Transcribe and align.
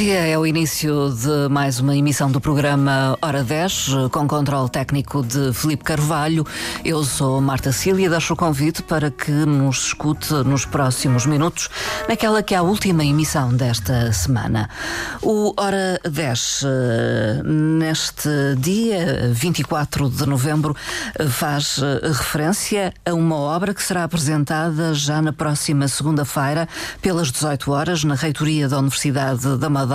dia, 0.00 0.26
é 0.26 0.38
o 0.38 0.46
início 0.46 1.10
de 1.10 1.52
mais 1.52 1.78
uma 1.78 1.94
emissão 1.94 2.30
do 2.32 2.40
programa 2.40 3.18
Hora 3.20 3.44
10, 3.44 4.08
com 4.10 4.26
controle 4.26 4.70
técnico 4.70 5.22
de 5.22 5.52
Felipe 5.52 5.84
Carvalho. 5.84 6.46
Eu 6.82 7.04
sou 7.04 7.38
Marta 7.38 7.70
Cília 7.70 8.06
e 8.06 8.08
deixo 8.08 8.32
o 8.32 8.36
convite 8.36 8.82
para 8.82 9.10
que 9.10 9.30
nos 9.30 9.88
escute 9.88 10.32
nos 10.32 10.64
próximos 10.64 11.26
minutos, 11.26 11.68
naquela 12.08 12.42
que 12.42 12.54
é 12.54 12.56
a 12.56 12.62
última 12.62 13.04
emissão 13.04 13.52
desta 13.52 14.10
semana. 14.10 14.70
O 15.20 15.52
Hora 15.60 16.00
10, 16.10 16.62
eh, 16.64 17.42
neste 17.44 18.30
dia 18.56 19.30
24 19.30 20.08
de 20.08 20.24
novembro, 20.24 20.74
faz 21.28 21.78
referência 22.02 22.94
a 23.04 23.12
uma 23.12 23.36
obra 23.36 23.74
que 23.74 23.82
será 23.82 24.04
apresentada 24.04 24.94
já 24.94 25.20
na 25.20 25.34
próxima 25.34 25.86
segunda-feira, 25.88 26.66
pelas 27.02 27.30
18 27.30 27.70
horas, 27.70 28.02
na 28.02 28.14
reitoria 28.14 28.66
da 28.66 28.78
Universidade 28.78 29.58
da 29.58 29.68
Madeira. 29.68 29.89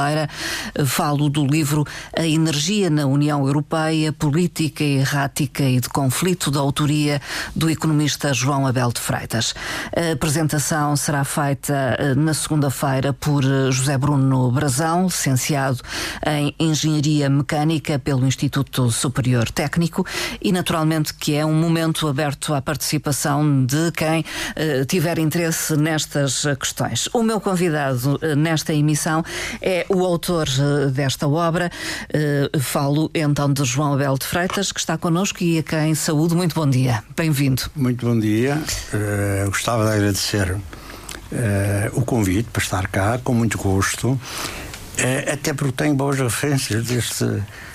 Falo 0.86 1.30
do 1.30 1.46
livro 1.46 1.86
A 2.18 2.26
Energia 2.26 2.90
na 2.90 3.06
União 3.06 3.46
Europeia, 3.46 4.12
Política 4.12 4.84
Errática 4.84 5.64
e 5.64 5.80
de 5.80 5.90
Conflito, 5.90 6.52
da 6.52 6.60
autoria 6.60 7.22
do 7.56 7.70
economista 7.70 8.34
João 8.34 8.68
Abel 8.68 8.92
de 8.92 9.00
Freitas. 9.00 9.54
A 9.96 10.14
apresentação 10.14 10.96
será 10.96 11.24
feita 11.24 11.96
eh, 12.00 12.16
na 12.16 12.34
segunda-feira 12.34 13.14
por 13.14 13.44
eh, 13.44 13.72
José 13.72 13.98
Bruno 13.98 14.52
Brazão, 14.52 15.06
licenciado 15.06 15.80
em 16.26 16.54
Engenharia 16.60 17.30
Mecânica 17.30 18.00
pelo 18.00 18.26
Instituto 18.26 18.92
Superior 18.92 19.50
Técnico, 19.50 20.06
e 20.42 20.52
naturalmente 20.52 21.14
que 21.14 21.36
é 21.36 21.46
um 21.46 21.54
momento 21.54 22.08
aberto 22.08 22.54
à 22.54 22.62
participação 22.62 23.66
de 23.66 23.92
quem 23.92 24.22
uh, 24.22 24.86
tiver 24.86 25.20
interesse 25.20 25.76
nestas 25.76 26.46
questões. 26.60 27.08
O 27.14 27.24
meu 27.24 27.40
convidado 27.40 28.20
nesta 28.38 28.74
emissão 28.74 29.24
é 29.62 29.85
o 29.90 30.06
autor 30.06 30.48
uh, 30.48 30.90
desta 30.90 31.28
obra. 31.28 31.72
falo 32.60 33.10
então 33.14 33.52
de 33.52 33.64
João 33.64 33.94
Abel 33.94 34.18
de 34.18 34.26
Freitas, 34.26 34.72
que 34.72 34.80
está 34.80 34.98
connosco 34.98 35.44
e 35.44 35.60
a 35.60 35.64
quem 35.64 35.96
saúde. 35.96 36.36
Muito 36.36 36.56
bom 36.56 36.70
dia. 36.70 37.04
Bem-vindo. 37.16 37.64
Muito 37.76 38.06
bom 38.06 38.20
dia. 38.20 38.62
gostava 39.48 39.86
de 39.86 39.96
agradecer 39.96 40.58
o 41.94 42.02
convite 42.02 42.50
para 42.52 42.62
estar 42.62 42.88
cá, 42.88 43.20
com 43.24 43.34
muito 43.34 43.58
gosto. 43.58 44.20
É, 44.98 45.34
até 45.34 45.54
porque 45.54 45.74
tenho 45.74 45.94
boas 45.94 46.18
referências 46.20 46.86
deste, 46.86 47.26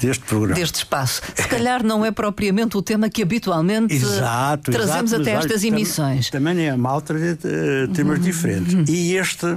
deste 0.01 0.25
programa. 0.25 0.55
Deste 0.55 0.77
espaço. 0.77 1.21
Se 1.35 1.47
calhar 1.49 1.83
não 1.83 2.05
é 2.05 2.11
propriamente 2.11 2.77
o 2.77 2.83
tema 2.83 3.11
que 3.11 3.23
habitualmente 3.23 3.95
exato, 3.95 4.71
trazemos 4.71 5.13
exato, 5.13 5.23
até 5.23 5.33
exato. 5.33 5.47
estas 5.47 5.65
emissões. 5.65 6.31
Também, 6.31 6.55
também 6.55 6.69
é 6.69 6.77
mal 6.77 7.01
trazer 7.01 7.35
uh, 7.35 7.89
temas 7.93 8.19
uhum. 8.19 8.25
diferentes. 8.25 8.89
E 8.89 9.17
este 9.17 9.57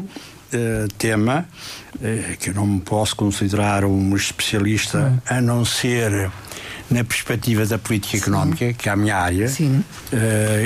uh, 0.53 0.87
tema, 0.97 1.45
uh, 1.95 2.37
que 2.37 2.49
eu 2.49 2.53
não 2.53 2.65
me 2.65 2.81
posso 2.81 3.15
considerar 3.15 3.85
um 3.85 4.15
especialista, 4.15 4.99
uhum. 4.99 5.37
a 5.37 5.41
não 5.41 5.65
ser 5.65 6.31
na 6.89 7.03
perspectiva 7.03 7.65
da 7.65 7.77
política 7.77 8.17
Sim. 8.17 8.23
económica, 8.23 8.73
que 8.73 8.87
é 8.87 8.91
a 8.91 8.95
minha 8.95 9.17
área, 9.17 9.49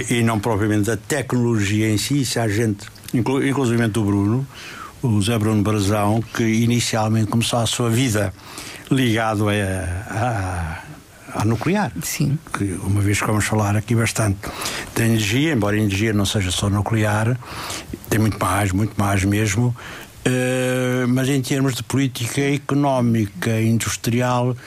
e 0.10 0.24
não 0.24 0.40
propriamente 0.40 0.84
da 0.84 0.98
tecnologia 0.98 1.90
em 1.90 1.98
si, 1.98 2.26
se 2.26 2.38
há 2.40 2.48
gente, 2.50 2.86
inclu 3.14 3.46
inclusive 3.48 3.88
do 3.88 4.04
Bruno, 4.04 4.46
o 5.02 5.22
Zé 5.22 5.38
Bruno 5.38 5.62
Brazão, 5.62 6.22
que 6.22 6.44
inicialmente 6.44 7.28
começou 7.28 7.60
a 7.60 7.66
sua 7.66 7.90
vida 7.90 8.34
ligado 8.90 9.48
a, 9.50 9.54
a, 10.10 11.42
a 11.42 11.46
nuclear. 11.46 11.92
Sim. 12.02 12.38
Que 12.54 12.80
uma 12.84 13.02
vez 13.02 13.20
que 13.20 13.28
vamos 13.28 13.46
falar 13.46 13.76
aqui 13.76 13.96
bastante 13.96 14.40
da 14.96 15.06
energia, 15.06 15.54
embora 15.54 15.76
a 15.76 15.80
energia 15.80 16.14
não 16.14 16.26
seja 16.26 16.52
só 16.52 16.70
nuclear, 16.70 17.38
tem 18.10 18.20
muito 18.20 18.40
mais, 18.40 18.72
muito 18.72 18.94
mais 18.98 19.24
mesmo. 19.24 19.76
Uh, 20.28 21.08
mas 21.08 21.30
em 21.30 21.42
termos 21.42 21.74
de 21.76 21.84
política 21.84 22.42
económica, 22.42 23.62
industrial, 23.62 24.58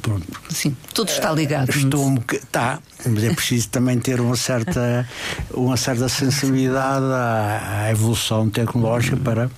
pronto. 0.00 0.24
Sim, 0.48 0.76
tudo 0.94 1.08
está 1.08 1.32
ligado. 1.32 1.68
Uh, 1.68 1.78
estou, 1.78 2.18
está, 2.32 2.78
mas 3.04 3.24
é 3.24 3.34
preciso 3.34 3.68
também 3.70 3.98
ter 3.98 4.20
uma 4.20 4.36
certa, 4.36 5.08
uma 5.52 5.76
certa 5.76 6.08
sensibilidade 6.08 7.04
à, 7.06 7.82
à 7.86 7.90
evolução 7.90 8.48
tecnológica 8.48 9.16
para 9.16 9.50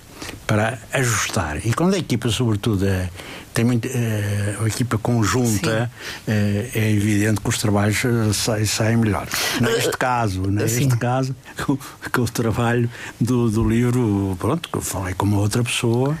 para 0.47 0.79
ajustar. 0.93 1.65
E 1.65 1.73
quando 1.73 1.95
a 1.95 1.97
equipa, 1.97 2.29
sobretudo, 2.29 2.85
é, 2.85 3.09
tem 3.53 3.63
muito, 3.63 3.87
é, 3.87 4.57
a 4.59 4.67
equipa 4.67 4.97
conjunta, 4.97 5.91
é, 6.27 6.69
é, 6.73 6.91
evidente 6.91 7.39
que 7.39 7.49
os 7.49 7.57
trabalhos 7.57 8.01
saem, 8.33 8.65
saem 8.65 8.97
melhor. 8.97 9.27
Neste 9.61 9.97
caso, 9.97 10.41
neste 10.43 10.87
caso, 10.97 11.35
com, 11.65 11.77
com, 12.11 12.21
o 12.21 12.29
trabalho 12.29 12.89
do, 13.19 13.49
do 13.49 13.67
livro, 13.67 14.35
pronto, 14.39 14.67
que 14.69 14.77
eu 14.77 14.81
falei 14.81 15.13
com 15.13 15.25
uma 15.25 15.37
outra 15.37 15.63
pessoa, 15.63 16.17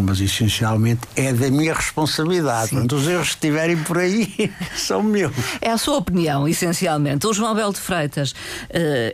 mas 0.00 0.20
essencialmente 0.20 1.02
é 1.16 1.32
da 1.32 1.50
minha 1.50 1.74
responsabilidade. 1.74 2.70
Portanto, 2.70 2.96
os 2.96 3.06
erros 3.06 3.28
que 3.28 3.34
estiverem 3.34 3.76
por 3.76 3.98
aí 3.98 4.50
são 4.76 5.02
meus. 5.02 5.32
É 5.60 5.70
a 5.70 5.78
sua 5.78 5.96
opinião, 5.96 6.48
essencialmente. 6.48 7.26
O 7.26 7.32
João 7.32 7.50
Abel 7.50 7.72
de 7.72 7.80
Freitas 7.80 8.32
uh, 8.32 8.34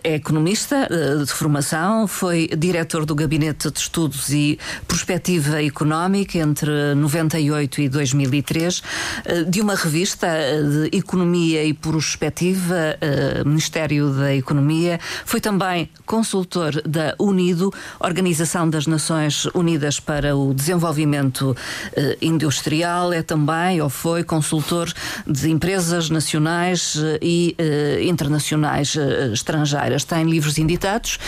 é 0.03 0.15
economista 0.15 0.89
uh, 0.91 1.25
de 1.25 1.33
formação, 1.33 2.06
foi 2.06 2.49
diretor 2.56 3.05
do 3.05 3.15
Gabinete 3.15 3.71
de 3.71 3.78
Estudos 3.78 4.31
e 4.31 4.59
Prospectiva 4.87 5.62
Económica 5.62 6.39
entre 6.39 6.94
98 6.94 7.81
e 7.83 7.89
2003, 7.89 8.78
uh, 8.78 8.83
eh, 9.25 9.44
de 9.44 9.61
uma 9.61 9.75
revista 9.75 10.28
de 10.28 10.97
Economia 10.97 11.65
e 11.65 11.73
Prospectiva, 11.73 12.97
Ministério 13.44 14.11
da 14.11 14.34
Economia. 14.34 15.00
Foi 15.25 15.41
também 15.41 15.89
consultor 16.06 16.83
da 16.83 17.15
UNIDO, 17.19 17.73
Organização 17.99 18.69
das 18.69 18.87
Nações 18.87 19.47
Unidas 19.55 19.99
para 19.99 20.37
o 20.37 20.53
Desenvolvimento 20.53 20.74
desenvolvimento 20.75 21.57
eh, 21.97 22.19
industrial, 22.21 23.12
é 23.12 23.23
também 23.23 23.81
ou 23.81 23.89
foi 23.89 24.25
consultor 24.25 24.93
de 25.27 25.51
empresas 25.51 26.11
nacionais 26.11 26.97
eh, 26.97 27.19
e 27.23 27.55
eh, 27.59 28.05
internacionais 28.05 28.97
estrangeiras. 29.33 30.05
Tem 30.05 30.25
livros 30.25 30.59
editados, 30.59 31.19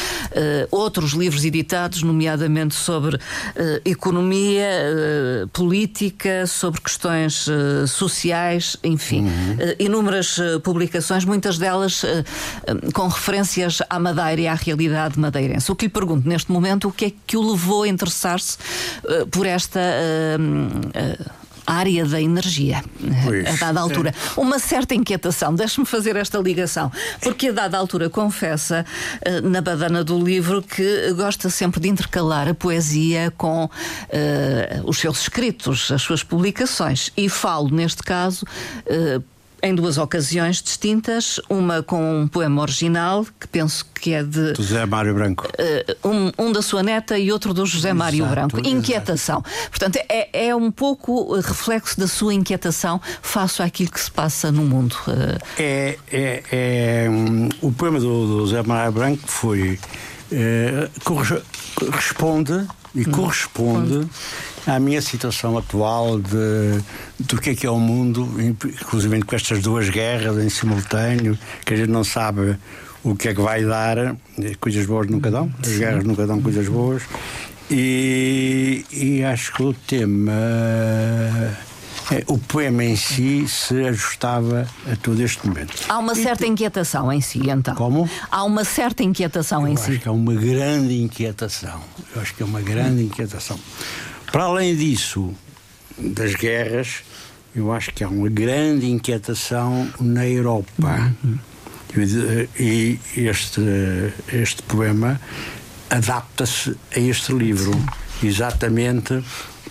outros 0.71 1.12
livros 1.12 1.45
editados, 1.45 2.03
nomeadamente 2.03 2.75
sobre 2.75 3.19
economia, 3.84 4.69
política, 5.53 6.47
sobre 6.47 6.81
questões 6.81 7.47
sociais, 7.89 8.77
enfim, 8.83 9.23
uhum. 9.23 9.57
inúmeras 9.78 10.39
publicações, 10.63 11.25
muitas 11.25 11.59
delas 11.59 12.05
com 12.93 13.09
referências 13.09 13.83
à 13.89 13.99
Madeira 13.99 14.41
e 14.41 14.49
à 14.49 14.55
realidade 14.55 15.19
madeirense. 15.19 15.71
O 15.71 15.77
que 15.77 15.87
lhe 15.87 15.93
pergunto 15.93 16.28
neste 16.28 16.51
momento, 16.51 16.89
o 16.89 16.93
que 16.93 17.07
é 17.07 17.13
que 17.27 17.37
o 17.37 17.51
levou 17.51 17.84
a 17.84 17.89
interessar-se 17.89 18.59
por 19.36 19.47
esta. 19.47 19.80
Uh, 19.80 20.88
uh, 20.88 21.47
área 21.66 22.04
da 22.06 22.22
energia, 22.22 22.82
pois, 23.24 23.47
a 23.48 23.66
dada 23.66 23.80
altura. 23.80 24.10
É. 24.10 24.41
Uma 24.41 24.58
certa 24.58 24.94
inquietação, 24.94 25.52
deixe-me 25.52 25.84
fazer 25.84 26.14
esta 26.14 26.38
ligação, 26.38 26.92
porque 27.20 27.48
a 27.48 27.52
dada 27.52 27.76
altura 27.76 28.08
confessa 28.08 28.86
uh, 29.26 29.48
na 29.48 29.60
badana 29.60 30.04
do 30.04 30.16
livro 30.22 30.62
que 30.62 31.12
gosta 31.14 31.50
sempre 31.50 31.80
de 31.80 31.88
intercalar 31.88 32.48
a 32.48 32.54
poesia 32.54 33.32
com 33.36 33.64
uh, 33.64 33.69
os 34.84 34.98
seus 34.98 35.22
escritos, 35.22 35.91
as 35.91 36.03
suas 36.03 36.22
publicações. 36.22 37.10
E 37.16 37.28
falo, 37.28 37.68
neste 37.68 38.03
caso, 38.03 38.47
uh, 38.86 39.35
em 39.62 39.75
duas 39.75 39.99
ocasiões 39.99 40.62
distintas, 40.62 41.41
uma 41.49 41.83
com 41.83 42.21
um 42.21 42.28
poema 42.28 42.62
original, 42.62 43.27
que 43.41 43.49
penso 43.49 43.84
que 43.94 44.12
é 44.12 44.22
de. 44.22 44.55
José 44.56 44.84
Mário 44.87 45.15
Branco. 45.15 45.49
Uh, 46.03 46.09
um, 46.09 46.33
um, 46.47 46.53
da 46.53 46.62
sua 46.62 46.83
neta 46.83 47.19
e 47.19 47.33
outro 47.33 47.55
do 47.55 47.65
José 47.66 47.93
Mário 47.93 48.27
Branco. 48.27 48.59
Inquietação. 48.66 49.43
Exato. 49.47 49.71
Portanto, 49.71 49.99
é, 50.09 50.49
é 50.49 50.55
um 50.55 50.71
pouco 50.71 51.34
reflexo 51.41 51.99
da 51.99 52.06
sua 52.06 52.34
inquietação 52.34 53.00
face 53.22 53.62
àquilo 53.62 53.91
que 53.91 54.00
se 54.00 54.11
passa 54.11 54.53
no 54.53 54.62
mundo. 54.62 54.97
Uh... 55.09 55.39
É, 55.59 55.99
é, 56.11 56.43
é 57.05 57.11
um, 57.11 57.49
o 57.61 57.72
poema 57.72 57.99
do, 57.99 58.27
do 58.27 58.47
José 58.47 58.62
Mário 58.62 58.93
Branco 58.93 59.22
foi. 59.27 59.78
Uh, 60.27 60.91
corresponde 61.75 62.66
e 62.97 63.03
hum. 63.03 63.13
corresponde 63.13 64.09
à 64.66 64.81
minha 64.81 65.01
situação 65.01 65.57
atual 65.57 66.19
de, 66.19 66.83
do 67.21 67.41
que 67.41 67.51
é 67.51 67.54
que 67.54 67.66
é 67.66 67.71
o 67.71 67.78
mundo, 67.78 68.28
inclusive 68.41 69.22
com 69.22 69.37
estas 69.37 69.60
duas 69.60 69.89
guerras 69.91 70.43
em 70.43 70.48
simultâneo, 70.48 71.39
que 71.65 71.75
a 71.75 71.77
gente 71.77 71.91
não 71.91 72.03
sabe 72.03 72.57
o 73.04 73.15
que 73.15 73.28
é 73.28 73.34
que 73.34 73.41
vai 73.41 73.65
dar, 73.65 74.16
coisas 74.59 74.84
boas 74.87 75.07
nunca 75.09 75.31
dão, 75.31 75.53
as 75.63 75.69
Sim. 75.69 75.78
guerras 75.78 76.04
nunca 76.04 76.27
dão 76.27 76.41
coisas 76.41 76.66
boas, 76.69 77.03
e, 77.71 78.84
e 78.91 79.25
acho 79.25 79.53
que 79.53 79.63
o 79.63 79.72
tema. 79.72 80.33
É, 82.10 82.22
o 82.28 82.38
poema 82.38 82.84
em 82.84 82.94
si 82.94 83.48
se 83.48 83.84
ajustava 83.84 84.68
a 84.91 84.97
todo 84.97 85.20
este 85.20 85.47
momento. 85.47 85.74
Há 85.88 85.98
uma 85.98 86.14
certa 86.14 86.47
inquietação 86.47 87.12
em 87.12 87.20
si, 87.20 87.50
então. 87.50 87.74
Como? 87.74 88.08
Há 88.30 88.44
uma 88.44 88.64
certa 88.64 89.03
inquietação 89.03 89.62
Eu 89.62 89.68
em 89.68 89.74
acho 89.74 89.84
si. 89.84 89.91
Acho 89.92 90.00
que 90.00 90.08
há 90.08 90.12
uma 90.12 90.34
grande 90.34 91.03
inquietação. 91.03 91.80
Eu 92.14 92.22
acho 92.22 92.34
que 92.34 92.42
é 92.42 92.47
uma 92.47 92.60
grande 92.60 93.03
inquietação. 93.03 93.58
Para 94.30 94.44
além 94.44 94.76
disso, 94.76 95.34
das 95.98 96.34
guerras, 96.34 97.03
eu 97.54 97.72
acho 97.72 97.92
que 97.92 98.04
há 98.04 98.08
uma 98.08 98.28
grande 98.28 98.88
inquietação 98.88 99.91
na 100.00 100.26
Europa. 100.26 101.12
Uhum. 101.24 101.38
E 102.58 103.00
este, 103.16 103.62
este 104.32 104.62
poema 104.62 105.20
adapta-se 105.88 106.76
a 106.94 107.00
este 107.00 107.32
livro, 107.32 107.72
exatamente 108.22 109.24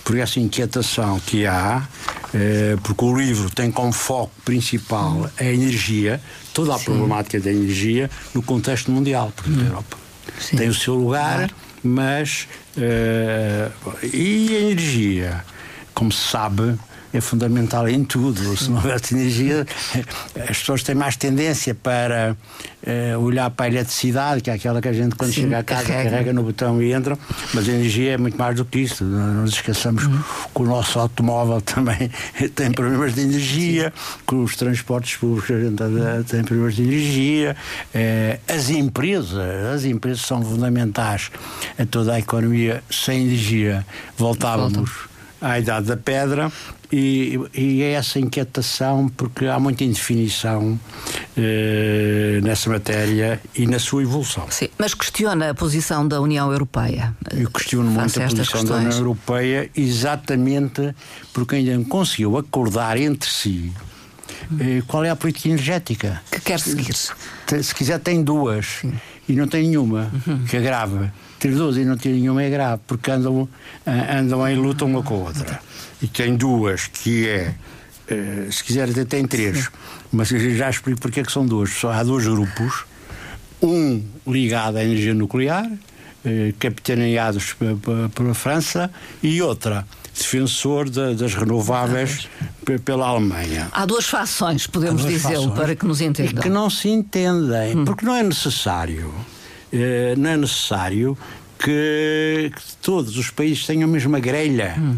por 0.06 0.16
essa 0.18 0.40
inquietação 0.40 1.20
que 1.20 1.48
há, 1.48 1.86
eh, 2.32 2.78
porque 2.84 3.04
o 3.04 3.18
livro 3.18 3.50
tem 3.50 3.72
como 3.72 3.92
foco 3.92 4.32
principal 4.46 5.30
a 5.38 5.44
energia, 5.44 6.22
toda 6.54 6.76
a 6.76 6.78
Sim. 6.78 6.86
problemática 6.86 7.40
da 7.40 7.52
energia 7.52 8.10
no 8.34 8.44
contexto 8.44 8.92
mundial, 8.92 9.34
porque 9.36 9.50
hum. 9.50 9.62
a 9.62 9.66
Europa 9.66 9.98
Sim. 10.40 10.58
tem 10.58 10.70
o 10.70 10.74
seu 10.74 10.94
lugar, 10.94 11.50
claro. 11.50 11.56
mas. 11.84 12.48
Eh, 12.78 13.72
e 14.14 14.56
a 14.56 14.60
energia, 14.60 15.44
como 15.94 16.12
se 16.12 16.30
sabe, 16.30 16.78
é 17.18 17.22
fundamental 17.22 17.88
em 17.88 18.04
tudo. 18.04 18.58
Se 18.58 18.70
não 18.70 18.78
houvesse 18.78 19.14
energia, 19.14 19.66
as 20.50 20.58
pessoas 20.60 20.84
têm 20.84 20.96
mais 20.96 21.16
tendência 21.16 21.74
para 21.74 22.36
uh, 22.86 23.20
olhar 23.20 23.50
para 23.50 23.66
a 23.66 23.70
eletricidade, 23.70 24.42
que 24.42 24.50
é 24.50 24.54
aquela 24.54 24.82
que 24.82 24.88
a 24.88 24.94
gente, 24.94 25.16
quando 25.16 25.34
Sim, 25.34 25.44
chega 25.44 25.60
a 25.60 25.64
casa, 25.64 25.86
carrega. 25.86 26.10
carrega. 26.10 26.34
no 26.34 26.44
botão 26.44 26.82
e 26.82 26.92
entra. 26.92 27.18
Mas 27.54 27.68
a 27.70 27.72
energia 27.72 28.14
é 28.14 28.18
muito 28.18 28.38
mais 28.38 28.56
do 28.56 28.66
que 28.66 28.80
isso. 28.80 29.04
Não 29.04 29.44
nos 29.44 29.54
esqueçamos 29.54 30.06
uhum. 30.06 30.20
que 30.54 30.62
o 30.62 30.66
nosso 30.66 31.00
automóvel 31.00 31.62
também 31.62 32.12
tem 32.54 32.72
problemas 32.72 33.16
de 33.16 33.22
energia, 33.22 33.94
que 34.28 34.36
os 34.36 34.56
transportes 34.56 35.16
públicos 35.16 35.52
a 35.52 35.60
gente 35.60 36.30
tem 36.30 36.44
problemas 36.44 36.76
de 36.76 36.84
energia. 36.84 37.56
Uh, 37.94 38.54
as 38.54 38.70
empresas, 38.70 39.34
as 39.74 39.86
empresas 39.86 40.22
são 40.22 40.42
fundamentais 40.44 41.32
a 41.78 41.86
toda 41.86 42.14
a 42.14 42.20
economia. 42.20 42.84
Sem 42.90 43.24
energia, 43.24 43.86
voltávamos 44.18 45.15
à 45.46 45.60
idade 45.60 45.86
da 45.86 45.96
pedra 45.96 46.52
e, 46.92 47.40
e 47.54 47.84
é 47.84 47.92
essa 47.92 48.20
inquietação 48.20 49.08
porque 49.10 49.46
há 49.46 49.60
muita 49.60 49.84
indefinição 49.84 50.80
eh, 51.38 52.40
nessa 52.42 52.68
matéria 52.70 53.40
e 53.56 53.68
na 53.68 53.78
sua 53.78 54.02
evolução. 54.02 54.48
Sim, 54.50 54.70
mas 54.78 54.96
questiona 54.96 55.52
a 55.52 55.54
posição 55.54 56.08
da 56.08 56.20
União 56.20 56.52
Europeia. 56.52 57.16
Eu 57.32 57.52
questiono 57.52 57.90
muito 57.92 58.20
a 58.20 58.24
posição 58.24 58.36
questões. 58.36 58.70
da 58.70 58.76
União 58.78 58.98
Europeia 58.98 59.70
exatamente 59.76 60.96
porque 61.32 61.58
ainda 61.58 61.78
não 61.78 61.84
conseguiu 61.84 62.38
acordar 62.38 62.98
entre 62.98 63.30
si 63.30 63.72
eh, 64.60 64.82
qual 64.88 65.06
é 65.06 65.12
a 65.12 65.16
política 65.16 65.48
energética. 65.50 66.24
Que 66.32 66.42
quer 66.42 66.60
seguir. 66.60 66.96
Se, 66.96 67.14
se 67.62 67.76
quiser 67.76 68.00
tem 68.00 68.24
duas 68.24 68.80
Sim. 68.82 68.94
e 69.30 69.34
não 69.34 69.48
tem 69.48 69.68
nenhuma, 69.68 70.12
uhum. 70.26 70.44
que 70.46 70.58
é 70.58 70.62
duas 71.40 71.78
e 71.78 71.86
não 71.86 71.98
ter 71.98 72.10
nenhuma 72.10 72.42
é 72.42 72.50
grave, 72.50 72.82
porque 72.88 73.12
andam, 73.12 73.48
andam 73.86 74.48
em 74.48 74.56
luta 74.56 74.86
uma 74.86 75.04
com 75.04 75.16
a 75.16 75.18
outra 75.28 75.60
e 76.02 76.08
tem 76.08 76.36
duas, 76.36 76.88
que 76.88 77.28
é, 77.28 77.56
uh, 78.12 78.52
se 78.52 78.64
quiser 78.64 78.90
até 78.90 79.06
tem 79.06 79.26
três, 79.26 79.70
mas 80.12 80.30
já 80.30 80.70
explico 80.70 81.02
porque 81.02 81.22
é 81.22 81.24
que 81.24 81.32
são 81.32 81.46
duas. 81.46 81.72
Só 81.72 81.92
há 81.92 82.04
dois 82.04 82.26
grupos, 82.26 82.86
um 83.62 84.04
ligado 84.28 84.78
à 84.78 84.84
energia 84.84 85.14
nuclear, 85.14 85.66
uh, 85.66 86.54
capitaneados 86.60 87.56
pela 88.14 88.34
França, 88.34 88.92
e 89.24 89.42
outra 89.42 89.86
defensor 90.14 90.90
de, 90.90 91.16
das 91.16 91.34
renováveis 91.34 92.30
pela 92.86 93.08
Alemanha. 93.08 93.68
Há 93.72 93.86
duas 93.86 94.06
fações, 94.06 94.66
podemos 94.66 95.06
dizê-lo, 95.06 95.52
para 95.52 95.76
que 95.76 95.86
nos 95.86 96.00
entendam. 96.00 96.40
E 96.40 96.44
que 96.44 96.50
não 96.50 96.70
se 96.70 96.88
entendem, 96.88 97.78
hum. 97.78 97.86
porque 97.86 98.06
não 98.06 98.16
é 98.16 98.24
necessário, 98.24 99.14
uh, 99.76 100.20
não 100.20 100.30
é 100.30 100.38
necessário 100.38 101.18
que, 101.58 102.52
que, 102.56 102.62
todos 102.82 103.18
os 103.18 103.30
países 103.30 103.66
tenham 103.66 103.88
a 103.88 103.92
mesma 103.92 104.20
grelha. 104.20 104.76
Hum 104.78 104.98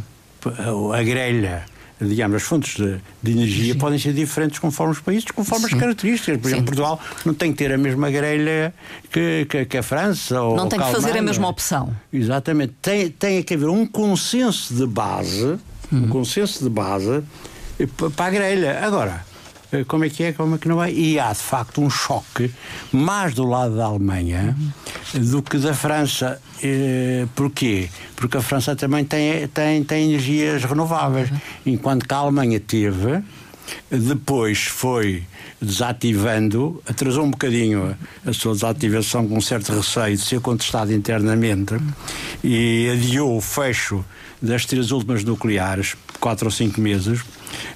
a 0.94 1.04
grelha 1.04 1.66
digamos, 2.00 2.36
as 2.36 2.44
fontes 2.44 2.76
de, 2.76 3.02
de 3.24 3.32
energia 3.32 3.74
Sim. 3.74 3.80
podem 3.80 3.98
ser 3.98 4.14
diferentes 4.14 4.60
conforme 4.60 4.94
os 4.94 5.00
países, 5.00 5.26
conforme 5.32 5.68
Sim. 5.68 5.74
as 5.74 5.80
características. 5.80 6.40
Por 6.40 6.48
exemplo, 6.48 6.66
Portugal 6.66 7.00
não 7.26 7.34
tem 7.34 7.52
que 7.52 7.58
ter 7.58 7.74
a 7.74 7.78
mesma 7.78 8.12
grelha 8.12 8.72
que, 9.12 9.48
que, 9.50 9.66
que 9.66 9.78
a 9.80 9.82
França 9.82 10.40
ou 10.40 10.56
Não 10.56 10.70
tem 10.70 10.80
que, 10.80 10.92
fazer 10.92 11.18
a 11.18 11.22
mesma 11.24 11.50
opção. 11.50 11.92
Exatamente. 12.14 12.76
Tem, 12.84 13.10
tem 13.10 13.42
que 13.42 13.56
haver 13.56 13.70
um 13.70 13.84
consenso 13.84 14.76
de 14.76 14.86
base, 14.86 15.44
uhum. 15.44 15.60
um 15.92 16.08
consenso 16.08 16.64
de 16.64 16.70
base 16.70 17.24
para 18.16 18.26
a 18.26 18.30
grelha. 18.30 18.80
Agora, 18.86 19.26
eh, 19.27 19.27
como 19.88 20.06
é 20.06 20.10
que 20.10 20.24
é, 20.24 20.34
como 20.34 20.56
é 20.56 20.58
que 20.58 20.68
não 20.68 20.84
é. 20.84 20.92
E 20.92 21.20
há 21.20 21.32
de 21.32 21.40
facto 21.40 21.82
um 21.82 21.90
choque 21.90 22.52
mais 22.92 23.34
do 23.34 23.46
lado 23.46 23.76
da 23.76 23.86
Alemanha 23.86 24.56
do 25.14 25.42
que 25.42 25.58
da 25.58 25.74
França. 25.74 26.42
Eh, 26.64 27.26
porquê? 27.36 27.90
Porque 28.16 28.38
a 28.38 28.42
França 28.42 28.76
também 28.76 29.06
tem, 29.06 29.48
tem, 29.48 29.84
tem 29.84 30.10
energias 30.10 30.64
renováveis, 30.64 31.30
enquanto 31.66 32.08
que 32.08 32.14
a 32.14 32.18
Alemanha 32.18 32.60
teve, 32.60 33.22
depois 33.92 34.66
foi 34.66 35.24
desativando, 35.62 36.82
atrasou 36.88 37.26
um 37.26 37.32
bocadinho 37.32 37.96
a 38.26 38.34
sua 38.34 38.54
desativação 38.54 39.28
com 39.28 39.38
um 39.38 39.42
certo 39.42 39.74
receio 39.74 40.16
de 40.16 40.24
ser 40.24 40.40
contestado 40.40 40.94
internamente 40.94 41.76
e 42.44 42.90
adiou 42.92 43.36
o 43.36 43.42
fecho 43.42 44.06
das 44.42 44.66
três 44.66 44.92
últimas 44.92 45.24
nucleares, 45.24 45.96
quatro 46.20 46.46
ou 46.48 46.52
cinco 46.52 46.80
meses. 46.82 47.22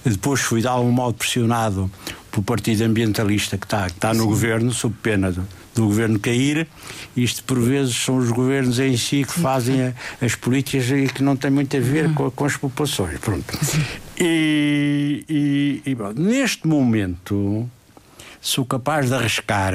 Depois 0.05 0.41
fui 0.41 0.61
de 0.61 0.67
algum 0.67 0.91
modo 0.91 1.15
pressionado 1.15 1.89
pelo 2.31 2.43
partido 2.43 2.83
ambientalista 2.83 3.57
que 3.57 3.65
está, 3.65 3.87
que 3.87 3.93
está 3.93 4.13
no 4.13 4.23
Sim. 4.23 4.29
governo, 4.29 4.71
sob 4.71 4.95
pena 5.01 5.31
do, 5.31 5.47
do, 5.75 5.85
governo 5.85 6.19
cair. 6.19 6.67
Isto, 7.15 7.43
por 7.43 7.59
vezes, 7.59 7.95
são 7.95 8.17
os 8.17 8.31
governos 8.31 8.79
em 8.79 8.95
si 8.95 9.23
que 9.23 9.33
fazem 9.33 9.81
a, 9.81 9.93
as 10.21 10.35
políticas 10.35 10.89
e 10.89 11.07
que 11.07 11.21
não 11.21 11.35
têm 11.35 11.51
muito 11.51 11.75
a 11.75 11.79
ver 11.79 12.05
uhum. 12.05 12.13
com, 12.13 12.31
com, 12.31 12.45
as 12.45 12.55
populações. 12.55 13.19
Pronto. 13.19 13.45
E, 14.17 15.25
e, 15.27 15.81
e 15.83 15.95
bom, 15.95 16.13
neste 16.15 16.67
momento, 16.67 17.69
sou 18.39 18.65
capaz 18.65 19.07
de 19.07 19.15
arriscar 19.15 19.73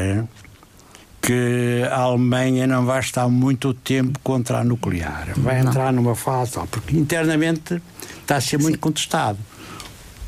que 1.20 1.82
a 1.90 1.98
Alemanha 1.98 2.66
não 2.66 2.84
vai 2.84 3.00
estar 3.00 3.28
muito 3.28 3.74
tempo 3.74 4.18
contra 4.22 4.58
a 4.58 4.64
nuclear. 4.64 5.32
Vai 5.36 5.62
não. 5.62 5.70
entrar 5.70 5.92
numa 5.92 6.14
fase, 6.14 6.52
porque 6.70 6.96
internamente 6.96 7.82
está 8.20 8.36
a 8.36 8.40
ser 8.40 8.58
muito 8.58 8.76
Sim. 8.76 8.80
contestado. 8.80 9.38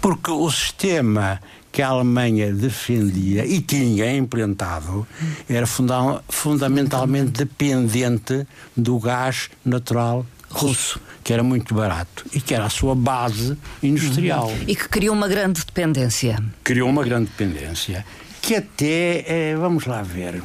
Porque 0.00 0.30
o 0.30 0.50
sistema 0.50 1.40
que 1.70 1.82
a 1.82 1.88
Alemanha 1.88 2.52
defendia 2.52 3.44
e 3.44 3.60
tinha 3.60 4.12
implantado 4.16 5.06
era 5.48 5.66
funda 5.66 6.22
fundamentalmente 6.28 7.30
dependente 7.30 8.46
do 8.76 8.98
gás 8.98 9.50
natural 9.64 10.24
russo, 10.50 11.00
que 11.22 11.32
era 11.32 11.42
muito 11.42 11.74
barato 11.74 12.24
e 12.32 12.40
que 12.40 12.54
era 12.54 12.64
a 12.64 12.70
sua 12.70 12.94
base 12.94 13.56
industrial. 13.82 14.50
E 14.66 14.74
que 14.74 14.88
criou 14.88 15.14
uma 15.14 15.28
grande 15.28 15.64
dependência. 15.64 16.42
Criou 16.64 16.88
uma 16.88 17.04
grande 17.04 17.26
dependência 17.26 18.04
que 18.40 18.54
até, 18.54 19.24
eh, 19.26 19.56
vamos 19.56 19.84
lá 19.84 20.00
ver, 20.00 20.42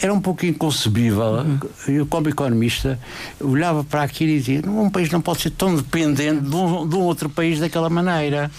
era 0.00 0.12
um 0.12 0.20
pouco 0.20 0.46
inconcebível. 0.46 1.22
Uhum. 1.22 1.58
Eu, 1.88 2.06
como 2.06 2.28
economista, 2.28 2.98
olhava 3.40 3.84
para 3.84 4.02
aquilo 4.02 4.30
e 4.30 4.38
dizia: 4.38 4.62
um 4.68 4.90
país 4.90 5.10
não 5.10 5.20
pode 5.20 5.42
ser 5.42 5.50
tão 5.50 5.74
dependente 5.74 6.42
de 6.42 6.54
um, 6.54 6.88
de 6.88 6.94
um 6.94 7.00
outro 7.00 7.28
país 7.28 7.58
daquela 7.60 7.90
maneira. 7.90 8.50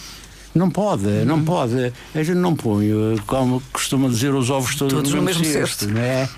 Não 0.53 0.69
pode, 0.69 1.07
uhum. 1.07 1.25
não 1.25 1.43
pode. 1.43 1.91
A 2.13 2.21
gente 2.21 2.37
não 2.37 2.55
põe, 2.55 2.87
como 3.25 3.61
costuma 3.71 4.07
dizer, 4.07 4.35
os 4.35 4.51
ovos 4.51 4.75
todos, 4.75 4.93
todos 4.93 5.13
no 5.13 5.21
mesmo 5.21 5.43
cesto. 5.43 5.87
Não 5.87 5.99
é? 5.99 6.29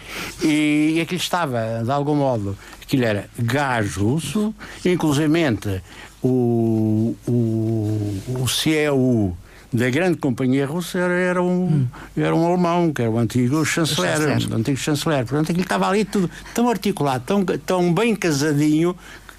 E, 0.41 0.93
e 0.95 1.01
aquilo 1.01 1.19
estava, 1.19 1.81
de 1.83 1.91
algum 1.91 2.15
modo, 2.15 2.57
aquilo 2.81 3.03
era 3.03 3.29
gás 3.37 3.95
russo, 3.95 4.55
inclusivamente 4.85 5.81
o, 6.23 7.15
o, 7.27 8.41
o 8.41 8.47
CEU 8.47 9.35
da 9.75 9.89
grande 9.89 10.17
companhia 10.17 10.65
russa 10.65 10.99
era, 10.99 11.41
um, 11.41 11.65
hum. 11.65 11.87
era 12.15 12.35
um 12.35 12.45
alemão, 12.45 12.93
que 12.93 13.01
era 13.01 13.11
o 13.11 13.17
antigo 13.17 13.63
chanceler, 13.65 14.19
o, 14.19 14.23
chanceler. 14.23 14.57
Antigo 14.57 14.77
chanceler. 14.77 15.25
Portanto, 15.25 15.51
aquilo 15.51 15.63
estava 15.63 15.87
ali 15.87 16.05
tudo 16.05 16.29
tão 16.53 16.69
articulado, 16.69 17.23
tão, 17.25 17.43
tão 17.43 17.93
bem 17.93 18.15
casadinho, 18.15 18.95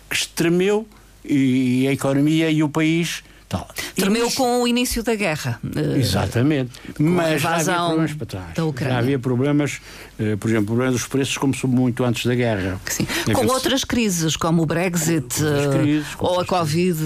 que 0.09 0.17
estremeu 0.17 0.87
e 1.25 1.87
a 1.89 1.93
economia 1.93 2.51
e 2.51 2.63
o 2.63 2.69
país 2.69 3.25
Tal. 3.49 3.69
Tremeu 3.95 4.29
com 4.33 4.63
o 4.63 4.69
início 4.69 5.05
da 5.05 5.15
guerra. 5.15 5.61
Eh, 5.77 5.99
Exatamente. 5.99 6.73
Mas 6.99 7.41
já 7.41 7.55
havia 7.55 7.75
problemas 7.75 8.13
para 8.15 8.27
trás. 8.27 8.47
Já 8.81 8.99
havia 8.99 9.19
problemas, 9.21 9.81
eh, 10.19 10.37
por 10.37 10.49
exemplo, 10.49 10.65
o 10.65 10.67
problema 10.67 10.93
dos 10.93 11.07
preços 11.07 11.39
começou 11.39 11.71
muito 11.71 12.05
antes 12.05 12.27
da 12.27 12.35
guerra. 12.35 12.81
Sim. 12.87 13.07
Com 13.33 13.47
outras 13.47 13.85
crises, 13.85 14.37
como 14.37 14.63
o 14.63 14.67
Brexit 14.67 15.45
eh, 15.45 15.79
crises, 15.79 16.09
ou 16.19 16.41
a 16.41 16.45
Covid. 16.45 16.99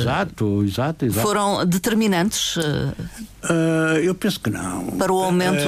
Exato, 0.00 0.62
exato, 0.64 1.06
exato. 1.06 1.26
Foram 1.26 1.64
determinantes? 1.64 2.56
Uh, 2.56 3.98
eu 4.02 4.14
penso 4.14 4.38
que 4.40 4.50
não. 4.50 4.88
Para 4.98 5.12
o 5.12 5.22
aumento 5.22 5.66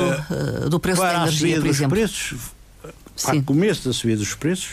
uh, 0.64 0.68
do 0.68 0.78
preço 0.78 1.00
da 1.00 1.23
energia, 1.23 1.58
por 1.58 1.66
exemplo? 1.66 1.97
Preços, 1.97 2.38
para 3.23 3.37
o 3.37 3.42
começo 3.42 3.88
da 3.88 3.94
subida 3.94 4.18
dos 4.18 4.35
preços, 4.35 4.73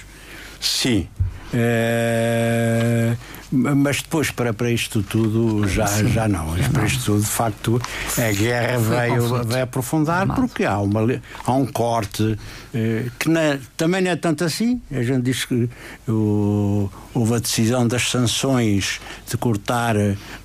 sim. 0.59 1.07
Uh, 1.53 3.15
mas 3.55 4.01
depois 4.01 4.31
para, 4.31 4.53
para 4.53 4.71
isto 4.71 5.01
tudo 5.01 5.67
já, 5.67 5.85
já 6.03 6.27
não. 6.27 6.53
Para 6.71 6.85
isto 6.85 7.05
tudo, 7.05 7.21
de 7.21 7.27
facto, 7.27 7.81
a 8.17 8.31
guerra 8.31 8.77
veio, 8.77 9.43
veio 9.43 9.63
aprofundar 9.63 10.27
porque 10.35 10.65
há, 10.65 10.79
uma, 10.79 11.01
há 11.45 11.53
um 11.53 11.65
corte 11.65 12.37
eh, 12.73 13.05
que 13.17 13.29
não, 13.29 13.41
também 13.77 14.01
não 14.01 14.11
é 14.11 14.15
tanto 14.15 14.43
assim. 14.43 14.81
A 14.91 15.01
gente 15.01 15.23
diz 15.23 15.45
que 15.45 15.69
o, 16.07 16.89
houve 17.13 17.35
a 17.35 17.39
decisão 17.39 17.87
das 17.87 18.09
sanções 18.09 18.99
de 19.29 19.37
cortar 19.37 19.95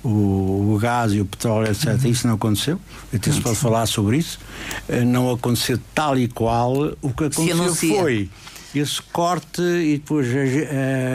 o, 0.03 0.73
o 0.73 0.79
gás 0.81 1.13
e 1.13 1.19
o 1.19 1.25
petróleo, 1.25 1.69
etc. 1.69 1.87
Uhum. 1.87 2.11
Isso 2.11 2.27
não 2.27 2.35
aconteceu. 2.35 2.79
Até 3.13 3.31
se 3.31 3.41
pode 3.41 3.57
falar 3.57 3.85
sobre 3.85 4.17
isso. 4.17 4.39
Eh, 4.87 5.03
não 5.03 5.31
aconteceu 5.31 5.79
tal 5.93 6.17
e 6.17 6.27
qual. 6.27 6.95
O 7.01 7.09
que 7.11 7.25
aconteceu 7.25 7.75
foi 7.75 8.29
esse 8.75 9.01
corte 9.01 9.61
e 9.61 9.97
depois 9.97 10.27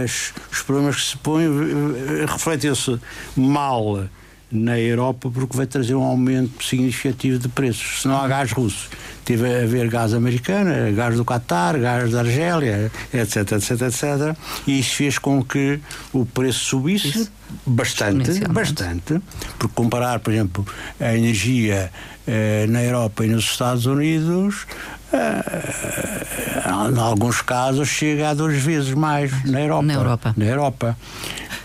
as, 0.04 0.32
os 0.52 0.62
problemas 0.62 0.96
que 0.96 1.02
se 1.02 1.16
põem 1.18 1.46
eh, 1.46 2.26
refletem-se 2.26 2.98
mal 3.36 4.06
na 4.50 4.78
Europa 4.78 5.30
porque 5.30 5.56
vai 5.56 5.66
trazer 5.66 5.94
um 5.94 6.02
aumento 6.02 6.62
significativo 6.62 7.38
de 7.38 7.48
preços. 7.48 8.02
Se 8.02 8.08
não 8.08 8.16
há 8.16 8.28
gás 8.28 8.52
russo, 8.52 8.88
teve 9.25 9.44
a 9.44 9.64
haver 9.64 9.88
gás 9.88 10.14
americano, 10.14 10.70
gás 10.94 11.16
do 11.16 11.25
Qatar, 11.25 11.78
gás 11.80 12.12
da 12.12 12.20
Argélia, 12.20 12.90
etc, 13.12 13.52
etc, 13.52 13.70
etc. 13.82 14.36
E 14.66 14.78
isso 14.78 14.94
fez 14.94 15.18
com 15.18 15.42
que 15.42 15.80
o 16.12 16.25
preço 16.25 16.60
subisse 16.60 17.08
isso. 17.08 17.32
bastante, 17.66 18.38
bastante, 18.48 19.20
porque 19.58 19.75
comparar, 19.75 20.20
por 20.20 20.32
exemplo, 20.32 20.64
a 21.00 21.16
energia 21.16 21.90
eh, 22.26 22.66
na 22.68 22.82
Europa 22.82 23.25
e 23.25 23.28
nos 23.28 23.44
Estados 23.44 23.86
Unidos, 23.86 24.66
eh, 25.12 26.90
em 26.90 26.98
alguns 26.98 27.40
casos 27.42 27.88
chega 27.88 28.30
a 28.30 28.34
duas 28.34 28.56
vezes 28.56 28.92
mais 28.92 29.44
na 29.44 29.60
Europa. 29.60 29.82
Na 29.82 29.94
Europa. 29.94 30.34
Na 30.36 30.44
Europa. 30.44 30.96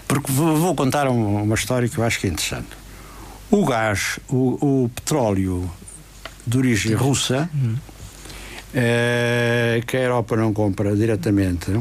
Porque 0.07 0.31
vou 0.31 0.75
contar 0.75 1.07
uma 1.07 1.55
história 1.55 1.87
que 1.87 1.97
eu 1.97 2.03
acho 2.03 2.19
que 2.19 2.27
é 2.27 2.29
interessante. 2.29 2.67
O 3.49 3.65
gás, 3.65 4.19
o, 4.29 4.83
o 4.83 4.89
petróleo 4.89 5.69
de 6.45 6.57
origem 6.57 6.93
russa, 6.93 7.49
uhum. 7.53 7.75
que 9.85 9.97
a 9.97 9.99
Europa 9.99 10.35
não 10.35 10.53
compra 10.53 10.95
diretamente, 10.95 11.71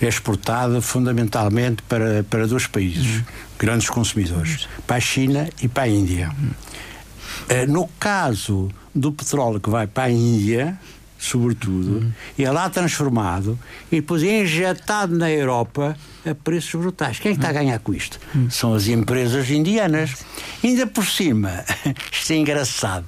é 0.00 0.06
exportada 0.06 0.80
fundamentalmente 0.80 1.82
para, 1.82 2.24
para 2.24 2.46
dois 2.46 2.66
países, 2.66 3.16
uhum. 3.16 3.24
grandes 3.58 3.90
consumidores, 3.90 4.64
uhum. 4.64 4.82
para 4.86 4.96
a 4.96 5.00
China 5.00 5.48
e 5.62 5.68
para 5.68 5.84
a 5.84 5.88
Índia. 5.88 6.30
Uhum. 6.30 7.72
no 7.72 7.88
caso 7.98 8.70
do 8.94 9.12
petróleo 9.12 9.60
que 9.60 9.70
vai 9.70 9.86
para 9.86 10.04
a 10.04 10.10
Índia, 10.10 10.78
sobretudo, 11.18 11.98
uhum. 11.98 12.12
é 12.38 12.50
lá 12.50 12.70
transformado 12.70 13.58
e 13.90 13.96
depois 13.96 14.22
é 14.22 14.42
injetado 14.42 15.16
na 15.16 15.30
Europa 15.30 15.96
a 16.24 16.34
preços 16.34 16.80
brutais. 16.80 17.18
Quem 17.18 17.32
é 17.32 17.34
que 17.34 17.38
está 17.38 17.50
a 17.50 17.52
ganhar 17.52 17.78
com 17.80 17.92
isto? 17.92 18.20
Uhum. 18.34 18.50
São 18.50 18.74
as 18.74 18.86
empresas 18.86 19.50
indianas. 19.50 20.24
Ainda 20.62 20.86
por 20.86 21.04
cima, 21.04 21.64
isto 22.12 22.32
é 22.32 22.36
engraçado, 22.36 23.06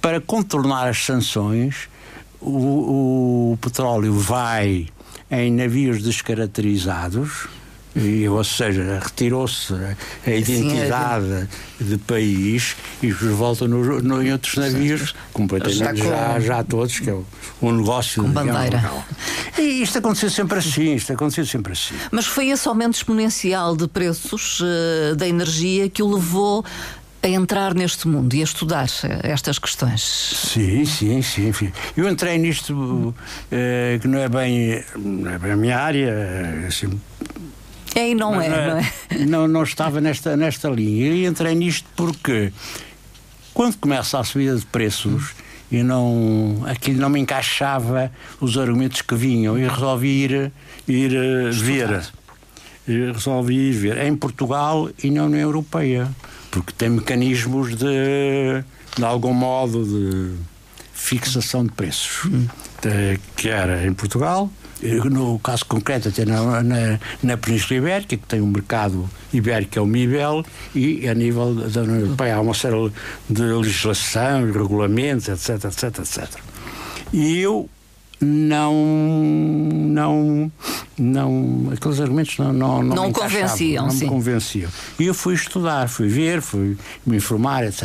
para 0.00 0.20
contornar 0.20 0.88
as 0.88 1.04
sanções, 1.04 1.88
o, 2.40 3.52
o 3.52 3.58
petróleo 3.60 4.14
vai 4.14 4.86
em 5.30 5.52
navios 5.52 6.02
descaracterizados 6.02 7.48
e, 7.98 8.28
ou 8.28 8.42
seja, 8.44 9.00
retirou-se 9.02 9.74
a 10.26 10.30
identidade 10.30 11.26
Sim, 11.26 11.48
é 11.80 11.84
de 11.84 11.98
país 11.98 12.76
e 13.02 13.10
volta 13.10 13.66
no, 13.66 14.00
no, 14.00 14.22
em 14.22 14.32
outros 14.32 14.56
navios, 14.56 15.14
completamente 15.32 16.02
já, 16.02 16.40
já 16.40 16.62
todos, 16.62 16.98
que 16.98 17.10
é 17.10 17.16
o 17.60 17.72
negócio 17.72 18.22
com 18.22 18.30
bandeira. 18.30 18.82
E 19.58 19.82
isto 19.82 19.98
aconteceu 19.98 20.30
sempre 20.30 20.58
assim, 20.58 20.94
isto 20.94 21.12
aconteceu 21.12 21.44
sempre 21.44 21.72
assim. 21.72 21.94
Mas 22.10 22.26
foi 22.26 22.50
esse 22.50 22.68
aumento 22.68 22.94
exponencial 22.94 23.76
de 23.76 23.88
preços 23.88 24.60
uh, 24.60 25.16
da 25.16 25.26
energia 25.26 25.88
que 25.88 26.02
o 26.02 26.14
levou 26.14 26.64
a 27.22 27.28
entrar 27.28 27.74
neste 27.74 28.06
mundo 28.06 28.32
e 28.34 28.40
a 28.40 28.44
estudar 28.44 28.88
estas 29.22 29.58
questões. 29.58 30.02
Sim, 30.02 30.84
sim, 30.84 31.20
sim. 31.22 31.48
Enfim. 31.48 31.72
Eu 31.96 32.08
entrei 32.08 32.38
nisto 32.38 32.72
uh, 32.72 33.14
que 34.00 34.06
não 34.06 34.18
é 34.18 34.28
bem, 34.28 34.84
não 34.96 35.30
é 35.32 35.38
bem 35.38 35.52
a 35.52 35.56
minha 35.56 35.78
área, 35.78 36.64
assim, 36.66 37.00
é 37.98 38.10
e 38.10 38.14
não 38.14 38.40
é, 38.40 38.48
não 38.48 38.78
é? 38.78 38.92
Não, 39.26 39.48
não 39.48 39.62
estava 39.62 40.00
nesta, 40.00 40.36
nesta 40.36 40.68
linha. 40.68 41.08
E 41.08 41.26
entrei 41.26 41.54
nisto 41.54 41.88
porque 41.96 42.52
quando 43.52 43.76
começa 43.76 44.18
a 44.18 44.24
subida 44.24 44.56
de 44.56 44.64
preços 44.66 45.34
e 45.70 45.82
não 45.82 46.62
aquilo 46.66 47.00
não 47.00 47.10
me 47.10 47.20
encaixava 47.20 48.10
os 48.40 48.56
argumentos 48.56 49.02
que 49.02 49.14
vinham 49.14 49.58
e 49.58 49.66
resolvi 49.66 50.24
ir, 50.24 50.52
ir 50.86 51.12
uh, 51.12 51.52
ver. 51.52 52.02
E 52.86 53.12
resolvi 53.12 53.54
ir 53.54 53.72
ver 53.72 53.98
em 53.98 54.16
Portugal 54.16 54.88
e 55.02 55.10
na 55.10 55.24
União 55.24 55.40
Europeia, 55.40 56.08
porque 56.50 56.72
tem 56.72 56.88
mecanismos 56.88 57.76
de, 57.76 58.64
de 58.96 59.04
algum 59.04 59.34
modo 59.34 59.84
de 59.84 60.36
fixação 60.94 61.64
de 61.64 61.72
preços, 61.72 62.24
hum. 62.24 62.46
de, 62.80 63.20
que 63.36 63.48
era 63.48 63.86
em 63.86 63.92
Portugal 63.92 64.50
no 64.82 65.38
caso 65.38 65.64
concreto 65.66 66.08
até 66.08 66.24
na, 66.24 66.62
na, 66.62 67.00
na 67.22 67.36
Península 67.36 67.78
Ibérica, 67.78 68.16
que 68.16 68.26
tem 68.26 68.40
um 68.40 68.46
mercado 68.46 69.08
ibérico, 69.32 69.78
é 69.78 69.82
o 69.82 69.86
MIBEL, 69.86 70.44
e 70.74 71.08
a 71.08 71.14
nível 71.14 71.54
da 71.54 71.82
União 71.82 72.00
Europeia 72.00 72.36
há 72.36 72.40
uma 72.40 72.54
série 72.54 72.92
de 73.28 73.42
legislação, 73.42 74.50
regulamentos, 74.52 75.28
etc, 75.28 75.64
etc, 75.64 75.98
etc. 75.98 76.40
E 77.12 77.38
eu 77.38 77.68
não 78.20 78.74
não 78.74 80.52
não 80.98 81.70
aqueles 81.72 82.00
argumentos 82.00 82.36
não 82.38 82.52
não 82.52 82.82
não, 82.82 82.96
não 82.96 83.06
me 83.06 83.12
convenciam 83.12 83.84
não 83.84 83.90
sim. 83.92 84.04
me 84.04 84.10
convenciam. 84.10 84.70
E 84.98 85.04
eu 85.04 85.14
fui 85.14 85.34
estudar 85.34 85.88
fui 85.88 86.08
ver 86.08 86.42
fui 86.42 86.76
me 87.06 87.16
informar 87.16 87.64
etc 87.64 87.84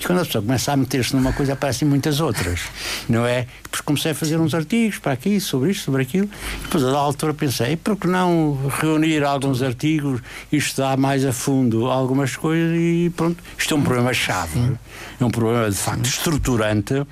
e 0.00 0.06
quando 0.06 0.20
a 0.20 0.24
pessoa 0.24 0.42
começa 0.42 0.72
a 0.72 0.76
meter-se 0.76 1.16
numa 1.16 1.32
coisa 1.32 1.54
aparecem 1.54 1.88
muitas 1.88 2.20
outras 2.20 2.60
não 3.08 3.26
é? 3.26 3.46
Depois 3.64 3.80
comecei 3.80 4.12
a 4.12 4.14
fazer 4.14 4.38
uns 4.38 4.54
artigos 4.54 4.98
para 4.98 5.12
aqui 5.12 5.40
sobre 5.40 5.70
isto 5.72 5.84
sobre 5.84 6.02
aquilo. 6.02 6.28
E 6.60 6.62
depois 6.64 6.84
a 6.84 6.90
da 6.92 6.98
altura 6.98 7.34
pensei 7.34 7.76
por 7.76 7.96
que 7.96 8.06
não 8.06 8.58
reunir 8.80 9.24
alguns 9.24 9.62
artigos 9.62 10.20
e 10.52 10.56
estudar 10.56 10.96
mais 10.96 11.24
a 11.24 11.32
fundo 11.32 11.86
algumas 11.86 12.36
coisas? 12.36 12.76
E 12.76 13.12
pronto 13.16 13.42
isto 13.58 13.74
é 13.74 13.76
um 13.76 13.82
problema 13.82 14.12
chave 14.12 14.76
é 15.20 15.24
um 15.24 15.30
problema 15.30 15.68
de 15.70 15.76
facto 15.76 16.06
estruturante 16.06 17.04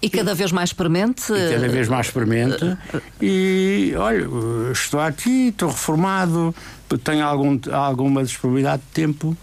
e 0.00 0.10
cada 0.10 0.34
vez 0.34 0.52
mais 0.52 0.70
experimente. 0.70 1.32
E 1.32 1.54
cada 1.54 1.68
vez 1.68 1.88
mais 1.88 2.06
experimente. 2.06 2.76
E 3.20 3.94
olha, 3.96 4.26
estou 4.72 5.00
aqui, 5.00 5.48
estou 5.48 5.68
reformado, 5.70 6.54
tenho 7.02 7.24
algum, 7.24 7.58
alguma 7.72 8.22
disponibilidade 8.22 8.82
de 8.82 8.88
tempo. 8.88 9.36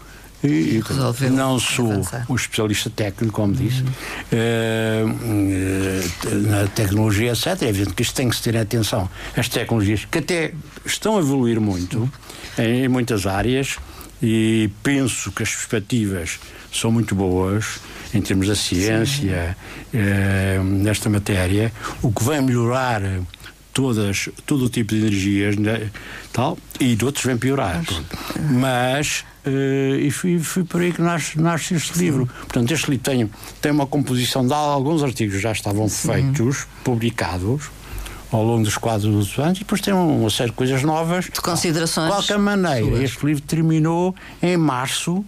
E, 0.44 0.80
e 0.80 1.30
não 1.30 1.56
sou 1.56 1.92
avançar. 1.92 2.26
um 2.28 2.34
especialista 2.34 2.90
técnico, 2.90 3.32
como 3.32 3.54
disse, 3.54 3.82
uh, 3.82 5.06
na 6.48 6.66
tecnologia, 6.66 7.30
etc. 7.30 7.62
É 7.62 7.68
evidente 7.68 7.94
que 7.94 8.02
isto 8.02 8.16
tem 8.16 8.28
que 8.28 8.34
se 8.34 8.42
ter 8.42 8.56
atenção. 8.56 9.08
As 9.36 9.48
tecnologias 9.48 10.04
que 10.04 10.18
até 10.18 10.52
estão 10.84 11.16
a 11.16 11.20
evoluir 11.20 11.60
muito 11.60 12.10
em, 12.58 12.84
em 12.84 12.88
muitas 12.88 13.24
áreas 13.24 13.76
e 14.20 14.68
penso 14.82 15.30
que 15.30 15.44
as 15.44 15.50
perspectivas 15.54 16.40
são 16.72 16.90
muito 16.90 17.14
boas 17.14 17.78
em 18.14 18.20
termos 18.20 18.46
da 18.48 18.54
ciência 18.54 19.56
eh, 19.92 20.60
nesta 20.62 21.08
matéria, 21.08 21.72
o 22.02 22.12
que 22.12 22.22
vai 22.22 22.40
melhorar 22.40 23.02
todas, 23.72 24.28
todo 24.46 24.66
o 24.66 24.68
tipo 24.68 24.94
de 24.94 25.00
energias 25.00 25.56
né, 25.56 25.90
tal, 26.32 26.58
e 26.78 26.94
de 26.94 27.04
outros 27.04 27.24
vem 27.24 27.36
piorar. 27.36 27.82
Mas 28.50 29.24
uh, 29.46 29.98
e 29.98 30.10
fui, 30.10 30.38
fui 30.38 30.64
por 30.64 30.80
aí 30.80 30.92
que 30.92 31.00
nasce, 31.00 31.40
nasce 31.40 31.74
este 31.74 31.96
Sim. 31.96 32.04
livro. 32.04 32.26
Portanto, 32.26 32.70
este 32.70 32.90
livro 32.90 33.04
tem, 33.04 33.30
tem 33.60 33.72
uma 33.72 33.86
composição 33.86 34.46
de 34.46 34.52
alguns 34.52 35.02
artigos 35.02 35.40
já 35.40 35.52
estavam 35.52 35.88
Sim. 35.88 36.12
feitos, 36.12 36.66
publicados 36.84 37.70
ao 38.30 38.42
longo 38.42 38.64
dos 38.64 38.78
quadros 38.78 39.38
anos 39.38 39.58
e 39.58 39.60
depois 39.60 39.80
tem 39.80 39.92
uma 39.92 40.30
série 40.30 40.50
de 40.50 40.56
coisas 40.56 40.82
novas. 40.82 41.26
De 41.26 41.40
considerações. 41.40 42.06
De 42.06 42.12
qualquer 42.12 42.38
maneira, 42.38 43.02
este 43.02 43.24
livro 43.26 43.42
terminou 43.42 44.14
em 44.42 44.56
março 44.56 45.24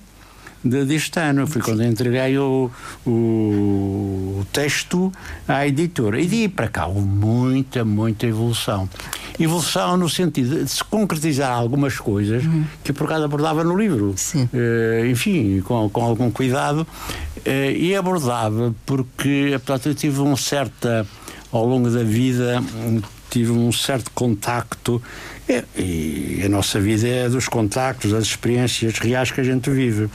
de, 0.64 0.84
deste 0.84 1.18
ano. 1.20 1.46
Foi 1.46 1.60
quando 1.60 1.84
entreguei 1.84 2.38
o, 2.38 2.70
o, 3.06 4.46
texto 4.52 5.12
à 5.46 5.66
editora. 5.66 6.20
E 6.20 6.26
de 6.26 6.48
para 6.48 6.68
cá 6.68 6.86
houve 6.86 7.00
muita, 7.00 7.84
muita 7.84 8.26
evolução. 8.26 8.88
Evolução 9.38 9.96
no 9.96 10.08
sentido 10.08 10.64
de 10.64 10.70
se 10.70 10.82
concretizar 10.84 11.52
algumas 11.52 11.98
coisas 11.98 12.44
uhum. 12.44 12.64
que 12.82 12.92
por 12.92 13.04
acaso 13.04 13.24
abordava 13.24 13.64
no 13.64 13.76
livro. 13.76 14.14
Uh, 14.34 15.06
enfim, 15.06 15.60
com, 15.60 15.88
com 15.90 16.02
algum 16.02 16.30
cuidado. 16.30 16.86
Uh, 17.38 17.70
e 17.76 17.94
abordava 17.94 18.74
porque, 18.86 19.52
apesar 19.54 19.80
eu 19.88 19.94
tive 19.94 20.20
um 20.20 20.36
certa, 20.36 21.06
ao 21.52 21.66
longo 21.66 21.90
da 21.90 22.02
vida, 22.02 22.62
tive 23.28 23.50
um 23.50 23.72
certo 23.72 24.10
contacto 24.12 25.02
e 25.76 26.40
a 26.44 26.48
nossa 26.48 26.80
vida 26.80 27.06
é 27.06 27.28
dos 27.28 27.48
contactos, 27.48 28.12
das 28.12 28.24
experiências 28.24 28.98
reais 28.98 29.30
que 29.30 29.40
a 29.40 29.44
gente 29.44 29.68
vive 29.70 30.08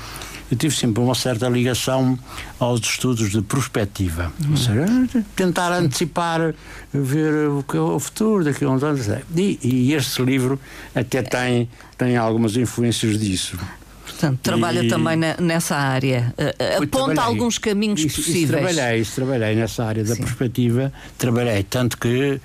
eu 0.52 0.58
tive 0.58 0.76
sempre 0.76 1.02
uma 1.02 1.16
certa 1.16 1.48
ligação 1.48 2.18
aos 2.60 2.82
estudos 2.82 3.30
de 3.32 3.42
prospectiva. 3.42 4.32
Uhum. 4.44 4.52
Ou 4.52 4.58
seja, 4.58 5.26
tentar 5.36 5.72
antecipar, 5.74 6.54
ver 6.92 7.50
o 7.50 7.64
que 7.64 7.78
é 7.78 7.80
o 7.80 8.00
futuro 8.00 8.44
daqui 8.44 8.66
a 8.66 8.70
uns 8.70 8.84
anos. 8.84 9.08
E, 9.36 9.60
e 9.62 9.94
este 9.94 10.22
livro 10.24 10.60
até 10.96 11.22
tem, 11.22 11.70
tem 11.98 12.18
algumas 12.18 12.56
influências 12.56 13.20
disso. 13.20 13.58
Portanto, 14.06 14.40
trabalha 14.42 14.84
e, 14.84 14.88
também 14.88 15.16
na, 15.16 15.38
nessa 15.38 15.76
área. 15.76 16.34
Uh, 16.38 16.84
aponta 16.84 17.22
alguns 17.22 17.58
caminhos 17.58 18.02
isso, 18.02 18.18
possíveis. 18.18 18.44
Isso 18.44 18.52
trabalhei, 18.52 19.02
isso 19.02 19.16
trabalhei 19.16 19.56
nessa 19.56 19.86
área 19.86 20.04
da 20.04 20.16
Sim. 20.16 20.24
perspectiva. 20.24 20.92
Trabalhei 21.18 21.64
tanto 21.64 21.98
que, 21.98 22.42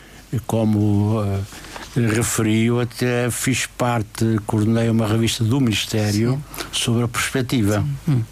como 0.46 1.20
uh, 1.20 1.40
referiu, 1.96 2.80
até 2.80 3.30
fiz 3.30 3.66
parte, 3.66 4.38
coordenei 4.46 4.88
uma 4.88 5.06
revista 5.06 5.44
do 5.44 5.60
Ministério 5.60 6.42
Sim. 6.56 6.64
sobre 6.72 7.04
a 7.04 7.08
perspectiva. 7.08 7.84
Hum. 8.08 8.22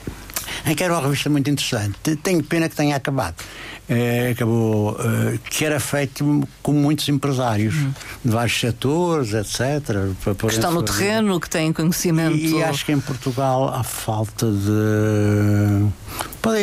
em 0.66 0.74
que 0.74 0.82
era 0.82 0.92
uma 0.92 1.02
revista 1.02 1.30
muito 1.30 1.48
interessante. 1.48 2.16
Tenho 2.16 2.42
pena 2.42 2.68
que 2.68 2.76
tenha 2.76 2.96
acabado. 2.96 3.36
É, 3.88 4.30
acabou, 4.30 4.96
é, 4.98 5.38
que 5.50 5.64
era 5.64 5.78
feito 5.80 6.48
com 6.62 6.72
muitos 6.72 7.08
empresários 7.08 7.74
uhum. 7.74 7.92
de 8.24 8.30
vários 8.30 8.58
setores, 8.58 9.34
etc. 9.34 9.80
Para, 10.22 10.34
que 10.34 10.46
estão 10.46 10.72
no 10.72 10.82
terreno, 10.82 11.38
que 11.40 11.50
têm 11.50 11.72
conhecimento. 11.72 12.36
E, 12.36 12.54
e, 12.54 12.62
acho 12.62 12.86
que 12.86 12.92
em 12.92 13.00
Portugal 13.00 13.68
há 13.74 13.82
falta 13.82 14.46
de. 14.50 15.86
Pode, 16.40 16.58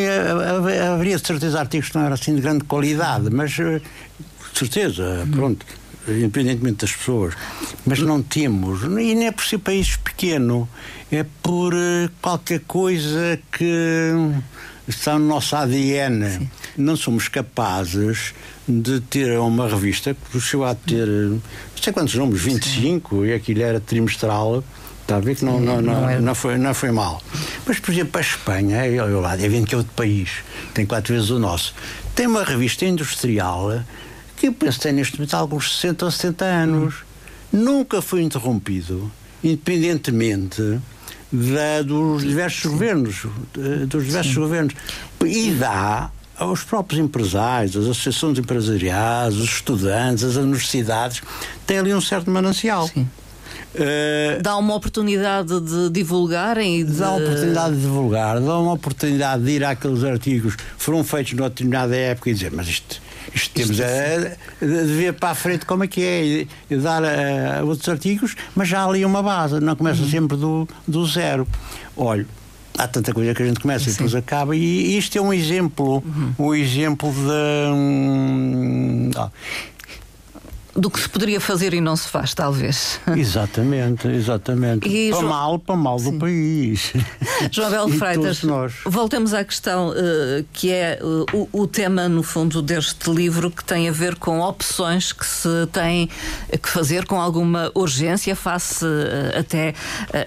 haveria 0.93 1.17
de 1.17 1.27
certeza 1.27 1.59
artigos 1.59 1.89
que 1.89 1.95
não 1.95 2.03
eram 2.03 2.13
assim 2.13 2.35
de 2.35 2.41
grande 2.41 2.63
qualidade, 2.63 3.29
mas 3.29 3.51
de 3.51 3.81
certeza, 4.53 5.23
uhum. 5.25 5.31
pronto 5.31 5.65
independentemente 6.07 6.77
das 6.85 6.95
pessoas, 6.95 7.35
mas 7.85 7.99
não 7.99 8.21
temos, 8.21 8.83
e 8.83 9.15
não 9.15 9.23
é 9.23 9.31
por 9.31 9.43
ser 9.43 9.57
país 9.59 9.95
pequeno, 9.97 10.67
é 11.11 11.25
por 11.41 11.73
qualquer 12.21 12.61
coisa 12.61 13.39
que 13.51 14.13
está 14.87 15.17
no 15.17 15.27
nosso 15.27 15.55
ADN. 15.55 16.29
Sim. 16.29 16.49
Não 16.77 16.95
somos 16.95 17.27
capazes 17.27 18.33
de 18.67 18.99
ter 19.01 19.37
uma 19.39 19.67
revista 19.67 20.15
que 20.31 20.39
chegou 20.39 20.65
a 20.65 20.75
ter, 20.75 21.07
não 21.07 21.41
sei 21.81 21.93
quantos 21.93 22.15
números, 22.15 22.41
25, 22.41 23.15
Sim. 23.15 23.25
e 23.25 23.33
aquilo 23.33 23.61
era 23.61 23.79
trimestral. 23.79 24.63
Está 25.01 25.17
a 25.17 25.19
ver 25.19 25.35
que 25.35 25.43
não, 25.43 25.59
não, 25.59 25.81
não, 25.81 26.07
é. 26.07 26.19
não, 26.19 26.35
foi, 26.35 26.55
não 26.59 26.71
foi 26.71 26.91
mal. 26.91 27.19
Mas, 27.65 27.79
por 27.79 27.91
exemplo, 27.91 28.15
a 28.19 28.21
Espanha, 28.21 28.77
lá, 29.19 29.33
é 29.33 29.49
vendo 29.49 29.65
que 29.65 29.73
é 29.73 29.77
outro 29.77 29.93
país, 29.95 30.29
tem 30.71 30.85
quatro 30.85 31.15
vezes 31.15 31.31
o 31.31 31.39
nosso, 31.39 31.73
tem 32.13 32.27
uma 32.27 32.43
revista 32.43 32.85
industrial 32.85 33.83
que 34.39 34.47
eu 34.47 34.53
penso 34.53 34.77
que 34.77 34.83
tem 34.83 34.93
neste 34.93 35.17
momento 35.17 35.33
alguns 35.35 35.75
60 35.75 36.05
ou 36.05 36.11
70 36.11 36.45
anos. 36.45 36.95
Hum. 36.95 37.59
Nunca 37.63 38.01
foi 38.01 38.21
interrompido, 38.21 39.11
independentemente 39.43 40.79
da, 41.31 41.81
dos 41.83 42.23
diversos 42.23 42.61
Sim. 42.61 42.69
governos, 42.69 43.25
dos 43.87 44.05
diversos 44.05 44.33
Sim. 44.33 44.39
governos. 44.39 44.73
E 45.25 45.51
dá 45.51 46.11
aos 46.37 46.63
próprios 46.63 47.01
empresários, 47.01 47.75
as 47.75 47.83
associações 47.83 48.39
empresariais, 48.39 49.35
os 49.35 49.49
estudantes, 49.49 50.23
as 50.23 50.35
universidades, 50.37 51.21
têm 51.67 51.79
ali 51.79 51.93
um 51.93 52.01
certo 52.01 52.31
manancial. 52.31 52.87
Sim. 52.87 53.07
Uh, 53.75 54.41
dá 54.41 54.57
uma 54.57 54.73
oportunidade 54.73 55.59
de 55.59 55.89
divulgarem 55.89 56.79
e 56.79 56.83
de... 56.83 56.93
Dá 56.93 57.11
uma 57.11 57.23
oportunidade 57.23 57.75
de 57.75 57.81
divulgar, 57.81 58.39
dá 58.39 58.59
uma 58.59 58.73
oportunidade 58.73 59.43
de 59.43 59.51
ir 59.51 59.63
àqueles 59.63 60.03
artigos 60.03 60.55
que 60.55 60.63
foram 60.77 61.03
feitos 61.03 61.33
numa 61.33 61.49
determinada 61.49 61.95
época 61.95 62.29
e 62.29 62.33
dizer, 62.33 62.51
mas 62.51 62.67
isto, 62.67 63.01
isto 63.33 63.53
temos 63.53 63.79
a, 63.79 64.65
de 64.65 64.93
ver 64.93 65.13
para 65.13 65.29
a 65.29 65.35
frente 65.35 65.65
como 65.65 65.83
é 65.83 65.87
que 65.87 66.01
é 66.01 66.23
e, 66.23 66.47
e 66.69 66.75
dar 66.77 67.03
a, 67.03 67.59
a, 67.59 67.63
outros 67.63 67.87
artigos, 67.87 68.35
mas 68.55 68.67
já 68.67 68.81
há 68.81 68.85
ali 68.85 69.05
uma 69.05 69.21
base, 69.23 69.59
não 69.59 69.75
começa 69.75 70.01
uhum. 70.01 70.09
sempre 70.09 70.37
do, 70.37 70.67
do 70.87 71.05
zero. 71.05 71.47
Olha, 71.95 72.25
há 72.77 72.87
tanta 72.87 73.13
coisa 73.13 73.33
que 73.33 73.43
a 73.43 73.45
gente 73.45 73.59
começa 73.59 73.85
Sim. 73.85 73.89
e 73.89 73.93
depois 73.93 74.15
acaba 74.15 74.55
e 74.55 74.97
isto 74.97 75.17
é 75.17 75.21
um 75.21 75.33
exemplo 75.33 76.03
uhum. 76.05 76.33
um 76.39 76.55
exemplo 76.55 77.11
de 77.11 77.73
um, 77.73 79.11
do 80.79 80.89
que 80.89 80.99
se 80.99 81.09
poderia 81.09 81.39
fazer 81.39 81.73
e 81.73 81.81
não 81.81 81.95
se 81.95 82.07
faz, 82.07 82.33
talvez. 82.33 82.99
Exatamente, 83.15 84.07
exatamente. 84.07 84.87
E 84.87 85.11
para 85.11 85.19
jo... 85.19 85.27
mal, 85.27 85.59
para 85.59 85.75
mal 85.75 85.99
Sim. 85.99 86.11
do 86.11 86.19
país. 86.19 86.93
João 87.51 87.69
Belo 87.69 87.89
Freitas, 87.89 88.41
voltamos 88.85 89.33
à 89.33 89.43
questão 89.43 89.89
uh, 89.89 90.45
que 90.53 90.71
é 90.71 90.99
uh, 91.01 91.25
o, 91.33 91.61
o, 91.61 91.67
tema, 91.67 92.07
no 92.07 92.23
fundo, 92.23 92.61
deste 92.61 93.09
livro, 93.09 93.51
que 93.51 93.63
tem 93.63 93.89
a 93.89 93.91
ver 93.91 94.15
com 94.15 94.39
opções 94.39 95.11
que 95.11 95.25
se 95.25 95.67
tem 95.71 96.09
que 96.61 96.69
fazer 96.69 97.05
com 97.05 97.19
alguma 97.19 97.71
urgência 97.75 98.35
face 98.35 98.85
uh, 98.85 99.39
até 99.39 99.73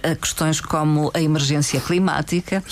a 0.02 0.14
questões 0.14 0.60
como 0.60 1.10
a 1.14 1.20
emergência 1.20 1.80
climática 1.80 2.62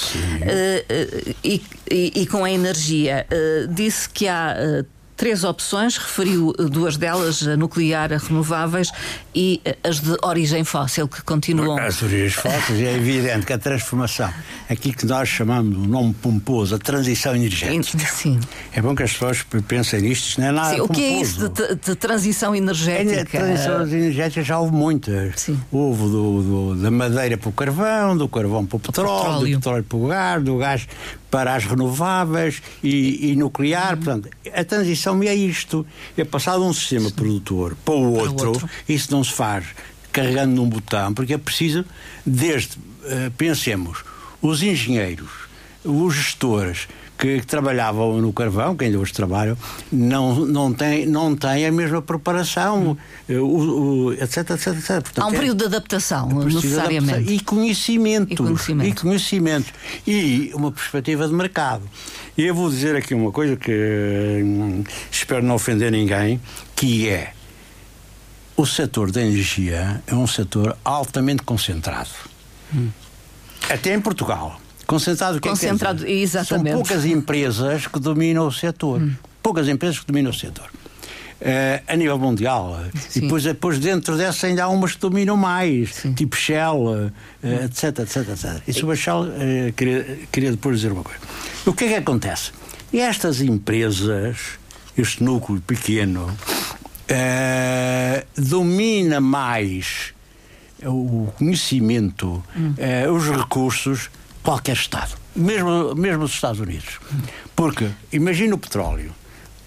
e, 1.42 1.62
e, 1.90 2.22
e, 2.22 2.26
com 2.26 2.44
a 2.44 2.50
energia. 2.50 3.26
disse 3.68 4.08
que 4.08 4.28
há 4.28 4.84
três 5.20 5.44
opções, 5.44 5.98
referiu 5.98 6.54
eh, 6.58 6.62
duas 6.62 6.96
delas, 6.96 7.46
a 7.46 7.54
nuclear, 7.54 8.10
a 8.10 8.16
renováveis 8.16 8.90
e 9.34 9.60
eh, 9.66 9.76
as 9.84 10.00
de 10.00 10.16
origem 10.22 10.64
fóssil, 10.64 11.06
que 11.06 11.20
continuam. 11.20 11.76
As 11.76 12.02
origens 12.02 12.33
fósseis 12.33 12.80
é 12.80 12.96
evidente 12.96 13.44
que 13.44 13.52
a 13.52 13.59
transformação, 13.59 14.33
aquilo 14.66 14.94
que 14.94 15.04
nós 15.04 15.28
chamamos, 15.28 15.76
o 15.76 15.87
nome 15.87 16.14
pomposo, 16.14 16.74
a 16.74 16.78
transição 16.78 17.37
energética. 17.37 17.98
Sim. 17.98 18.40
É 18.72 18.80
bom 18.80 18.94
que 18.94 19.02
as 19.02 19.12
pessoas 19.12 19.44
pensem 19.68 20.00
nisto, 20.00 20.26
isto 20.26 20.40
não 20.40 20.48
é 20.48 20.52
nada. 20.52 20.74
Sim, 20.74 20.80
o 20.80 20.88
que 20.88 21.04
é 21.04 21.20
isso 21.20 21.50
de, 21.50 21.74
de, 21.74 21.94
transição 21.96 22.56
energética? 22.56 23.20
A 23.20 23.40
transição 23.42 23.83
energética 23.83 24.42
já 24.42 24.59
houve 24.59 24.72
muitas. 24.72 25.38
Sim. 25.38 25.61
Houve 25.70 26.00
do, 26.04 26.42
do, 26.42 26.74
da 26.76 26.90
madeira 26.90 27.37
para 27.37 27.50
o 27.50 27.52
carvão, 27.52 28.16
do 28.16 28.26
carvão 28.26 28.64
para 28.64 28.76
o 28.76 28.80
petróleo, 28.80 29.18
petróleo. 29.18 29.50
do 29.50 29.59
petróleo 29.59 29.85
para 29.85 29.98
o 29.98 30.09
gás, 30.09 30.42
do 30.42 30.56
gás 30.56 30.88
para 31.31 31.55
as 31.55 31.64
renováveis 31.64 32.62
e, 32.83 33.31
e 33.31 33.37
nuclear. 33.37 33.95
Uhum. 33.95 34.03
Portanto, 34.03 34.31
a 34.53 34.64
transição 34.64 35.23
é 35.23 35.35
isto: 35.35 35.87
é 36.16 36.25
passar 36.25 36.57
de 36.57 36.62
um 36.62 36.73
sistema 36.73 37.09
Sim. 37.09 37.14
produtor 37.14 37.77
para 37.85 37.95
o 37.95 38.12
outro, 38.14 38.35
para 38.35 38.45
o 38.45 38.49
outro, 38.49 38.71
isso 38.88 39.12
não 39.12 39.23
se 39.23 39.33
faz 39.33 39.66
carregando 40.12 40.55
num 40.57 40.69
botão, 40.69 41.14
porque 41.14 41.35
é 41.35 41.38
preciso, 41.38 41.85
desde, 42.27 42.77
uh, 42.77 43.31
pensemos, 43.37 44.03
os 44.43 44.62
engenheiros, 44.62 45.31
os 45.85 46.14
gestores, 46.14 46.88
que, 47.20 47.42
trabalhavam 47.42 48.20
no 48.20 48.33
carvão, 48.33 48.74
que 48.74 48.85
ainda 48.87 48.98
hoje 48.98 49.12
trabalham, 49.12 49.56
não, 49.92 50.46
não, 50.46 50.72
têm, 50.72 51.04
não 51.04 51.37
têm 51.37 51.66
a 51.66 51.72
mesma 51.72 52.00
preparação, 52.00 52.96
hum. 53.28 53.35
o, 53.35 54.06
o, 54.06 54.12
etc, 54.14 54.50
etc, 54.50 54.66
etc. 54.68 54.87
Portanto, 55.02 55.20
Há 55.20 55.26
um 55.26 55.35
é, 55.35 55.37
período 55.38 55.59
de 55.59 55.64
adaptação, 55.66 56.28
necessariamente. 56.28 57.11
Adaptação, 57.11 57.35
e, 57.35 57.40
conhecimento, 57.40 58.33
e 58.33 58.37
conhecimento. 58.37 58.88
E 58.88 58.92
conhecimento. 58.94 59.72
E 60.06 60.50
uma 60.54 60.72
perspectiva 60.72 61.28
de 61.28 61.35
mercado. 61.35 61.83
E 62.38 62.46
eu 62.46 62.54
vou 62.54 62.70
dizer 62.70 62.96
aqui 62.96 63.14
uma 63.14 63.30
coisa 63.30 63.54
que 63.56 64.42
hum, 64.42 64.83
espero 65.11 65.44
não 65.44 65.56
ofender 65.56 65.92
ninguém, 65.92 66.40
que 66.74 67.09
é 67.09 67.35
o 68.56 68.66
setor 68.66 69.11
da 69.11 69.22
energia 69.22 70.02
é 70.06 70.14
um 70.14 70.26
setor 70.26 70.76
altamente 70.85 71.42
concentrado. 71.42 72.11
Hum. 72.74 72.90
Até 73.68 73.94
em 73.94 74.00
Portugal. 74.00 74.61
Concentrado 74.90 75.38
o 75.38 75.40
que 75.40 75.48
Concentrado, 75.48 76.05
é 76.05 76.11
exatamente. 76.11 76.72
São 76.72 76.83
poucas 76.83 77.05
empresas 77.05 77.87
que 77.87 78.00
dominam 78.00 78.48
o 78.48 78.53
setor. 78.53 79.00
Hum. 79.00 79.14
Poucas 79.40 79.68
empresas 79.68 80.00
que 80.00 80.07
dominam 80.07 80.33
o 80.33 80.35
setor. 80.35 80.66
Uh, 80.66 81.81
a 81.87 81.96
nível 81.96 82.18
mundial. 82.18 82.76
Sim. 83.09 83.20
E 83.20 83.22
depois, 83.22 83.44
depois 83.44 83.79
dentro 83.79 84.16
dessa 84.16 84.48
ainda 84.48 84.64
há 84.64 84.68
umas 84.68 84.94
que 84.94 85.00
dominam 85.00 85.37
mais, 85.37 85.94
Sim. 85.94 86.12
tipo 86.12 86.37
Shell, 86.37 86.76
uh, 86.76 87.12
etc, 87.64 88.00
etc, 88.00 88.16
etc. 88.31 88.62
E 88.66 88.72
sobre 88.72 88.94
a 88.94 88.96
Shell 88.96 89.20
uh, 89.22 89.72
queria, 89.74 90.18
queria 90.33 90.50
depois 90.50 90.76
dizer 90.76 90.92
uma 90.92 91.05
coisa. 91.05 91.20
O 91.64 91.72
que 91.72 91.85
é 91.85 91.88
que 91.88 91.94
acontece? 91.94 92.50
Estas 92.92 93.40
empresas, 93.40 94.59
este 94.98 95.22
núcleo 95.22 95.61
pequeno, 95.61 96.37
domina 98.37 99.20
mais 99.20 100.12
o 100.85 101.29
conhecimento, 101.38 102.42
hum. 102.57 102.74
os 103.14 103.29
recursos 103.31 104.11
qualquer 104.42 104.74
Estado, 104.74 105.16
mesmo, 105.35 105.94
mesmo 105.94 106.24
os 106.24 106.33
Estados 106.33 106.61
Unidos. 106.61 106.98
Porque 107.55 107.88
imagina 108.12 108.55
o 108.55 108.59
petróleo, 108.59 109.12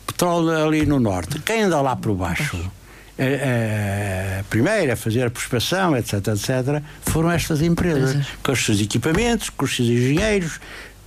petróleo 0.05 0.65
ali 0.65 0.85
no 0.85 0.99
norte, 0.99 1.39
quem 1.39 1.63
anda 1.63 1.79
lá 1.81 1.95
por 1.95 2.13
baixo, 2.15 2.59
é, 3.17 4.39
é, 4.39 4.43
primeiro 4.49 4.91
a 4.91 4.95
fazer 4.95 5.23
a 5.23 5.29
prospeção, 5.29 5.95
etc, 5.95 6.13
etc, 6.27 6.83
foram 7.03 7.29
estas 7.29 7.61
empresas, 7.61 8.25
com 8.41 8.51
os 8.51 8.65
seus 8.65 8.81
equipamentos, 8.81 9.49
com 9.49 9.65
os 9.65 9.75
seus 9.75 9.87
engenheiros, 9.87 10.59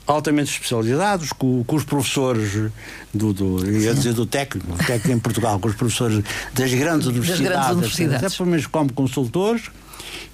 altamente 0.06 0.52
especializados, 0.52 1.32
com, 1.32 1.64
com 1.64 1.76
os 1.76 1.82
professores 1.82 2.70
do, 3.12 3.32
do, 3.32 3.68
ia 3.68 3.92
dizer 3.92 4.12
do 4.12 4.24
técnico, 4.24 4.72
técnico 4.78 5.10
em 5.10 5.18
Portugal, 5.18 5.58
com 5.58 5.68
os 5.68 5.74
professores 5.74 6.22
das 6.54 6.72
grandes 6.72 7.08
universidades, 7.08 7.42
das 7.42 7.52
grandes 7.52 7.72
universidades. 7.72 8.22
Etc, 8.22 8.36
pelo 8.36 8.50
menos 8.50 8.66
como 8.66 8.92
consultores, 8.92 9.64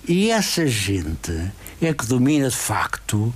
e 0.06 0.30
essa 0.30 0.66
gente 0.66 1.32
é 1.86 1.92
que 1.92 2.06
domina 2.06 2.48
de 2.48 2.56
facto 2.56 3.32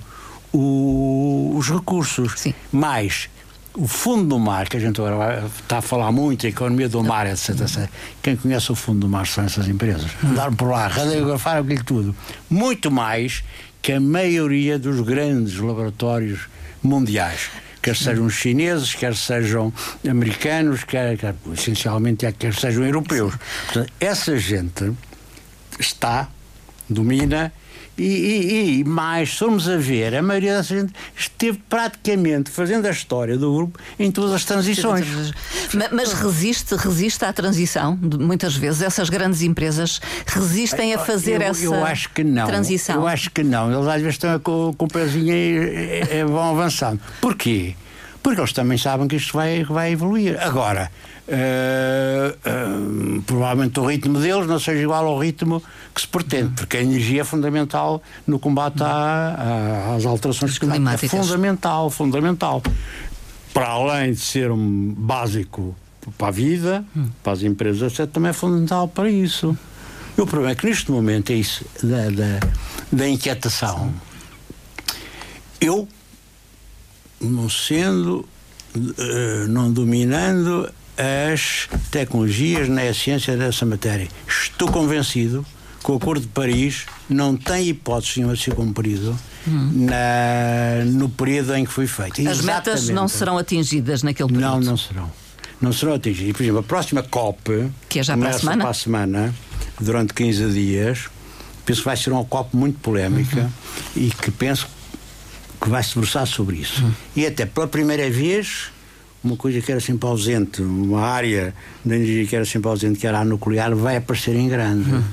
o, 0.53 1.53
os 1.55 1.69
recursos. 1.69 2.33
Sim. 2.35 2.53
Mais 2.71 3.29
o 3.77 3.87
fundo 3.87 4.25
do 4.27 4.39
mar, 4.39 4.67
que 4.67 4.75
a 4.75 4.79
gente 4.79 4.99
agora 4.99 5.45
está 5.59 5.77
a 5.77 5.81
falar 5.81 6.11
muito, 6.11 6.47
a 6.47 6.49
economia 6.49 6.89
do 6.89 7.03
mar, 7.03 7.27
etc, 7.27 7.49
etc. 7.61 7.87
Quem 8.23 8.35
conhece 8.35 8.71
o 8.71 8.75
fundo 8.75 9.01
do 9.01 9.07
mar 9.07 9.27
são 9.27 9.43
essas 9.43 9.67
empresas. 9.67 10.09
Andaram 10.23 10.55
por 10.55 10.69
lá, 10.69 10.87
radiografaram 10.87 11.61
aquilo 11.61 11.83
tudo. 11.83 12.15
Muito 12.49 12.89
mais 12.89 13.43
que 13.81 13.93
a 13.93 13.99
maioria 13.99 14.79
dos 14.79 14.99
grandes 15.01 15.57
laboratórios 15.59 16.47
mundiais. 16.81 17.51
Quer 17.81 17.95
sejam 17.95 18.29
chineses, 18.29 18.95
quer 18.95 19.15
sejam 19.15 19.71
americanos, 20.09 20.83
quer, 20.83 21.15
quer 21.15 21.35
essencialmente 21.53 22.29
quer 22.33 22.53
sejam 22.55 22.83
europeus. 22.83 23.35
Portanto, 23.65 23.93
essa 23.99 24.37
gente 24.37 24.91
está, 25.79 26.27
domina 26.89 27.53
E, 27.97 28.03
e, 28.03 28.79
e, 28.79 28.83
mais, 28.83 29.31
se 29.31 29.39
formos 29.39 29.67
a 29.67 29.77
ver, 29.77 30.15
a 30.15 30.21
maioria 30.21 30.57
dessa 30.57 30.75
gente 30.75 30.93
esteve 31.15 31.59
praticamente 31.67 32.51
fazendo 32.51 32.85
a 32.85 32.91
história 32.91 33.37
do 33.37 33.53
grupo 33.53 33.79
em 33.97 34.11
todas 34.11 34.33
as 34.33 34.45
transições. 34.45 35.07
Mas, 35.73 35.91
mas 35.91 36.13
resiste, 36.13 36.75
resiste 36.75 37.25
à 37.25 37.33
transição, 37.33 37.97
muitas 38.19 38.55
vezes. 38.55 38.81
Essas 38.83 39.09
grandes 39.09 39.41
empresas 39.41 39.99
resistem 40.25 40.93
a 40.93 40.99
fazer 40.99 41.41
eu, 41.41 41.47
essa 41.47 41.63
eu 41.63 41.85
acho 41.85 42.09
que 42.11 42.23
não. 42.23 42.45
transição. 42.45 42.95
Eu 42.95 43.07
acho 43.07 43.31
que 43.31 43.43
não. 43.43 43.73
Eles 43.73 43.87
às 43.87 44.01
vezes 44.01 44.15
estão 44.15 44.39
com, 44.39 44.73
com 44.77 44.85
o 44.85 44.87
pezinho 44.87 45.33
e, 45.33 46.03
e, 46.11 46.23
vão 46.23 46.51
avançando. 46.51 46.99
Porquê? 47.19 47.75
Porque 48.27 48.41
eles 48.41 48.51
também 48.51 48.77
sabem 48.77 49.07
que 49.07 49.15
isto 49.15 49.31
vai, 49.31 49.63
vai 49.63 49.93
evoluir. 49.93 50.37
Agora, 50.41 50.91
uh, 51.29 51.31
uh, 52.35 53.21
provavelmente 53.21 53.79
o 53.79 53.85
ritmo 53.85 54.19
deles 54.19 54.45
não 54.45 54.59
seja 54.59 54.83
igual 54.83 55.05
ao 55.05 55.17
ritmo 55.17 55.63
que 55.95 56.01
se 56.01 56.07
pretende, 56.09 56.49
porque 56.49 56.75
a 56.75 56.81
energia 56.81 57.21
é 57.21 57.23
fundamental 57.23 58.03
no 58.27 58.37
combate 58.37 58.83
à, 58.83 58.89
à, 59.93 59.95
às 59.95 60.05
alterações 60.05 60.59
climáticas. 60.59 61.05
É 61.05 61.07
fundamental, 61.07 61.89
fundamental. 61.89 62.61
Para 63.53 63.69
além 63.69 64.11
de 64.11 64.19
ser 64.19 64.51
um 64.51 64.93
básico 64.93 65.73
para 66.17 66.27
a 66.27 66.31
vida, 66.31 66.83
para 67.23 67.31
as 67.31 67.43
empresas, 67.43 67.93
etc., 67.93 68.11
também 68.11 68.31
é 68.31 68.33
fundamental 68.33 68.89
para 68.89 69.09
isso. 69.09 69.57
E 70.17 70.21
o 70.21 70.27
problema 70.27 70.51
é 70.51 70.55
que 70.55 70.65
neste 70.65 70.91
momento 70.91 71.31
é 71.31 71.35
isso 71.35 71.63
da, 71.81 72.09
da, 72.09 72.47
da 72.91 73.07
inquietação. 73.07 73.89
Eu, 75.61 75.87
não 77.19 77.49
sendo, 77.49 78.25
uh, 78.75 79.47
não 79.47 79.71
dominando 79.71 80.69
as 80.97 81.69
tecnologias 81.91 82.67
nem 82.67 82.87
a 82.87 82.93
ciência 82.93 83.37
dessa 83.37 83.65
matéria. 83.65 84.07
Estou 84.27 84.71
convencido 84.71 85.45
que 85.83 85.91
o 85.91 85.95
Acordo 85.95 86.21
de 86.21 86.27
Paris 86.27 86.85
não 87.07 87.37
tem 87.37 87.69
hipótese 87.69 88.23
de 88.23 88.37
ser 88.37 88.53
cumprido 88.55 89.17
hum. 89.47 89.85
na, 89.85 90.83
no 90.85 91.07
período 91.07 91.55
em 91.55 91.65
que 91.65 91.71
foi 91.71 91.87
feito. 91.87 92.19
As 92.21 92.39
Exatamente. 92.39 92.47
metas 92.47 92.89
não 92.89 93.07
serão 93.07 93.37
atingidas 93.37 94.03
naquele 94.03 94.29
período? 94.29 94.55
Não, 94.55 94.59
não 94.59 94.77
serão. 94.77 95.11
Não 95.61 95.71
serão 95.71 95.93
atingidas. 95.93 96.35
Por 96.35 96.43
exemplo, 96.43 96.59
a 96.59 96.63
próxima 96.63 97.03
COP, 97.03 97.69
que 97.87 97.99
é 97.99 98.03
já 98.03 98.17
para 98.17 98.29
a 98.29 98.33
semana, 98.33 98.61
para 98.63 98.71
a 98.71 98.73
semana 98.73 99.35
durante 99.79 100.13
15 100.13 100.51
dias, 100.51 101.05
penso 101.65 101.81
que 101.81 101.85
vai 101.85 101.95
ser 101.95 102.11
uma 102.11 102.25
COP 102.25 102.55
muito 102.55 102.79
polémica 102.79 103.41
uhum. 103.41 104.03
e 104.03 104.09
que 104.09 104.31
penso 104.31 104.67
que 105.59 105.69
vai 105.69 105.83
se 105.83 105.95
debruçar 105.95 106.25
sobre 106.25 106.57
isso. 106.57 106.83
Uhum. 106.83 106.91
E 107.15 107.25
até 107.25 107.45
pela 107.45 107.67
primeira 107.67 108.09
vez 108.09 108.71
uma 109.23 109.35
coisa 109.35 109.59
que 109.61 109.71
era 109.71 109.81
sempre 109.81 110.07
ausente, 110.07 110.61
uma 110.61 111.01
área 111.01 111.53
da 111.83 111.95
energia 111.95 112.25
que 112.25 112.35
era 112.35 112.45
sempre 112.45 112.69
ausente, 112.69 112.99
que 112.99 113.07
era 113.07 113.19
a 113.19 113.25
nuclear, 113.25 113.75
vai 113.75 113.97
aparecer 113.97 114.35
em 114.35 114.47
grande. 114.47 114.91
Uhum. 114.91 115.03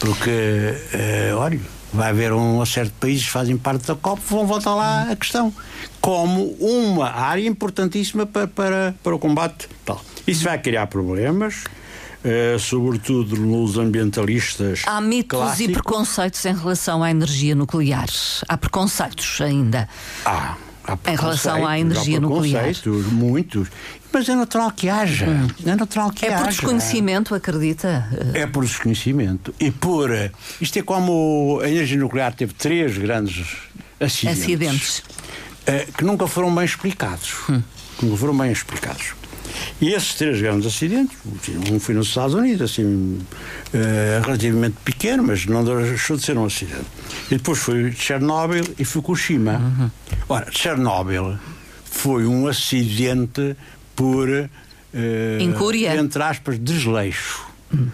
Porque, 0.00 0.30
uh, 0.30 1.36
olha, 1.36 1.60
vai 1.92 2.10
haver 2.10 2.32
um 2.32 2.64
certo 2.64 2.92
países 3.00 3.26
que 3.26 3.30
fazem 3.30 3.56
parte 3.56 3.86
da 3.86 3.94
COP, 3.94 4.22
vão 4.28 4.46
voltar 4.46 4.74
lá 4.74 5.10
a 5.10 5.16
questão. 5.16 5.52
Como 6.00 6.52
uma 6.60 7.10
área 7.10 7.46
importantíssima 7.46 8.24
para, 8.24 8.46
para, 8.46 8.94
para 9.02 9.14
o 9.14 9.18
combate 9.18 9.68
tal. 9.84 10.02
Isso 10.26 10.44
vai 10.44 10.58
criar 10.58 10.86
problemas. 10.86 11.64
Uh, 12.24 12.58
sobretudo 12.58 13.36
nos 13.36 13.78
ambientalistas. 13.78 14.82
Há 14.86 15.00
mitos 15.00 15.38
clássicos. 15.38 15.60
e 15.60 15.72
preconceitos 15.72 16.44
em 16.44 16.54
relação 16.54 17.02
à 17.02 17.10
energia 17.10 17.54
nuclear. 17.54 18.08
Há 18.48 18.56
preconceitos 18.56 19.40
ainda. 19.40 19.88
Há 20.24 20.56
em 21.06 21.16
relação 21.16 21.66
à 21.66 21.78
energia 21.78 22.18
nuclear. 22.18 22.72
Muitos. 23.12 23.68
Mas 24.12 24.28
é 24.28 24.34
natural 24.34 24.70
que 24.70 24.88
haja. 24.88 25.28
Hum. 25.28 25.48
É 25.64 25.76
natural 25.76 26.10
que 26.10 26.24
é 26.24 26.32
haja. 26.32 26.44
por 26.44 26.48
desconhecimento, 26.48 27.34
acredita? 27.34 28.08
É 28.34 28.46
por 28.46 28.64
desconhecimento. 28.64 29.54
E 29.60 29.70
por. 29.70 30.10
Isto 30.60 30.78
é 30.78 30.82
como 30.82 31.60
a 31.62 31.68
energia 31.68 31.98
nuclear 31.98 32.34
teve 32.34 32.54
três 32.54 32.96
grandes 32.96 33.46
acidentes. 34.00 34.42
Acidentes. 34.42 35.02
Eh, 35.66 35.86
que 35.96 36.04
nunca 36.04 36.26
foram 36.26 36.54
bem 36.54 36.64
explicados. 36.64 37.34
Hum. 37.50 37.62
Nunca 38.02 38.16
foram 38.16 38.36
bem 38.36 38.50
explicados. 38.50 39.17
E 39.80 39.92
esses 39.92 40.14
três 40.14 40.40
grandes 40.40 40.66
acidentes, 40.66 41.16
um 41.70 41.78
foi 41.78 41.94
nos 41.94 42.08
Estados 42.08 42.34
Unidos, 42.34 42.70
assim, 42.70 42.84
uh, 42.84 44.24
relativamente 44.24 44.76
pequeno, 44.84 45.22
mas 45.22 45.46
não 45.46 45.64
deixou 45.64 46.16
de 46.16 46.22
ser 46.22 46.36
um 46.36 46.44
acidente. 46.44 46.86
E 47.30 47.36
depois 47.36 47.58
foi 47.58 47.92
Chernobyl 47.92 48.64
e 48.78 48.84
Fukushima. 48.84 49.58
Uhum. 49.58 49.90
Ora, 50.28 50.46
Chernobyl 50.50 51.38
foi 51.84 52.26
um 52.26 52.46
acidente 52.46 53.56
por, 53.94 54.28
Incúria. 55.40 55.96
entre 55.96 56.22
aspas, 56.22 56.58
desleixo. 56.58 57.46
Uhum 57.72 57.88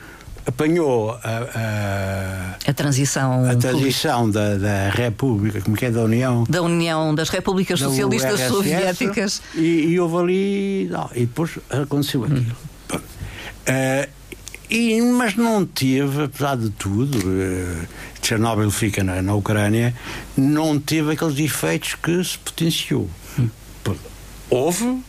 apanhou 0.46 1.10
a, 1.10 1.18
a, 1.54 2.70
a 2.70 2.74
transição, 2.74 3.48
a 3.48 3.56
transição 3.56 4.30
da, 4.30 4.56
da, 4.56 4.90
República, 4.90 5.60
como 5.60 5.76
que 5.76 5.86
é 5.86 5.90
da 5.90 6.02
União? 6.02 6.44
Da 6.48 6.62
União 6.62 7.14
das 7.14 7.28
Repúblicas 7.30 7.80
da 7.80 7.88
Socialistas 7.88 8.40
URSS, 8.40 8.48
Soviéticas. 8.48 9.42
E, 9.54 9.92
e 9.92 10.00
houve 10.00 10.16
ali. 10.16 10.88
Não, 10.90 11.10
e 11.14 11.20
depois 11.20 11.52
aconteceu 11.70 12.24
aquilo. 12.24 12.56
Hum. 12.92 12.96
Uh, 13.66 14.08
e, 14.68 15.00
mas 15.00 15.36
não 15.36 15.64
teve, 15.64 16.24
apesar 16.24 16.56
de 16.56 16.70
tudo, 16.70 17.18
uh, 17.18 17.86
Chernobyl 18.22 18.70
fica 18.70 19.02
na, 19.02 19.22
na 19.22 19.34
Ucrânia, 19.34 19.94
não 20.36 20.78
teve 20.78 21.12
aqueles 21.12 21.38
efeitos 21.38 21.94
que 21.94 22.22
se 22.22 22.38
potenciou. 22.38 23.08
Hum. 23.38 23.48
Houve, 24.50 25.02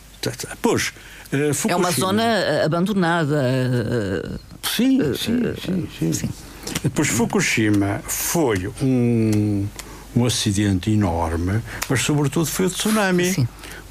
pois. 0.62 0.92
Uh, 1.32 1.68
é 1.68 1.76
uma 1.76 1.90
zona 1.90 2.64
abandonada. 2.64 4.40
Sim, 4.74 5.14
sim, 5.14 5.40
sim, 5.62 5.88
sim. 5.98 6.12
sim. 6.12 6.28
Depois 6.82 7.08
Fukushima 7.08 8.02
foi 8.06 8.68
um, 8.82 9.66
um 10.14 10.24
acidente 10.24 10.90
enorme, 10.90 11.62
mas 11.88 12.02
sobretudo 12.02 12.46
foi 12.46 12.66
o 12.66 12.70
tsunami. 12.70 13.32
Sim. 13.32 13.48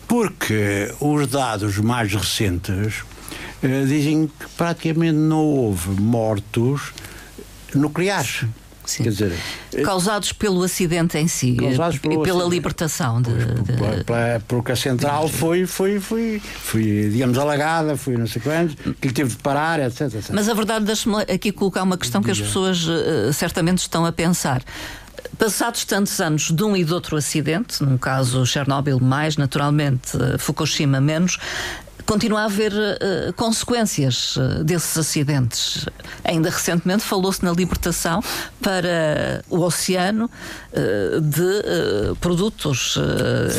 Porque 0.08 0.94
os 1.00 1.28
dados 1.28 1.78
mais 1.78 2.14
recentes 2.14 3.04
dizem 3.88 4.28
que 4.28 4.46
praticamente 4.56 5.18
não 5.18 5.44
houve 5.44 5.90
mortos 6.00 6.94
nucleares. 7.74 8.46
Sim. 8.86 9.04
Quer 9.04 9.10
dizer, 9.10 9.34
causados 9.84 10.32
pelo 10.32 10.64
acidente 10.64 11.18
em 11.18 11.28
si 11.28 11.52
e 11.52 11.56
pela 11.56 11.88
acidente. 11.88 12.50
libertação 12.50 13.22
de, 13.22 13.32
de... 13.32 14.04
Pela, 14.04 14.42
porque 14.48 14.72
a 14.72 14.76
central 14.76 15.28
foi, 15.28 15.66
foi, 15.66 16.00
foi, 16.00 16.42
foi, 16.42 17.10
digamos, 17.12 17.38
alagada, 17.38 17.98
foi 17.98 18.18
não 18.18 18.28
sei 18.28 18.42
quantos, 18.42 18.76
que 19.00 19.12
teve 19.12 19.32
de 19.32 19.38
parar, 19.38 19.80
etc, 19.80 20.02
etc. 20.02 20.30
Mas 20.34 20.50
a 20.50 20.54
verdade, 20.54 20.86
deixe-me 20.86 21.22
aqui 21.22 21.52
colocar 21.52 21.84
uma 21.84 21.98
questão 21.98 22.22
que 22.22 22.32
as 22.32 22.40
pessoas 22.40 22.86
uh, 22.88 23.34
certamente 23.34 23.80
estão 23.80 24.06
a 24.06 24.12
pensar. 24.12 24.64
Passados 25.38 25.84
tantos 25.84 26.20
anos 26.22 26.52
de 26.52 26.64
um 26.64 26.78
e 26.78 26.84
de 26.84 26.94
outro 26.94 27.18
acidente, 27.18 27.84
num 27.84 27.98
caso 27.98 28.46
Chernobyl 28.46 29.00
mais, 29.02 29.36
naturalmente 29.36 30.16
eh, 30.16 30.38
Fukushima 30.38 31.02
menos, 31.02 31.38
continua 32.06 32.42
a 32.42 32.46
haver 32.46 32.72
uh, 32.72 33.34
consequências 33.34 34.36
uh, 34.36 34.64
desses 34.64 34.98
acidentes. 34.98 35.86
Ainda 36.24 36.50
recentemente 36.50 37.04
falou-se 37.04 37.44
na 37.44 37.52
libertação 37.52 38.22
para 38.62 39.44
o 39.50 39.62
oceano 39.62 40.26
uh, 40.26 41.22
de 41.22 42.16
produtos 42.20 42.98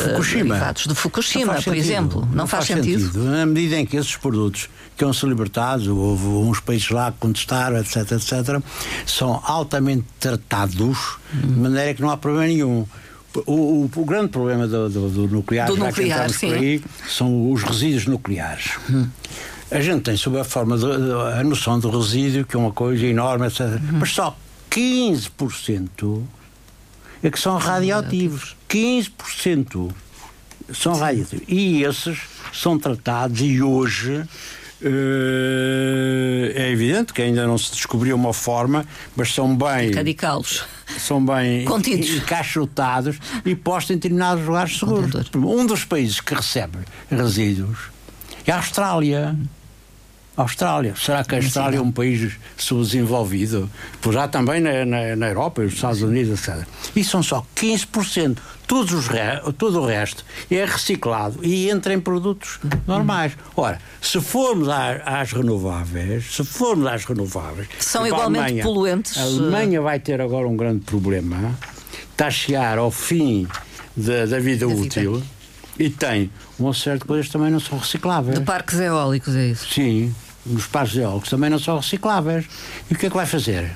Fukushima. 0.05 0.55
derivados 0.55 0.87
de 0.87 0.95
Fukushima, 0.95 1.53
por 1.53 1.63
sentido. 1.63 1.83
exemplo. 1.83 2.21
Não, 2.21 2.35
não 2.35 2.47
faz, 2.47 2.67
faz 2.67 2.79
sentido. 2.79 3.01
sentido. 3.01 3.23
Na 3.23 3.45
medida 3.45 3.75
em 3.77 3.85
que 3.85 3.97
esses 3.97 4.15
produtos 4.15 4.69
que 4.95 5.03
vão 5.03 5.13
ser 5.13 5.27
libertados, 5.27 5.87
houve 5.87 6.25
uns 6.25 6.59
países 6.59 6.89
lá 6.89 7.11
que 7.11 7.19
contestaram, 7.19 7.77
etc, 7.77 8.11
etc, 8.13 8.61
são 9.05 9.41
altamente 9.45 10.05
tratados 10.19 11.17
hum. 11.33 11.41
de 11.41 11.59
maneira 11.59 11.93
que 11.93 12.01
não 12.01 12.09
há 12.09 12.17
problema 12.17 12.47
nenhum. 12.47 12.87
O, 13.45 13.53
o, 13.53 13.91
o, 13.95 14.05
grande 14.05 14.29
problema 14.29 14.67
do, 14.67 14.89
do, 14.89 15.09
do 15.09 15.27
nuclear, 15.27 15.67
do 15.67 15.77
nuclear. 15.77 16.27
Aí, 16.43 16.81
são 17.07 17.51
os 17.51 17.63
resíduos 17.63 18.05
nucleares. 18.05 18.71
Hum. 18.89 19.07
A 19.69 19.81
gente 19.81 20.03
tem 20.03 20.15
sob 20.15 20.39
a 20.39 20.43
forma 20.43 20.77
de, 20.77 20.85
a 20.85 21.43
noção 21.43 21.79
do 21.79 21.89
resíduo, 21.89 22.45
que 22.45 22.55
é 22.55 22.59
uma 22.59 22.71
coisa 22.71 23.05
enorme, 23.05 23.47
etc. 23.47 23.61
Hum. 23.61 23.99
Mas 23.99 24.11
só 24.11 24.37
15% 24.71 26.23
é 27.23 27.29
que 27.29 27.39
são 27.39 27.57
radioativos. 27.57 28.55
15% 28.69 29.91
são 30.73 30.95
radioativos. 30.95 31.45
E 31.47 31.83
esses 31.83 32.19
são 32.53 32.77
tratados 32.77 33.41
e 33.41 33.61
hoje 33.61 34.23
é 34.81 36.69
evidente 36.71 37.13
que 37.13 37.21
ainda 37.21 37.45
não 37.47 37.57
se 37.57 37.71
descobriu 37.71 38.15
uma 38.15 38.33
forma, 38.33 38.85
mas 39.15 39.33
são 39.33 39.55
bem. 39.55 39.91
Radicá-los. 39.91 40.65
São 40.97 41.23
bem 41.23 41.65
Contidos. 41.65 42.09
encaixotados 42.09 43.17
e 43.45 43.55
postos 43.55 43.91
em 43.91 43.95
determinados 43.95 44.45
lugares 44.45 44.77
seguros. 44.77 45.29
Um 45.35 45.65
dos 45.65 45.83
países 45.83 46.21
que 46.21 46.33
recebe 46.33 46.77
resíduos 47.09 47.77
é 48.45 48.51
a 48.51 48.57
Austrália. 48.57 49.35
Austrália. 50.37 50.93
Será 50.95 51.23
que 51.23 51.35
a 51.35 51.39
Austrália 51.39 51.77
é 51.79 51.81
um 51.81 51.91
país 51.91 52.33
subdesenvolvido? 52.55 53.69
Pois 54.01 54.15
há 54.15 54.27
também 54.27 54.61
na, 54.61 54.85
na, 54.85 55.15
na 55.15 55.27
Europa, 55.27 55.63
nos 55.63 55.73
Estados 55.73 56.01
Unidos, 56.01 56.39
etc. 56.47 56.65
E 56.95 57.03
são 57.03 57.21
só 57.23 57.45
15%. 57.55 58.37
Todos 58.67 58.91
os 58.93 59.07
re... 59.07 59.19
Todo 59.57 59.81
o 59.81 59.85
resto 59.85 60.25
é 60.51 60.63
reciclado 60.65 61.39
e 61.41 61.69
entra 61.69 61.93
em 61.93 61.99
produtos 61.99 62.59
normais. 62.85 63.31
Ora, 63.55 63.79
se 64.01 64.19
formos 64.21 64.67
às 64.69 65.31
renováveis, 65.31 66.35
se 66.35 66.43
formos 66.43 66.85
às 66.85 67.05
renováveis. 67.05 67.67
São 67.79 68.05
igualmente 68.05 68.43
Alemanha, 68.43 68.63
poluentes. 68.63 69.17
A 69.17 69.21
Alemanha 69.21 69.81
vai 69.81 69.99
ter 69.99 70.19
agora 70.21 70.47
um 70.47 70.55
grande 70.57 70.81
problema 70.81 71.57
está 72.17 72.27
a 72.27 72.31
chegar 72.31 72.79
ao 72.79 72.89
fim 72.89 73.47
da, 73.95 74.25
da 74.25 74.39
vida 74.39 74.65
Da 74.67 74.73
útil 74.73 75.15
vida. 75.17 75.25
e 75.77 75.89
tem 75.89 76.31
uma 76.57 76.73
série 76.73 76.97
de 76.97 77.05
coisas 77.05 77.27
que 77.27 77.31
também 77.33 77.51
não 77.51 77.59
são 77.59 77.77
recicláveis. 77.77 78.39
De 78.39 78.43
parques 78.43 78.79
eólicos, 78.79 79.35
é 79.35 79.45
isso? 79.47 79.71
Sim, 79.71 80.13
os 80.53 80.65
parques 80.67 80.97
eólicos 80.97 81.29
também 81.29 81.49
não 81.49 81.59
são 81.59 81.77
recicláveis. 81.77 82.45
E 82.89 82.93
o 82.93 82.97
que 82.97 83.07
é 83.07 83.09
que 83.09 83.15
vai 83.15 83.25
fazer? 83.25 83.75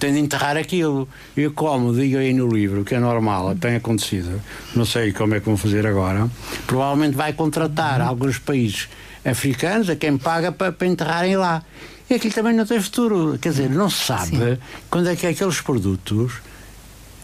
Tem 0.00 0.14
de 0.14 0.18
enterrar 0.18 0.56
aquilo. 0.56 1.08
E 1.36 1.48
como 1.50 1.92
digo 1.94 2.16
aí 2.18 2.32
no 2.32 2.48
livro, 2.48 2.84
que 2.84 2.94
é 2.94 3.00
normal, 3.00 3.54
tem 3.54 3.76
acontecido, 3.76 4.40
não 4.74 4.84
sei 4.84 5.12
como 5.12 5.34
é 5.34 5.40
que 5.40 5.46
vão 5.46 5.56
fazer 5.56 5.86
agora, 5.86 6.28
provavelmente 6.66 7.16
vai 7.16 7.32
contratar 7.32 8.00
alguns 8.00 8.38
países 8.38 8.88
africanos 9.24 9.90
a 9.90 9.96
quem 9.96 10.16
paga 10.16 10.50
para, 10.50 10.72
para 10.72 10.86
enterrarem 10.86 11.36
lá. 11.36 11.62
E 12.08 12.14
aquilo 12.14 12.34
também 12.34 12.54
não 12.54 12.66
tem 12.66 12.80
futuro. 12.80 13.38
Quer 13.40 13.50
dizer, 13.50 13.70
não 13.70 13.88
se 13.88 14.04
sabe 14.04 14.36
Sim. 14.36 14.58
quando 14.90 15.08
é 15.08 15.16
que 15.16 15.26
aqueles 15.26 15.60
produtos 15.60 16.34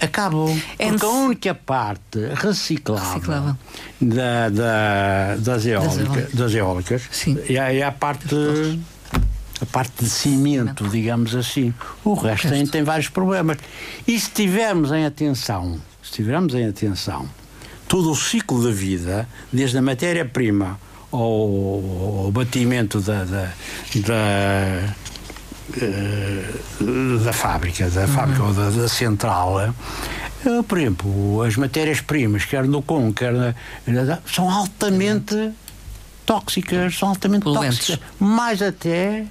acabam. 0.01 0.49
É 0.79 0.89
Porque 0.89 1.05
a 1.05 1.09
única 1.09 1.55
parte 1.55 2.19
reciclável, 2.35 3.09
Reciclável. 3.15 3.57
Da, 4.01 4.49
da- 4.49 5.37
das, 5.39 5.67
eólicas, 5.67 5.99
eólicas. 5.99 6.33
das 6.35 6.55
eólicas 6.55 7.03
Sim. 7.11 7.39
é, 7.49 7.83
a- 7.83 7.93
parte 7.93 8.35
a 9.61 9.67
parte 9.67 10.03
de 10.03 10.09
cimento, 10.11 10.89
digamos 10.89 11.35
assim. 11.35 11.75
O 12.03 12.15
resto 12.15 12.49
tem, 12.49 12.67
tem 12.67 12.83
vários 12.83 13.09
problemas. 13.09 13.59
E 14.09 14.19
se 14.19 14.31
tivermos 14.31 14.91
em 14.91 15.05
atenção, 15.05 15.79
se 16.03 16.13
tivermos 16.13 16.55
em 16.55 16.67
atenção 16.67 17.29
todo 17.87 18.11
o 18.11 18.17
ciclo 18.17 18.65
da 18.65 18.71
vida, 18.71 19.29
desde 19.53 19.77
a 19.77 19.83
matéria-prima 19.83 20.81
ao, 21.13 21.21
ao 22.25 22.31
batimento 22.33 23.01
da, 23.01 23.25
da, 23.25 23.53
da, 23.97 24.95
da 27.25 27.33
fábrica, 27.33 27.89
da 27.91 28.07
fábrica 28.07 28.43
ou 28.43 28.53
da, 28.53 28.71
da 28.71 28.89
central, 28.89 29.61
eh, 29.61 29.73
por 30.67 30.79
exemplo, 30.79 31.43
as 31.43 31.57
matérias-primas, 31.57 32.45
quer 32.45 32.65
no 32.67 32.83
com, 32.83 33.13
quer 33.13 33.33
na, 33.33 33.55
na- 33.87 34.19
são 34.33 34.51
altamente 34.51 35.53
tóxicas, 36.27 36.97
são 36.97 37.09
altamente 37.11 37.45
Poluentes. 37.45 37.79
tóxicas, 37.87 38.01
mais 38.19 38.63
até 38.63 39.25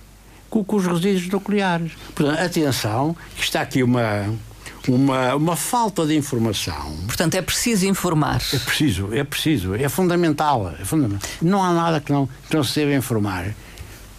com, 0.49 0.63
com 0.63 0.75
os 0.75 0.85
resíduos 0.85 1.27
nucleares. 1.29 1.91
Portanto, 2.15 2.39
atenção, 2.39 3.15
que 3.35 3.43
está 3.43 3.61
aqui 3.61 3.81
uma, 3.83 4.25
uma, 4.87 5.35
uma 5.35 5.55
falta 5.55 6.05
de 6.05 6.15
informação. 6.15 6.95
Portanto, 7.05 7.35
é 7.35 7.41
preciso 7.41 7.85
informar. 7.85 8.41
É 8.53 8.59
preciso, 8.59 9.09
é 9.13 9.23
preciso, 9.23 9.75
é 9.75 9.87
fundamental. 9.89 10.73
É 10.79 10.83
fundamental. 10.85 11.29
Não 11.41 11.63
há 11.63 11.71
nada 11.73 11.99
que 12.01 12.11
não, 12.11 12.27
que 12.49 12.55
não 12.55 12.63
se 12.63 12.79
deva 12.79 12.93
informar. 12.93 13.45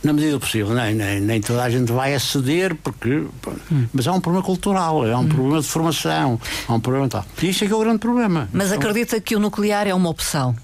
Na 0.03 0.15
medida 0.15 0.33
do 0.33 0.41
possível, 0.41 0.75
nem, 0.75 0.95
nem, 0.95 1.21
nem 1.21 1.41
toda 1.43 1.63
a 1.63 1.69
gente 1.69 1.93
vai 1.93 2.15
aceder, 2.15 2.75
porque. 2.75 3.25
pronto. 3.43 3.61
Mas 3.93 4.07
há 4.07 4.13
um 4.13 4.21
problema 4.21 4.45
cultural, 4.45 5.07
é 5.07 5.15
um 5.17 5.29
problema 5.29 5.61
de 5.61 5.67
formação, 5.69 6.41
há 6.67 6.73
um 6.73 6.81
problema 6.81 7.09
tal. 7.09 7.25
E 7.43 7.51
isto 7.51 7.65
é 7.65 7.67
que 7.67 7.73
é 7.73 7.77
o 7.77 7.81
grande 7.81 7.99
problema. 7.99 8.49
Mas 8.53 8.69
Então, 8.69 8.79
acredita 8.79 9.21
que 9.21 9.37
o 9.37 9.41
nuclear 9.41 9.87
é 9.87 9.95
uma 9.95 10.09
opção? 10.09 10.57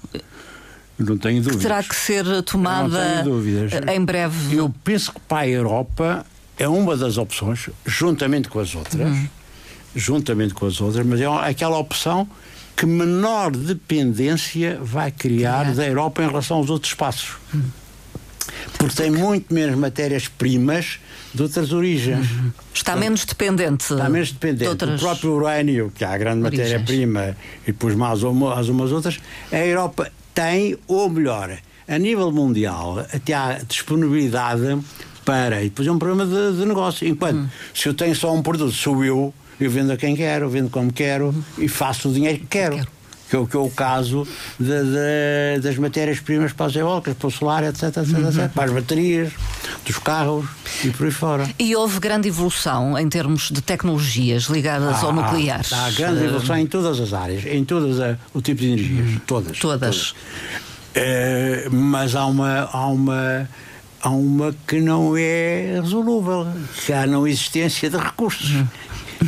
Não 0.97 1.17
tenho 1.17 1.43
dúvidas. 1.43 1.61
Terá 1.61 1.83
que 1.83 1.95
ser 1.95 2.25
tomada 2.41 3.23
em 3.93 4.03
breve. 4.03 4.55
Eu 4.55 4.73
penso 4.83 5.13
que 5.13 5.19
para 5.19 5.41
a 5.41 5.47
Europa 5.47 6.25
é 6.57 6.67
uma 6.67 6.97
das 6.97 7.17
opções, 7.17 7.69
juntamente 7.85 8.49
com 8.49 8.59
as 8.59 8.73
outras, 8.73 9.15
juntamente 9.95 10.55
com 10.55 10.65
as 10.65 10.81
outras, 10.81 11.05
mas 11.05 11.21
é 11.21 11.25
aquela 11.25 11.77
opção 11.77 12.27
que 12.75 12.85
menor 12.85 13.51
dependência 13.51 14.79
vai 14.81 15.11
criar 15.11 15.61
Criar. 15.61 15.75
da 15.75 15.87
Europa 15.87 16.23
em 16.23 16.27
relação 16.27 16.57
aos 16.57 16.69
outros 16.69 16.91
espaços. 16.91 17.35
Porque 18.77 18.95
tem 18.95 19.11
muito 19.11 19.53
menos 19.53 19.75
matérias-primas 19.77 20.99
de 21.33 21.43
outras 21.43 21.71
origens. 21.73 22.27
Está 22.73 22.95
menos 22.95 23.25
dependente. 23.25 23.93
Está 23.93 24.09
menos 24.09 24.29
de 24.29 24.33
dependente. 24.35 24.69
outras- 24.69 25.01
O 25.01 25.03
próprio 25.05 25.31
urânio, 25.33 25.91
que 25.93 26.03
é 26.03 26.07
a 26.07 26.17
grande 26.17 26.41
matéria-prima, 26.41 27.35
e 27.63 27.71
depois 27.71 27.95
mais 27.95 28.23
uma- 28.23 28.59
as 28.59 28.67
umas 28.69 28.91
outras, 28.91 29.19
a 29.51 29.57
Europa 29.59 30.11
tem, 30.33 30.77
ou 30.87 31.09
melhor, 31.09 31.57
a 31.87 31.97
nível 31.97 32.31
mundial, 32.31 32.99
até 33.13 33.33
há 33.33 33.59
disponibilidade 33.67 34.77
para. 35.25 35.61
E 35.61 35.69
depois 35.69 35.87
é 35.87 35.91
um 35.91 35.99
problema 35.99 36.25
de, 36.25 36.57
de 36.59 36.65
negócio. 36.65 37.07
Enquanto 37.07 37.37
Hum. 37.37 37.47
se 37.73 37.87
eu 37.89 37.93
tenho 37.93 38.15
só 38.15 38.33
um 38.33 38.41
produto, 38.41 38.71
sou 38.71 39.03
eu, 39.03 39.33
eu 39.59 39.69
vendo 39.69 39.91
a 39.91 39.97
quem 39.97 40.15
quero, 40.15 40.49
vendo 40.49 40.69
como 40.69 40.91
quero 40.93 41.33
e 41.57 41.67
faço 41.67 42.09
o 42.09 42.13
dinheiro 42.13 42.39
que 42.39 42.45
quero. 42.47 42.75
Quero. 42.77 42.96
Que 43.29 43.35
é, 43.35 43.39
o, 43.39 43.45
que 43.45 43.55
é 43.57 43.59
o 43.59 43.69
caso 43.69 44.25
de- 44.59 44.65
de- 44.67 45.59
das 45.61 45.77
matérias-primas 45.77 46.53
para 46.53 46.67
as 46.67 46.75
eólicas, 46.75 47.13
para 47.15 47.27
o 47.27 47.31
solar, 47.31 47.63
etc, 47.65 47.83
etc, 47.83 48.07
Uhum. 48.07 48.27
etc, 48.29 48.49
para 48.53 48.63
as 48.65 48.71
baterias, 48.71 49.33
dos 49.85 49.97
carros 49.97 50.45
e 50.83 50.89
por 50.91 51.05
aí 51.07 51.11
fora. 51.11 51.49
E 51.59 51.75
houve 51.75 51.99
grande 51.99 52.29
evolução 52.29 52.97
em 52.97 53.09
termos 53.09 53.49
de 53.51 53.61
tecnologias 53.61 54.43
ligadas 54.43 55.03
ao 55.03 55.11
nuclear. 55.11 55.61
Há 55.71 55.89
grande 55.91 56.23
evolução 56.23 56.57
em 56.57 56.67
todas 56.67 56.99
as 57.01 57.11
áreas, 57.13 57.45
em 57.45 57.65
todos 57.65 57.97
o 58.33 58.41
tipo 58.41 58.61
de 58.61 58.67
energias, 58.67 59.21
todas. 59.27 59.59
Todas. 59.59 60.13
Eh, 60.95 61.67
mas 61.71 62.15
há 62.15 62.25
uma, 62.25 62.61
há 62.71 62.87
uma 62.87 63.49
há 64.01 64.09
uma 64.09 64.55
que 64.67 64.79
não 64.79 65.15
é 65.17 65.79
resolúvel, 65.81 66.47
que 66.85 66.93
há 66.93 67.01
a 67.01 67.07
não 67.07 67.27
existência 67.27 67.89
de 67.89 67.97
recursos. 67.97 68.63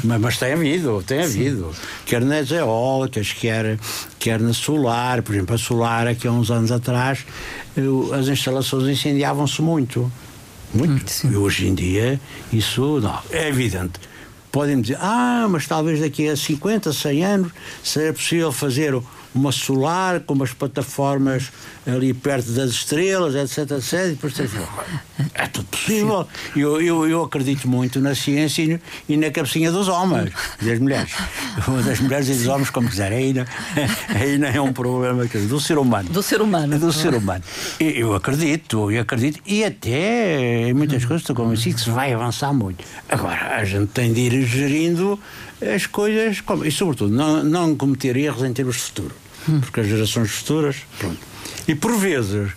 Mas, 0.04 0.22
mas 0.22 0.38
tem 0.38 0.54
havido, 0.54 1.04
tem 1.06 1.24
havido. 1.24 1.72
Quer 2.06 2.22
nas 2.22 2.52
eólicas, 2.52 3.34
quer, 3.34 3.78
quer 4.18 4.40
na 4.40 4.54
solar. 4.54 5.22
Por 5.22 5.34
exemplo, 5.36 5.56
a 5.56 5.58
solar, 5.58 6.08
aqui 6.08 6.28
há 6.28 6.32
uns 6.32 6.52
anos 6.52 6.72
atrás, 6.72 7.26
as 8.18 8.28
instalações 8.28 8.88
incendiavam-se 8.88 9.62
muito. 9.62 10.12
Muito. 10.74 11.12
e 11.26 11.36
hoje 11.36 11.68
em 11.68 11.74
dia, 11.74 12.20
isso 12.54 13.00
não. 13.00 13.20
É 13.32 13.48
evidente. 13.50 14.00
Podem 14.52 14.82
dizer, 14.82 14.98
ah, 15.00 15.48
mas 15.50 15.68
talvez 15.68 16.00
daqui 16.00 16.28
a 16.28 16.36
50, 16.36 16.92
100 16.92 17.26
anos 17.26 17.52
seja 17.84 18.14
possível 18.14 18.52
fazer 18.52 19.00
uma 19.34 19.52
solar 19.52 20.22
com 20.22 20.34
umas 20.34 20.54
plataformas 20.54 21.52
ali 21.86 22.14
perto 22.14 22.52
das 22.52 22.72
estrelas, 22.72 23.36
etc, 23.36 23.72
etc. 23.78 23.94
E 23.94 24.10
depois 24.12 24.34
tens- 24.34 24.52
é 25.34 25.48
tudo 25.48 25.66
possível. 25.68 26.28
Eu, 26.56 26.82
eu, 26.82 27.08
eu 27.08 27.24
acredito 27.24 27.68
muito 27.68 28.00
na 28.00 28.16
ciência 28.16 28.64
e, 28.64 28.80
e 29.14 29.18
na 29.18 29.30
cabecinha 29.32 29.72
dos 29.72 29.88
homens, 29.88 30.32
das 30.62 30.80
mulheres. 30.80 31.12
Das 31.86 32.00
mulheres 32.00 32.28
e 32.30 32.34
dos 32.34 32.48
homens, 32.48 32.70
como 32.70 32.90
quiserem. 32.90 33.18
Aí 33.20 33.34
não, 33.34 33.46
aí 34.16 34.38
não 34.38 34.48
é 34.48 34.62
um 34.62 34.74
problema 34.74 35.26
dizer, 35.26 35.48
do 35.48 35.60
ser 35.60 35.78
humano. 35.78 36.10
Do 36.10 36.24
ser 36.24 36.42
humano. 36.42 36.76
É 36.76 36.78
do 36.78 36.92
ser 36.92 37.14
humano. 37.14 37.44
Eu, 37.80 37.90
eu 37.90 38.14
acredito, 38.16 38.92
eu 38.92 39.02
acredito, 39.02 39.40
e 39.46 39.64
até 39.64 40.70
em 40.70 40.74
muitas 40.74 41.06
coisas 41.06 41.22
estou 41.22 41.36
convencido 41.36 41.76
que 41.76 41.82
se 41.82 41.90
vai 41.90 42.14
avançar 42.14 42.54
muito. 42.54 42.84
Agora, 43.08 43.56
a 43.58 43.66
gente 43.66 43.88
tem 43.88 44.12
de 44.14 44.22
ir 44.22 44.46
gerindo 44.46 45.20
as 45.62 45.86
coisas, 45.86 46.42
como- 46.42 46.66
e 46.66 46.72
sobretudo, 46.72 47.14
não, 47.14 47.44
não 47.44 47.76
cometer 47.76 48.16
erros 48.18 48.44
em 48.44 48.54
termos 48.54 48.76
de 48.78 48.82
futuro. 48.84 49.16
Porque 49.62 49.80
as 49.82 49.88
gerações 49.88 50.30
futuras, 50.32 50.76
pronto. 51.00 51.18
E 51.68 51.74
por 51.76 51.96
vezes, 51.98 52.52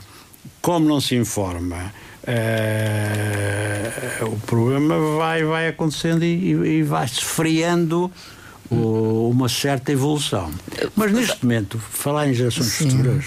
como 0.61 0.87
não 0.89 1.01
se 1.01 1.15
informa, 1.17 1.93
eh, 2.25 3.91
o 4.23 4.37
problema 4.41 4.99
vai, 5.17 5.43
vai 5.45 5.69
acontecendo 5.69 6.25
e, 6.25 6.51
e 6.79 6.83
vai-se 6.83 7.23
freando 7.25 8.11
o- 8.71 9.29
uma 9.31 9.49
certa 9.49 9.93
evolução. 9.93 10.51
Mas 10.97 11.13
neste 11.13 11.43
momento, 11.45 11.79
falar 11.79 12.29
em 12.29 12.35
gerações 12.35 12.67
Sim. 12.67 12.91
futuras, 12.91 13.25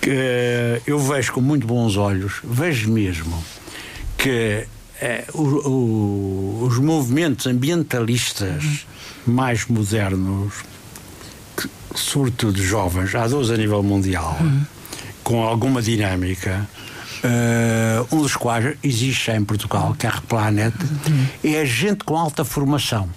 que 0.00 0.10
eh, 0.12 0.82
eu 0.86 0.98
vejo 0.98 1.32
com 1.32 1.40
muito 1.40 1.66
bons 1.66 1.96
olhos, 1.96 2.34
vejo 2.44 2.90
mesmo 2.90 3.42
que 4.16 4.66
o- 5.34 5.68
o- 5.68 6.64
os 6.66 6.78
movimentos 6.78 7.46
ambientalistas 7.46 8.86
mais 9.26 9.66
modernos, 9.66 10.52
que, 11.56 11.68
sobretudo 11.94 12.60
jovens, 12.62 13.14
há 13.14 13.26
dois 13.28 13.50
a 13.50 13.56
nível 13.56 13.82
mundial, 13.82 14.36
com 15.22 15.42
alguma 15.42 15.80
dinâmica, 15.82 16.68
eh, 17.22 18.02
um 18.12 18.22
dos 18.22 18.34
quais 18.36 18.76
existe 18.82 19.30
em 19.30 19.44
Portugal, 19.44 19.94
que 19.98 20.06
é 20.06 20.08
a 20.10 20.12
Replanet, 20.14 20.74
é 21.44 21.64
gente 21.64 22.04
com 22.04 22.16
alta 22.16 22.44
formação. 22.44 23.08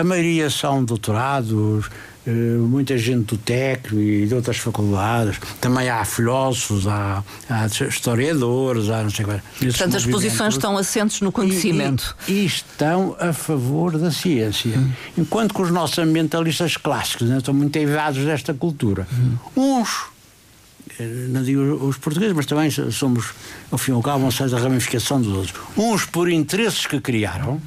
A 0.00 0.02
maioria 0.04 0.50
são 0.50 0.84
doutorados, 0.84 1.88
muita 2.26 2.98
gente 2.98 3.34
do 3.34 3.38
técnico 3.38 3.98
e 3.98 4.26
de 4.26 4.34
outras 4.34 4.58
faculdades. 4.58 5.38
Também 5.60 5.88
há 5.88 6.04
filósofos, 6.04 6.86
há, 6.86 7.24
há 7.48 7.66
historiadores, 7.66 8.88
há 8.90 9.02
não 9.02 9.10
sei 9.10 9.24
qual. 9.24 9.40
Portanto, 9.58 9.96
as 9.96 10.06
posições 10.06 10.54
estão 10.54 10.76
assentes 10.76 11.20
no 11.20 11.32
conhecimento. 11.32 12.16
E, 12.28 12.32
e 12.32 12.46
estão 12.46 13.16
a 13.18 13.32
favor 13.32 13.96
da 13.98 14.10
ciência. 14.10 14.78
Enquanto 15.16 15.54
que 15.54 15.62
os 15.62 15.70
nossos 15.70 15.98
ambientalistas 15.98 16.76
clássicos 16.76 17.28
né, 17.28 17.38
estão 17.38 17.54
muito 17.54 17.74
eivados 17.76 18.24
desta 18.24 18.52
cultura. 18.52 19.06
Uns, 19.56 20.06
eh, 20.98 21.26
não 21.28 21.42
digo 21.42 21.60
os 21.86 21.96
portugueses, 21.96 22.34
mas 22.34 22.46
também 22.46 22.70
somos, 22.70 23.30
ao 23.70 23.78
fim 23.78 23.92
e 23.92 23.94
ao 23.94 24.02
cabo, 24.02 24.24
uma 24.24 24.30
certa 24.30 24.58
ramificação 24.58 25.20
dos 25.20 25.34
outros. 25.34 25.54
Uns 25.76 26.04
por 26.04 26.30
interesses 26.30 26.86
que 26.86 27.00
criaram, 27.00 27.60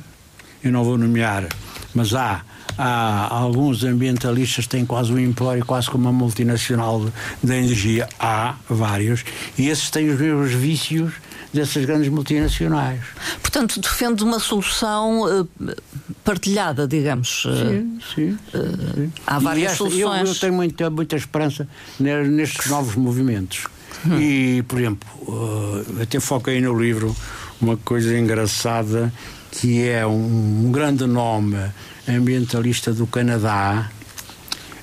eu 0.64 0.72
não 0.72 0.84
vou 0.84 0.98
nomear, 0.98 1.48
mas 1.94 2.14
há, 2.14 2.42
há 2.78 3.28
alguns 3.34 3.84
ambientalistas 3.84 4.68
têm 4.68 4.86
quase 4.86 5.12
um 5.12 5.20
empório, 5.20 5.66
quase 5.66 5.90
como 5.90 6.10
uma 6.10 6.14
multinacional 6.14 7.06
da 7.42 7.58
energia. 7.58 8.08
Há 8.20 8.56
vários. 8.70 9.24
E 9.58 9.70
esses 9.70 9.90
têm 9.90 10.10
os 10.10 10.20
mesmos 10.20 10.52
vícios 10.52 11.14
dessas 11.54 11.86
grandes 11.86 12.10
multinacionais. 12.10 13.02
Portanto, 13.42 13.80
defende 13.80 14.24
uma 14.24 14.40
solução 14.40 15.48
eh, 15.70 15.76
partilhada, 16.24 16.88
digamos. 16.88 17.44
Sim, 17.44 18.00
sim. 18.16 18.38
sim. 18.52 19.14
Há 19.28 19.38
várias 19.38 19.74
esta, 19.74 19.78
soluções. 19.78 20.28
Eu, 20.28 20.34
eu, 20.34 20.40
tenho 20.40 20.54
muita, 20.54 20.90
muita 20.90 21.16
esperança 21.16 21.68
nestes 22.00 22.72
novos 22.72 22.96
movimentos. 22.96 23.66
Hum. 24.06 24.20
E, 24.20 24.64
por 24.64 24.80
exemplo, 24.80 25.08
uh, 25.28 26.02
até 26.02 26.20
foquei 26.20 26.60
no 26.60 26.78
livro 26.78 27.16
uma 27.62 27.78
coisa 27.78 28.18
engraçada 28.18 29.14
que 29.54 29.88
é 29.88 30.06
um, 30.06 30.66
um 30.66 30.72
grande 30.72 31.06
nome 31.06 31.58
ambientalista 32.08 32.92
do 32.92 33.06
Canadá, 33.06 33.90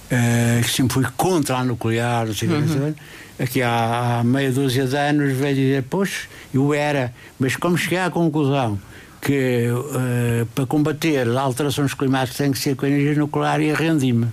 uh, 0.06 0.62
que 0.62 0.70
sempre 0.70 0.94
foi 0.94 1.06
contra 1.16 1.56
a 1.56 1.64
nuclear, 1.64 2.26
não 2.26 2.34
sei 2.34 2.48
uhum. 2.48 2.94
aqui 3.38 3.62
há, 3.62 4.20
há, 4.20 4.24
meia 4.24 4.52
dúzia 4.52 4.86
de 4.86 4.96
anos 4.96 5.36
veio 5.36 5.56
dizer, 5.56 5.84
pois, 5.90 6.28
eu 6.54 6.72
era, 6.72 7.12
mas 7.38 7.56
como 7.56 7.76
cheguei 7.76 7.98
à 7.98 8.10
conclusão 8.10 8.78
que 9.20 9.68
uh, 9.68 10.46
para 10.54 10.66
combater 10.66 11.28
as 11.28 11.36
alterações 11.36 11.92
climáticas 11.92 12.38
tem 12.38 12.52
que 12.52 12.58
ser 12.58 12.76
com 12.76 12.86
energia 12.86 13.14
nuclear 13.16 13.60
e 13.60 13.72
rendi-me. 13.72 14.28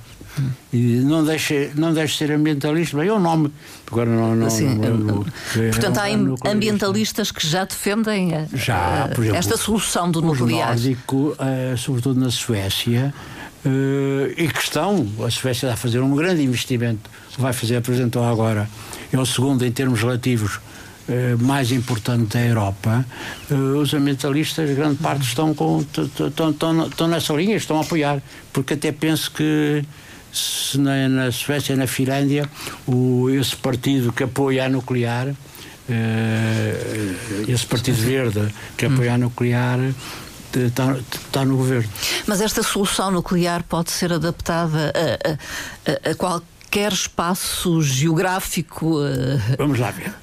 E 0.71 0.77
não 0.97 1.23
deixe, 1.23 1.71
não 1.75 1.93
deixe 1.93 2.17
ser 2.17 2.31
ambientalista, 2.31 2.97
bem, 2.97 3.07
é 3.07 3.13
o 3.13 3.19
nome. 3.19 3.51
Agora 3.89 4.09
não, 4.09 4.35
não, 4.35 4.49
Sim, 4.49 4.75
não, 4.75 5.25
é, 5.55 5.69
portanto, 5.69 5.97
há 5.97 6.49
ambientalistas 6.49 7.31
que 7.31 7.47
já 7.47 7.65
defendem 7.65 8.31
já, 8.53 9.09
exemplo, 9.11 9.35
esta 9.35 9.57
solução 9.57 10.11
do 10.11 10.21
nuclear. 10.21 10.69
Nórdico, 10.69 11.15
uh, 11.33 11.77
sobretudo 11.77 12.19
na 12.19 12.29
Suécia, 12.29 13.13
uh, 13.65 14.31
e 14.37 14.47
que 14.47 14.59
estão, 14.59 15.07
a 15.25 15.29
Suécia 15.29 15.67
está 15.67 15.73
a 15.73 15.77
fazer 15.77 15.99
um 15.99 16.15
grande 16.15 16.43
investimento, 16.43 17.09
vai 17.37 17.53
fazer, 17.53 17.77
apresentou 17.77 18.23
agora, 18.23 18.69
é 19.11 19.17
o 19.17 19.25
segundo 19.25 19.65
em 19.65 19.71
termos 19.71 20.01
relativos 20.01 20.59
Uh, 21.07 21.41
mais 21.41 21.71
importante 21.71 22.33
da 22.33 22.45
Europa, 22.45 23.05
uh, 23.49 23.79
os 23.79 23.93
ambientalistas, 23.93 24.69
grande 24.75 24.97
parte, 24.97 25.21
estão, 25.21 25.53
com, 25.53 25.79
estão, 25.79 26.49
estão, 26.49 26.85
estão 26.85 27.07
nessa 27.07 27.33
linha, 27.33 27.55
estão 27.55 27.77
a 27.77 27.81
apoiar, 27.81 28.21
porque 28.51 28.73
até 28.73 28.91
penso 28.91 29.31
que 29.31 29.85
se 30.31 30.77
na, 30.77 31.07
na 31.07 31.31
Suécia 31.31 31.73
e 31.73 31.75
na 31.75 31.87
Finlândia 31.87 32.49
o, 32.85 33.29
esse 33.29 33.55
partido 33.55 34.11
que 34.11 34.23
apoia 34.23 34.65
a 34.65 34.69
nuclear, 34.69 35.27
uh, 35.29 35.35
esse 37.47 37.65
partido 37.65 37.97
verde 37.97 38.53
que 38.77 38.85
apoia 38.85 39.13
a 39.13 39.17
nuclear, 39.17 39.79
Está, 40.55 40.95
está, 40.97 41.45
no 41.45 41.57
governo. 41.57 41.89
Mas 42.25 42.41
esta 42.41 42.63
solução 42.63 43.11
nuclear 43.11 43.63
pode 43.63 43.91
ser 43.91 44.13
adaptada 44.13 44.91
a, 44.95 46.09
a, 46.09 46.11
a 46.11 46.15
qualquer 46.15 46.93
espaço 46.93 47.81
geográfico? 47.81 48.95
Vamos 49.57 49.77
lá 49.77 49.91
ver. 49.91 50.13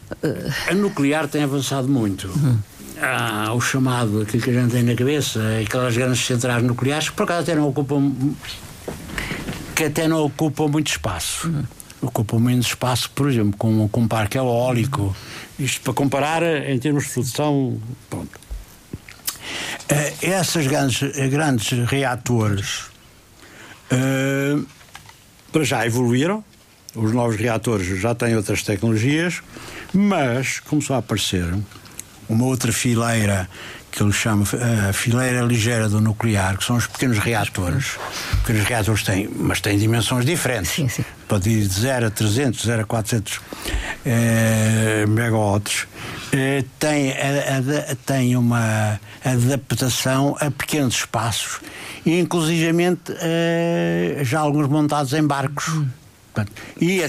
A 0.69 0.75
nuclear 0.75 1.29
tem 1.29 1.45
avançado 1.45 1.87
muito. 1.89 2.27
Uhum. 2.29 2.59
Há 3.01 3.53
o 3.53 3.61
chamado, 3.61 4.23
aquilo 4.23 4.43
que 4.43 4.51
a 4.51 4.53
gente 4.55 4.73
tem 4.73 4.83
na 4.83 4.95
cabeça, 4.95 5.41
aquelas 5.63 5.97
grandes 5.97 6.25
centrais 6.25 6.63
nucleares, 6.65 7.11
que 7.11 7.15
por 7.15 7.25
acaso 7.25 7.43
até 7.43 7.55
não 7.55 7.69
ocupam 7.69 8.13
que 9.75 9.85
até 9.85 10.09
não 10.09 10.25
ocupam 10.25 10.69
muito 10.69 10.89
espaço. 10.91 11.49
Uhum. 11.49 11.65
Ocupam 12.03 12.39
menos 12.39 12.67
espaço, 12.67 13.11
por 13.11 13.31
exemplo, 13.31 13.57
com, 13.57 13.89
com 13.89 14.03
um 14.03 14.09
parque 14.09 14.37
eólico. 14.37 15.17
Isto 15.59 15.81
para 15.81 15.95
comparar 15.95 16.43
em 16.43 16.79
termos 16.79 17.05
de 17.05 17.11
produção. 17.11 17.81
Pronto. 18.11 18.39
Uh, 19.91 20.27
essas 20.27 20.67
grandes, 20.67 21.01
grandes 21.29 21.87
reatores 21.89 22.85
uh, 23.91 24.67
para 25.53 25.65
já 25.65 25.87
evoluíram. 25.87 26.45
Os 26.95 27.13
novos 27.13 27.37
reatores 27.37 28.01
já 28.01 28.15
têm 28.15 28.37
outras 28.37 28.63
tecnologias, 28.63 29.43
mas 29.93 30.61
começou 30.61 30.95
a 30.95 31.01
aparecer 31.01 31.45
uma 32.29 32.45
outra 32.47 32.73
fileira 32.73 33.49
que 33.95 34.03
ele 34.03 34.13
chama 34.13 34.45
a 34.89 34.93
fileira 34.93 35.43
ligeira 35.43 35.89
do 35.89 36.01
nuclear, 36.01 36.59
que 36.59 36.65
são 36.65 36.75
os 36.75 36.87
pequenos 36.89 37.19
reatores. 37.19 37.97
Os 38.33 38.39
pequenos 38.41 38.65
reatores 38.65 39.03
têm, 39.05 39.29
mas 39.37 39.61
têm 39.61 39.79
dimensões 39.79 40.27
diferentes. 40.27 40.73
Sim, 40.73 40.89
sim. 40.89 41.05
Pode 41.29 41.49
ir 41.49 41.69
de 41.69 41.81
0 41.81 42.07
a 42.07 42.11
300, 42.11 42.61
0 42.65 42.83
a 42.83 42.85
400 42.85 43.41
eh, 44.05 45.05
megawatts. 45.07 45.87
Eh, 46.33 46.65
tem, 46.77 47.13
a, 47.13 47.93
a, 47.93 47.97
tem 48.05 48.37
uma 48.37 48.99
adaptação 49.25 50.37
a 50.41 50.51
pequenos 50.51 50.97
espaços 50.97 51.61
e, 52.05 52.19
inclusivamente, 52.19 53.15
eh, 53.21 54.23
já 54.25 54.41
alguns 54.41 54.69
montados 54.69 55.13
em 55.13 55.25
barcos. 55.25 55.69
Hum. 55.69 55.89
E 56.81 57.01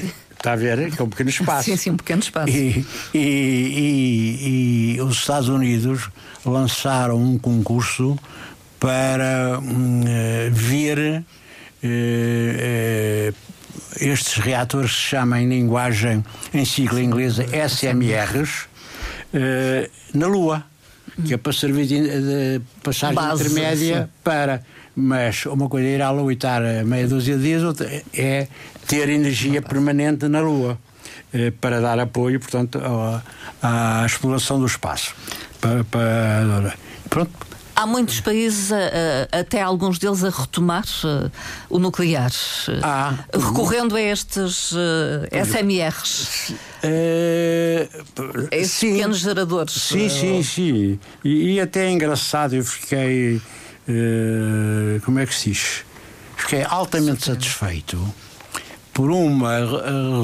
Está 0.45 0.53
a 0.53 0.55
ver? 0.55 0.91
Que 0.91 1.01
é 1.01 1.03
um 1.03 1.09
pequeno 1.09 1.29
espaço. 1.31 1.63
Sim, 1.63 1.75
sim, 1.75 1.89
um 1.89 1.97
pequeno 1.97 2.21
espaço. 2.21 2.51
E, 2.51 2.85
e, 3.15 3.17
e, 3.17 4.95
e 4.95 5.01
os 5.01 5.17
Estados 5.17 5.49
Unidos 5.49 6.07
lançaram 6.45 7.17
um 7.17 7.39
concurso 7.39 8.15
para 8.79 9.59
uh, 9.59 10.51
ver 10.51 11.23
uh, 11.83 13.35
estes 13.99 14.35
reatores 14.35 14.91
que 14.91 14.97
se 14.97 15.03
chamam 15.03 15.39
em 15.39 15.49
linguagem, 15.49 16.23
em 16.53 16.63
sigla 16.63 17.01
inglesa, 17.01 17.43
SMRs, 17.67 18.67
na 20.13 20.27
Lua, 20.27 20.63
que 21.25 21.33
é 21.33 21.37
para 21.37 21.53
servir 21.53 21.87
de, 21.87 22.01
de 22.01 22.61
passagem 22.83 23.15
Base, 23.15 23.47
intermédia 23.47 24.03
sim. 24.03 24.09
para. 24.23 24.61
Mas 24.95 25.45
uma 25.45 25.67
coisa 25.67 25.87
é 25.87 25.95
ir 25.95 26.01
à 26.01 26.09
Lua 26.11 26.31
e 26.31 26.35
estar 26.35 26.61
meia 26.85 27.07
dúzia 27.07 27.35
de 27.35 27.43
dias, 27.43 27.63
outra 27.63 27.89
é 28.13 28.47
ter 28.87 29.09
energia 29.09 29.61
permanente 29.61 30.27
na 30.27 30.41
Lua 30.41 30.77
eh, 31.33 31.51
para 31.51 31.81
dar 31.81 31.99
apoio, 31.99 32.39
portanto, 32.39 32.79
à, 33.61 34.01
à 34.01 34.05
exploração 34.05 34.59
do 34.59 34.65
espaço. 34.65 35.15
Para, 35.59 35.83
para, 35.83 36.73
pronto. 37.09 37.31
Há 37.75 37.85
muitos 37.85 38.21
países, 38.21 38.71
até 39.33 39.61
alguns 39.61 39.99
deles, 39.99 40.23
a 40.23 40.29
retomar 40.29 40.85
uh, 41.03 41.29
o 41.69 41.77
nuclear, 41.77 42.31
ah, 42.81 43.15
recorrendo 43.33 43.97
a 43.97 44.01
estes 44.01 44.71
uh, 44.71 44.77
SMRs. 45.29 46.53
Uh, 46.81 48.47
estes 48.49 48.71
sim, 48.71 48.93
pequenos 48.93 49.17
geradores. 49.17 49.73
Sim, 49.73 50.07
sim, 50.07 50.41
sim. 50.41 50.99
E, 51.21 51.55
e, 51.55 51.59
até 51.59 51.87
é 51.87 51.91
engraçado, 51.91 52.55
eu 52.55 52.63
fiquei. 52.63 53.41
como 55.03 55.19
é 55.19 55.25
que 55.25 55.35
se 55.35 55.49
diz? 55.49 55.83
Fiquei 56.37 56.63
altamente 56.63 57.25
satisfeito 57.25 57.99
por 58.95 59.11
uma 59.11 59.57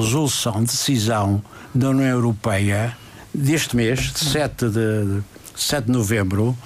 resolução, 0.00 0.64
decisão 0.64 1.42
da 1.74 1.90
União 1.90 2.08
Europeia 2.08 2.96
deste 3.32 3.76
mês, 3.76 4.00
de 4.14 4.20
7 4.20 4.70
de, 4.70 5.22
7 5.54 5.84
de 5.84 5.92
novembro, 5.92 6.56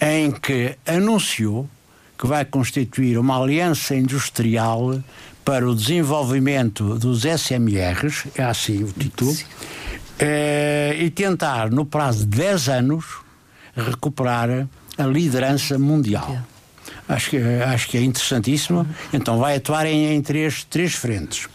em 0.00 0.30
que 0.30 0.74
anunciou 0.86 1.68
que 2.18 2.26
vai 2.26 2.46
constituir 2.46 3.18
uma 3.18 3.38
aliança 3.38 3.94
industrial 3.94 4.98
para 5.44 5.68
o 5.68 5.74
desenvolvimento 5.74 6.98
dos 6.98 7.24
SMRs, 7.26 8.28
é 8.34 8.44
assim 8.44 8.82
o 8.84 8.90
título, 8.90 9.36
eh, 10.18 10.96
e 11.00 11.10
tentar, 11.10 11.70
no 11.70 11.84
prazo 11.84 12.20
de 12.20 12.38
10 12.38 12.68
anos, 12.70 13.04
recuperar 13.76 14.66
a 14.96 15.04
liderança 15.04 15.78
mundial. 15.78 16.38
Acho 17.12 17.30
que, 17.30 17.36
acho 17.36 17.88
que 17.88 17.98
é 17.98 18.02
interessantíssimo. 18.02 18.86
Então 19.12 19.38
vai 19.38 19.56
atuar 19.56 19.86
em, 19.86 20.14
em 20.14 20.22
três, 20.22 20.64
três 20.64 20.94
frentes 20.94 21.48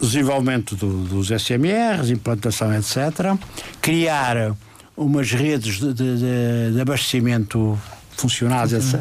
desenvolvimento 0.00 0.76
do, 0.76 1.04
dos 1.04 1.30
SMRs, 1.30 2.10
implantação, 2.10 2.74
etc. 2.74 3.34
Criar 3.80 4.54
umas 4.96 5.30
redes 5.32 5.78
de, 5.78 5.92
de, 5.92 6.72
de 6.72 6.80
abastecimento 6.80 7.78
funcionais, 8.16 8.72
etc. 8.72 9.00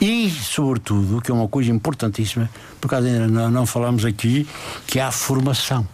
E, 0.00 0.30
sobretudo, 0.30 1.20
que 1.20 1.30
é 1.30 1.34
uma 1.34 1.48
coisa 1.48 1.70
importantíssima, 1.70 2.48
por 2.80 2.88
causa 2.88 3.06
ainda 3.06 3.26
não, 3.26 3.50
não 3.50 3.66
falamos 3.66 4.04
aqui, 4.04 4.46
que 4.86 4.98
é 4.98 5.02
a 5.02 5.10
formação 5.10 5.86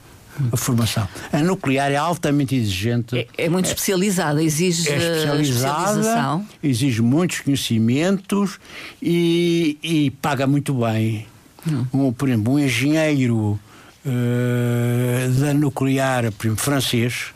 a 0.52 0.56
formação. 0.56 1.08
A 1.32 1.38
nuclear 1.38 1.90
é 1.90 1.96
altamente 1.96 2.54
exigente. 2.54 3.16
É, 3.16 3.44
é 3.44 3.48
muito 3.48 3.66
especializada, 3.66 4.42
exige 4.42 4.88
é 4.90 4.96
especializada, 4.96 6.42
exige 6.62 7.02
muitos 7.02 7.40
conhecimentos 7.40 8.58
e, 9.00 9.78
e 9.82 10.10
paga 10.10 10.46
muito 10.46 10.74
bem. 10.74 11.26
Hum. 11.66 11.86
Um, 11.92 12.12
por 12.12 12.28
exemplo, 12.28 12.52
um 12.54 12.58
engenheiro 12.58 13.58
uh, 14.04 15.40
da 15.40 15.52
nuclear, 15.54 16.30
por 16.32 16.46
exemplo, 16.46 16.64
francês, 16.64 17.26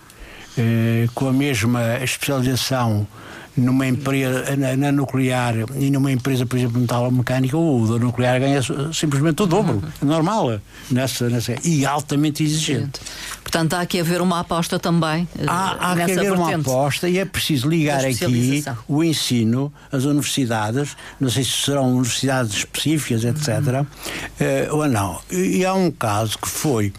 uh, 0.57 1.11
com 1.15 1.29
a 1.29 1.33
mesma 1.33 1.99
especialização 2.03 3.07
numa 3.57 3.87
empresa 3.87 4.57
na, 4.57 4.77
na, 4.77 4.93
nuclear 4.93 5.55
e 5.77 5.91
numa 5.91 6.11
empresa, 6.11 6.47
por 6.47 6.59
exemplo, 6.59 6.81
metalomecânica, 6.81 7.57
o 7.57 7.87
da 7.87 8.05
nuclear 8.05 8.41
ganha 8.41 8.61
simplesmente 8.93 9.43
o 9.43 9.47
dobro. 9.47 9.83
É 10.01 10.05
normal. 10.05 10.61
Nessa, 10.90 11.29
nessa, 11.29 11.55
e 11.65 11.85
altamente 11.85 12.42
exigente. 12.42 13.01
Portanto, 13.51 13.75
há 13.75 13.85
que 13.85 13.98
haver 13.98 14.23
uma 14.23 14.38
aposta 14.38 14.79
também. 14.79 15.29
Há, 15.44 15.90
há 15.90 15.96
que 15.96 16.13
haver 16.13 16.33
uma 16.33 16.55
aposta 16.55 17.09
e 17.09 17.19
é 17.19 17.25
preciso 17.25 17.69
ligar 17.69 18.05
aqui 18.05 18.65
o 18.87 19.03
ensino, 19.03 19.73
as 19.90 20.05
universidades, 20.05 20.96
não 21.19 21.29
sei 21.29 21.42
se 21.42 21.51
serão 21.51 21.90
universidades 21.90 22.59
específicas, 22.59 23.25
etc., 23.25 23.48
uhum. 23.48 23.81
uh, 23.81 24.77
ou 24.77 24.88
não. 24.88 25.21
E 25.33 25.67
há 25.67 25.75
um 25.75 25.90
caso 25.90 26.38
que 26.38 26.48
foi. 26.48 26.92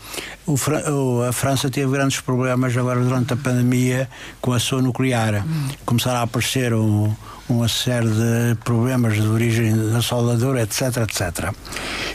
O, 0.46 1.22
a 1.24 1.32
França 1.32 1.70
teve 1.70 1.90
grandes 1.90 2.20
problemas 2.20 2.76
agora 2.76 3.00
durante 3.00 3.32
a 3.32 3.38
pandemia 3.38 4.10
com 4.42 4.52
a 4.52 4.60
sua 4.60 4.82
nuclear. 4.82 5.46
Uhum. 5.46 5.70
Começaram 5.86 6.20
a 6.20 6.24
aparecer 6.24 6.74
um, 6.74 7.16
uma 7.52 7.68
série 7.68 8.08
de 8.08 8.56
problemas 8.64 9.16
de 9.16 9.28
origem 9.28 9.76
da 9.92 10.02
soldadura, 10.02 10.62
etc, 10.62 10.98
etc. 10.98 11.54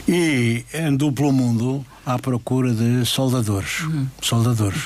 E 0.07 0.65
andou 0.73 1.11
pelo 1.11 1.31
mundo 1.31 1.85
à 2.05 2.17
procura 2.17 2.73
de 2.73 3.05
soldadores. 3.05 3.81
Uhum. 3.81 4.07
Soldadores. 4.21 4.83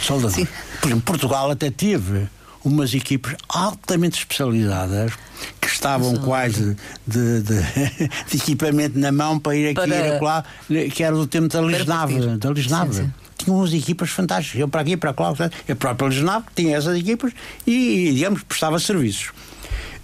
Soldadores. 0.00 0.36
Sim. 0.36 0.48
Por 0.80 0.88
exemplo, 0.88 1.02
Portugal 1.02 1.50
até 1.50 1.70
teve 1.70 2.28
umas 2.64 2.94
equipes 2.94 3.34
altamente 3.48 4.18
especializadas 4.18 5.12
que 5.60 5.68
estavam 5.68 6.16
quase 6.16 6.76
de, 7.06 7.42
de, 7.42 7.60
de, 8.30 8.36
equipamento 8.36 8.98
na 8.98 9.12
mão 9.12 9.38
para 9.38 9.56
ir 9.56 9.66
aqui 9.66 9.88
para... 9.88 10.16
e 10.16 10.20
lá, 10.20 10.44
que 10.92 11.02
era 11.02 11.14
do 11.14 11.26
tempo 11.26 11.48
da 11.48 11.60
Lisnave. 11.60 12.36
Da 12.38 12.50
Lisnave 12.50 13.10
tinham 13.36 13.58
umas 13.58 13.72
equipas 13.72 14.10
fantásticas. 14.10 14.60
Eu 14.60 14.68
para 14.68 14.80
aqui, 14.80 14.96
para 14.96 15.14
lá, 15.18 15.34
a 15.68 15.74
própria 15.74 16.08
Lisnave 16.08 16.46
tinha 16.54 16.76
essas 16.76 16.96
equipas 16.96 17.32
e, 17.66 18.12
digamos, 18.14 18.42
prestava 18.42 18.78
serviços. 18.78 19.32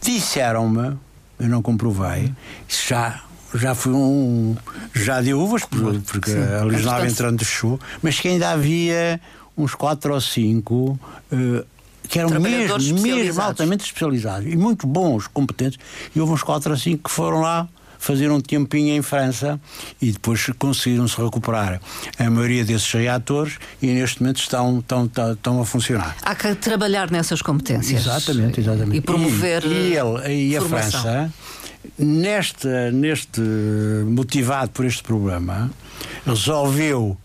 Disseram-me, 0.02 0.96
eu 1.38 1.48
não 1.48 1.62
comprovei, 1.62 2.32
já 2.68 3.22
já 3.54 3.74
fui 3.74 3.92
um. 3.92 4.56
já 4.94 5.20
de 5.20 5.34
uvas, 5.34 5.64
porque 5.64 6.30
Sim, 6.30 6.38
a 6.60 6.64
Lisnave 6.64 7.08
entrando 7.08 7.38
de 7.38 7.44
chuva, 7.44 7.80
mas 8.00 8.20
que 8.20 8.28
ainda 8.28 8.50
havia 8.50 9.20
uns 9.56 9.74
quatro 9.74 10.14
ou 10.14 10.20
cinco. 10.20 10.98
Uh, 11.32 11.64
que 12.08 12.18
eram 12.18 12.40
mesmo, 12.40 13.00
mesmo 13.00 13.40
altamente 13.40 13.84
especializados 13.84 14.52
e 14.52 14.56
muito 14.56 14.84
bons, 14.84 15.28
competentes, 15.28 15.78
e 16.14 16.20
houve 16.20 16.32
uns 16.32 16.42
quatro 16.42 16.72
ou 16.72 16.76
cinco 16.76 17.08
que 17.08 17.10
foram 17.14 17.40
lá 17.40 17.68
fazer 18.00 18.30
um 18.30 18.40
tempinho 18.40 18.96
em 18.96 19.02
França 19.02 19.60
e 20.00 20.10
depois 20.10 20.46
conseguiram-se 20.58 21.20
recuperar 21.20 21.80
a 22.18 22.30
maioria 22.30 22.64
desses 22.64 22.90
reatores 22.90 23.58
e 23.80 23.88
neste 23.88 24.22
momento 24.22 24.40
estão, 24.40 24.78
estão, 24.78 25.04
estão, 25.04 25.32
estão 25.32 25.60
a 25.60 25.66
funcionar. 25.66 26.16
Há 26.22 26.34
que 26.34 26.54
trabalhar 26.54 27.10
nessas 27.10 27.42
competências. 27.42 28.00
Exatamente, 28.06 28.58
exatamente. 28.58 28.96
E 28.96 29.00
promover. 29.02 29.64
E, 29.64 29.68
e, 29.68 29.96
ele, 29.96 30.48
e 30.50 30.56
a 30.56 30.62
França, 30.62 31.32
neste, 31.98 32.66
neste, 32.90 33.40
motivado 34.06 34.70
por 34.70 34.86
este 34.86 35.02
problema, 35.02 35.70
resolveu 36.26 37.18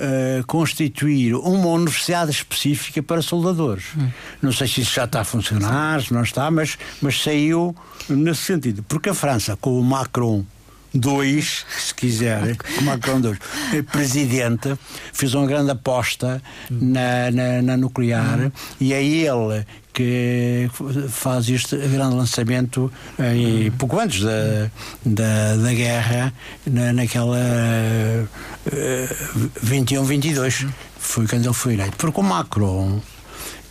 Uh, 0.00 0.46
constituir 0.46 1.34
uma 1.34 1.70
universidade 1.70 2.30
específica 2.30 3.02
para 3.02 3.20
soldadores. 3.20 3.86
Hum. 3.96 4.08
Não 4.40 4.52
sei 4.52 4.68
se 4.68 4.82
isso 4.82 4.94
já 4.94 5.06
está 5.06 5.22
a 5.22 5.24
funcionar, 5.24 6.00
se 6.00 6.14
não 6.14 6.22
está, 6.22 6.48
mas, 6.52 6.78
mas 7.02 7.20
saiu 7.20 7.74
nesse 8.08 8.42
sentido. 8.42 8.84
Porque 8.84 9.08
a 9.08 9.14
França, 9.14 9.56
com 9.56 9.76
o 9.76 9.82
Macron 9.82 10.44
2, 10.94 11.66
se 11.80 11.94
quiser, 11.94 12.56
o 12.78 12.82
Macron 12.82 13.20
2, 13.20 13.38
presidente, 13.90 14.78
fez 15.12 15.34
uma 15.34 15.46
grande 15.46 15.72
aposta 15.72 16.40
na, 16.70 17.30
na, 17.32 17.62
na 17.62 17.76
nuclear 17.76 18.38
hum. 18.38 18.52
e 18.80 18.92
é 18.92 19.02
ele 19.02 19.66
que 19.98 20.70
faz 21.08 21.48
este 21.48 21.76
grande 21.76 22.14
lançamento 22.14 22.92
em, 23.18 23.68
pouco 23.72 23.98
antes 23.98 24.22
da, 24.22 24.70
da, 25.04 25.56
da 25.56 25.74
guerra, 25.74 26.32
na, 26.64 26.92
naquela 26.92 27.36
uh, 27.36 28.28
21-22. 29.66 30.68
Foi 31.00 31.26
quando 31.26 31.46
ele 31.46 31.54
foi 31.54 31.74
eleito. 31.74 31.96
Porque 31.96 32.20
o 32.20 32.22
Macron 32.22 33.00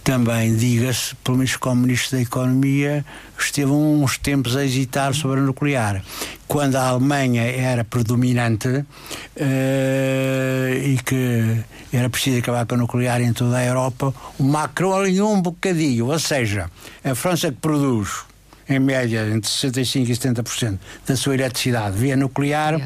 também, 0.08 0.56
diga-se, 0.56 1.14
pelo 1.16 1.36
menos 1.36 1.58
como 1.58 1.82
Ministro 1.82 2.16
da 2.16 2.24
Economia, 2.24 3.06
esteve 3.38 3.72
uns 3.72 4.18
tempos 4.18 4.56
a 4.56 4.64
hesitar 4.64 5.14
sobre 5.14 5.42
a 5.42 5.44
nuclear. 5.44 6.02
Quando 6.48 6.78
a 6.78 6.88
Alemanha 6.88 7.42
era 7.42 7.84
predominante 7.84 8.70
uh, 8.70 8.86
e 10.82 10.98
que 11.04 11.62
era 11.92 12.10
preciso 12.10 12.40
acabar 12.40 12.66
com 12.66 12.76
a 12.76 12.78
nuclear 12.78 13.20
em 13.20 13.34
toda 13.34 13.58
a 13.58 13.66
Europa, 13.66 14.14
o 14.40 14.44
Macron 14.44 14.96
alinhou 14.96 15.34
um 15.34 15.42
bocadinho, 15.42 16.06
ou 16.06 16.18
seja, 16.18 16.72
a 17.04 17.14
França 17.14 17.52
que 17.52 17.58
produz 17.58 18.24
em 18.70 18.80
média 18.80 19.28
entre 19.28 19.50
65% 19.50 20.10
e 20.10 20.14
70% 20.14 20.80
da 21.06 21.16
sua 21.16 21.36
eletricidade 21.36 21.98
via 21.98 22.16
nuclear, 22.16 22.80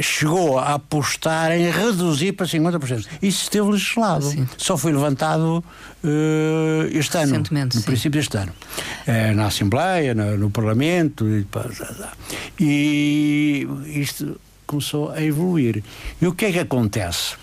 chegou 0.00 0.58
a 0.58 0.74
apostar 0.74 1.52
em 1.52 1.70
reduzir 1.70 2.32
para 2.32 2.46
50%. 2.46 3.06
Isso 3.22 3.42
esteve 3.42 3.70
legislado. 3.70 4.24
Sim. 4.24 4.48
Só 4.56 4.76
foi 4.76 4.92
levantado 4.92 5.64
uh, 6.04 6.86
este 6.92 7.16
ano, 7.18 7.42
no 7.50 7.72
sim. 7.72 7.82
princípio 7.82 8.20
deste 8.20 8.36
ano, 8.36 8.52
uh, 8.52 9.34
na 9.34 9.46
Assembleia, 9.46 10.14
no, 10.14 10.36
no 10.36 10.50
Parlamento, 10.50 11.26
e, 11.28 11.46
e 12.58 13.66
isto 14.00 14.40
começou 14.66 15.10
a 15.10 15.22
evoluir. 15.22 15.82
E 16.20 16.26
o 16.26 16.32
que 16.32 16.46
é 16.46 16.52
que 16.52 16.58
acontece? 16.60 17.34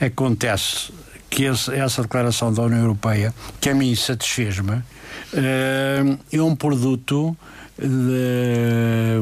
Acontece 0.00 0.92
que 1.36 1.44
esse, 1.44 1.70
essa 1.74 2.00
declaração 2.00 2.50
da 2.50 2.62
União 2.62 2.80
Europeia, 2.80 3.34
que 3.60 3.68
a 3.68 3.74
mim 3.74 3.94
satisfez-me, 3.94 4.72
uh, 4.72 6.18
é 6.32 6.40
um 6.40 6.56
produto 6.56 7.36
de, 7.78 9.20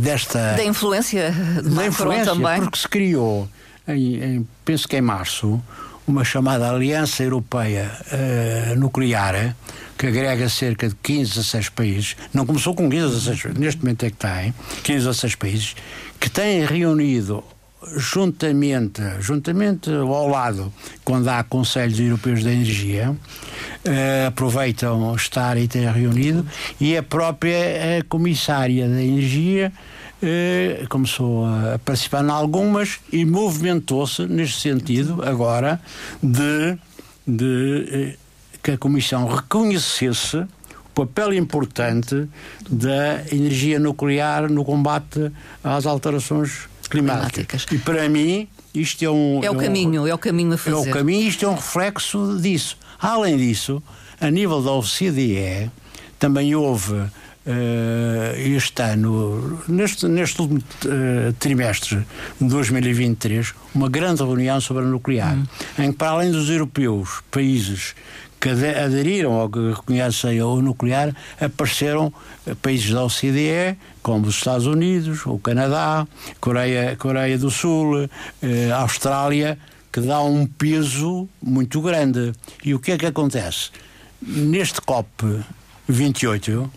desta. 0.00 0.54
Da 0.56 0.64
influência 0.64 1.30
de 1.30 1.70
da 1.70 1.86
influência, 1.86 2.34
também. 2.34 2.60
Porque 2.60 2.78
se 2.78 2.88
criou, 2.88 3.48
em, 3.86 4.16
em, 4.16 4.48
penso 4.64 4.88
que 4.88 4.96
em 4.96 5.00
março, 5.00 5.62
uma 6.04 6.24
chamada 6.24 6.68
Aliança 6.68 7.22
Europeia 7.22 7.92
uh, 8.10 8.74
Nuclear, 8.76 9.54
que 9.96 10.08
agrega 10.08 10.48
cerca 10.48 10.88
de 10.88 10.96
15 10.96 11.30
a 11.30 11.34
16 11.42 11.68
países, 11.68 12.16
não 12.34 12.44
começou 12.44 12.74
com 12.74 12.90
15 12.90 13.04
a 13.04 13.08
16 13.08 13.42
países, 13.42 13.60
neste 13.60 13.80
momento 13.84 14.04
é 14.04 14.10
que 14.10 14.16
tem, 14.16 14.52
15 14.82 15.06
a 15.06 15.10
16 15.10 15.34
países, 15.36 15.76
que 16.18 16.28
têm 16.28 16.64
reunido 16.64 17.44
juntamente, 17.96 19.02
juntamente 19.20 19.90
ao 19.90 20.28
lado, 20.28 20.72
quando 21.04 21.28
há 21.28 21.42
Conselhos 21.42 21.98
Europeus 21.98 22.44
da 22.44 22.52
Energia, 22.52 23.10
uh, 23.10 24.26
aproveitam 24.28 25.14
estar 25.14 25.56
e 25.56 25.66
ter 25.66 25.90
reunido, 25.90 26.46
e 26.80 26.96
a 26.96 27.02
própria 27.02 27.98
a 27.98 28.04
Comissária 28.04 28.88
da 28.88 29.02
Energia 29.02 29.72
uh, 30.22 30.88
começou 30.88 31.46
a 31.46 31.78
participar 31.78 32.24
em 32.24 32.30
algumas 32.30 33.00
e 33.12 33.24
movimentou-se 33.24 34.26
neste 34.26 34.60
sentido 34.60 35.22
agora 35.24 35.80
de, 36.22 36.76
de 37.26 38.18
que 38.62 38.72
a 38.72 38.78
Comissão 38.78 39.26
reconhecesse 39.26 40.36
o 40.36 41.06
papel 41.06 41.32
importante 41.34 42.28
da 42.68 43.22
energia 43.32 43.78
nuclear 43.78 44.50
no 44.50 44.64
combate 44.64 45.32
às 45.64 45.86
alterações 45.86 46.69
climáticas. 46.90 47.64
climáticas. 47.64 47.66
E 47.72 47.78
para 47.78 48.08
mim, 48.08 48.48
isto 48.74 49.04
é 49.04 49.10
um. 49.10 49.42
É 49.42 49.50
o 49.50 49.60
é 49.60 49.64
caminho, 49.64 50.06
é 50.06 50.14
o 50.14 50.18
caminho 50.18 50.54
a 50.54 50.58
fazer. 50.58 50.76
É 50.76 50.90
o 50.90 50.92
caminho, 50.92 51.28
isto 51.28 51.44
é 51.44 51.48
um 51.48 51.54
reflexo 51.54 52.38
disso. 52.40 52.76
Além 52.98 53.36
disso, 53.36 53.82
a 54.20 54.30
nível 54.30 54.62
da 54.62 54.72
OCDE, 54.72 55.70
também 56.18 56.54
houve. 56.54 57.02
Uh, 57.40 58.36
este 58.36 58.82
ano, 58.82 59.62
neste, 59.66 60.06
neste 60.06 60.40
último 60.42 60.60
uh, 60.60 61.32
trimestre 61.38 62.06
de 62.38 62.48
2023, 62.48 63.54
uma 63.74 63.88
grande 63.88 64.22
reunião 64.22 64.60
sobre 64.60 64.84
a 64.84 64.86
nuclear, 64.86 65.34
uhum. 65.34 65.46
em 65.78 65.90
que, 65.90 65.96
para 65.96 66.10
além 66.10 66.30
dos 66.30 66.50
europeus, 66.50 67.22
países 67.30 67.94
que 68.40 68.48
aderiram 68.48 69.34
ao 69.34 69.50
que 69.50 69.70
reconhecem 69.70 70.40
o 70.42 70.62
nuclear, 70.62 71.14
apareceram 71.38 72.12
eh, 72.46 72.54
países 72.60 72.90
da 72.90 73.04
OCDE, 73.04 73.76
como 74.02 74.26
os 74.26 74.36
Estados 74.36 74.66
Unidos, 74.66 75.26
o 75.26 75.38
Canadá, 75.38 76.06
Coreia, 76.40 76.96
Coreia 76.96 77.38
do 77.38 77.50
Sul, 77.50 78.08
eh, 78.42 78.70
Austrália, 78.72 79.58
que 79.92 80.00
dá 80.00 80.20
um 80.22 80.46
peso 80.46 81.28
muito 81.42 81.80
grande. 81.80 82.32
E 82.64 82.74
o 82.74 82.78
que 82.78 82.92
é 82.92 82.98
que 82.98 83.06
acontece? 83.06 83.70
Neste 84.22 84.80
COP 84.80 85.40
28, 85.88 86.70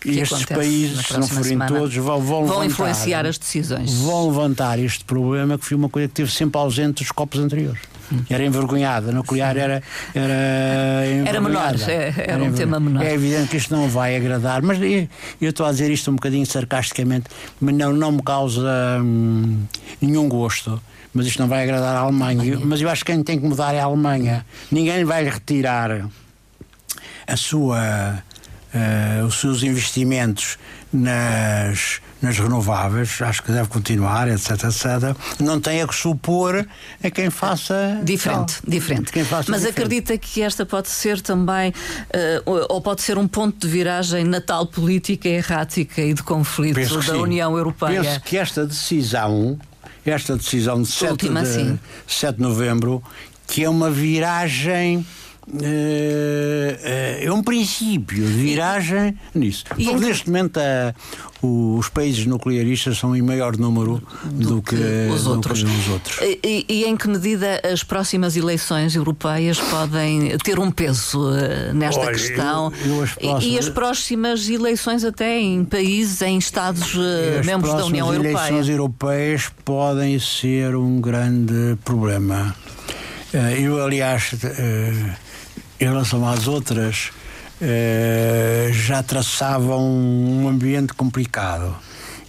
que 0.00 0.20
estes 0.20 0.44
países, 0.44 1.06
se 1.06 1.18
não 1.18 1.26
forem 1.26 1.58
todos, 1.58 1.94
vão, 1.94 2.20
vão, 2.20 2.46
vão 2.46 2.60
levantar, 2.60 2.66
influenciar 2.66 3.26
as 3.26 3.38
decisões. 3.38 3.92
Vão 3.94 4.28
levantar 4.28 4.78
este 4.78 5.04
problema 5.04 5.58
que 5.58 5.64
foi 5.64 5.76
uma 5.76 5.88
coisa 5.88 6.08
que 6.08 6.12
esteve 6.12 6.30
sempre 6.30 6.60
ausente 6.60 7.02
dos 7.02 7.12
copos 7.12 7.40
anteriores. 7.40 7.80
Era 8.28 8.44
envergonhada, 8.44 9.12
nuclear 9.12 9.56
era. 9.56 9.82
Era, 10.14 10.32
era 11.26 11.40
menor, 11.40 11.74
é, 11.86 12.14
era, 12.16 12.32
era 12.32 12.42
um 12.42 12.52
tema 12.52 12.80
menor. 12.80 13.02
É 13.02 13.14
evidente 13.14 13.48
que 13.48 13.56
isto 13.56 13.74
não 13.74 13.88
vai 13.88 14.16
agradar, 14.16 14.62
mas 14.62 14.80
eu, 14.80 15.08
eu 15.40 15.50
estou 15.50 15.66
a 15.66 15.70
dizer 15.70 15.90
isto 15.90 16.10
um 16.10 16.14
bocadinho 16.14 16.46
sarcasticamente, 16.46 17.26
mas 17.60 17.74
não, 17.74 17.92
não 17.92 18.12
me 18.12 18.22
causa 18.22 19.00
hum, 19.02 19.64
nenhum 20.00 20.28
gosto 20.28 20.80
mas 21.14 21.26
isto 21.26 21.40
não 21.40 21.48
vai 21.48 21.64
agradar 21.64 21.96
à 21.96 22.00
Alemanha. 22.00 22.60
Mas 22.62 22.80
eu 22.80 22.88
acho 22.88 23.04
que 23.04 23.10
quem 23.10 23.24
tem 23.24 23.40
que 23.40 23.46
mudar 23.46 23.74
é 23.74 23.80
a 23.80 23.84
Alemanha. 23.84 24.44
Ninguém 24.70 25.04
vai 25.04 25.24
retirar 25.24 26.06
a 27.26 27.36
sua 27.36 28.22
uh, 28.74 29.26
os 29.26 29.40
seus 29.40 29.62
investimentos 29.62 30.58
nas, 30.92 32.00
nas 32.20 32.38
renováveis, 32.38 33.20
acho 33.22 33.42
que 33.42 33.52
deve 33.52 33.68
continuar, 33.68 34.28
etc, 34.28 34.50
etc, 34.64 35.16
não 35.38 35.60
tem 35.60 35.82
a 35.82 35.86
que 35.86 35.94
supor 35.94 36.66
a 37.02 37.10
quem 37.10 37.30
faça. 37.30 38.00
Diferente, 38.02 38.60
tal, 38.60 38.70
diferente. 38.70 39.24
Faça 39.24 39.50
Mas 39.50 39.60
diferente. 39.62 39.68
acredita 39.68 40.18
que 40.18 40.42
esta 40.42 40.66
pode 40.66 40.88
ser 40.88 41.20
também, 41.20 41.70
uh, 41.70 42.66
ou 42.68 42.80
pode 42.80 43.02
ser 43.02 43.18
um 43.18 43.28
ponto 43.28 43.66
de 43.66 43.72
viragem 43.72 44.24
na 44.24 44.40
tal 44.40 44.66
política 44.66 45.28
errática 45.28 46.02
e 46.02 46.12
de 46.12 46.22
conflito 46.22 46.78
da 47.06 47.18
União 47.18 47.56
Europeia? 47.56 48.02
Penso 48.02 48.20
que 48.20 48.36
esta 48.36 48.66
decisão, 48.66 49.58
esta 50.04 50.36
decisão 50.36 50.82
de 50.82 50.88
7 50.88 51.28
de, 51.28 51.78
7 52.06 52.36
de 52.36 52.42
novembro, 52.42 53.02
que 53.46 53.64
é 53.64 53.68
uma 53.68 53.90
viragem 53.90 55.06
é, 55.62 57.20
é 57.24 57.32
um 57.32 57.42
princípio 57.42 58.24
de 58.24 58.32
viragem 58.32 59.16
nisso. 59.34 59.64
E 59.76 59.84
Porque 59.84 60.04
neste 60.04 60.26
momento 60.26 60.60
os 61.40 61.88
países 61.88 62.26
nuclearistas 62.26 62.98
são 62.98 63.14
em 63.14 63.22
maior 63.22 63.56
número 63.56 64.02
do, 64.24 64.56
do 64.56 64.62
que, 64.62 64.76
que, 64.76 65.12
os, 65.12 65.24
do 65.24 65.30
outros. 65.30 65.62
Que 65.62 65.70
os 65.70 65.88
outros. 65.88 66.18
E, 66.20 66.66
e, 66.68 66.84
em 66.84 66.96
que 66.96 67.08
medida 67.08 67.60
as 67.64 67.84
próximas 67.84 68.36
eleições 68.36 68.96
europeias 68.96 69.58
podem 69.58 70.36
ter 70.38 70.58
um 70.58 70.70
peso 70.70 71.30
nesta 71.72 72.00
Olha, 72.00 72.12
questão? 72.12 72.72
Eu, 72.84 72.96
eu 72.96 73.02
as 73.02 73.14
próximas... 73.14 73.44
e, 73.44 73.48
e, 73.48 73.58
as 73.58 73.68
próximas 73.68 74.48
eleições 74.48 75.04
até 75.04 75.38
em 75.38 75.64
países, 75.64 76.20
em 76.22 76.38
Estados 76.38 76.94
membros 77.44 77.72
da 77.72 77.84
União 77.86 78.12
Europeia? 78.12 78.36
As 78.36 78.48
eleições 78.48 78.68
europeias 78.68 79.50
podem 79.64 80.18
ser 80.18 80.74
um 80.74 81.00
grande 81.00 81.76
problema. 81.84 82.54
Eu, 83.58 83.84
aliás 83.84 84.34
em 85.80 85.84
relação 85.84 86.28
às 86.28 86.46
outras, 86.48 87.10
eh, 87.60 88.70
já 88.72 89.02
traçavam 89.02 89.84
um 89.84 90.48
ambiente 90.48 90.92
complicado. 90.94 91.76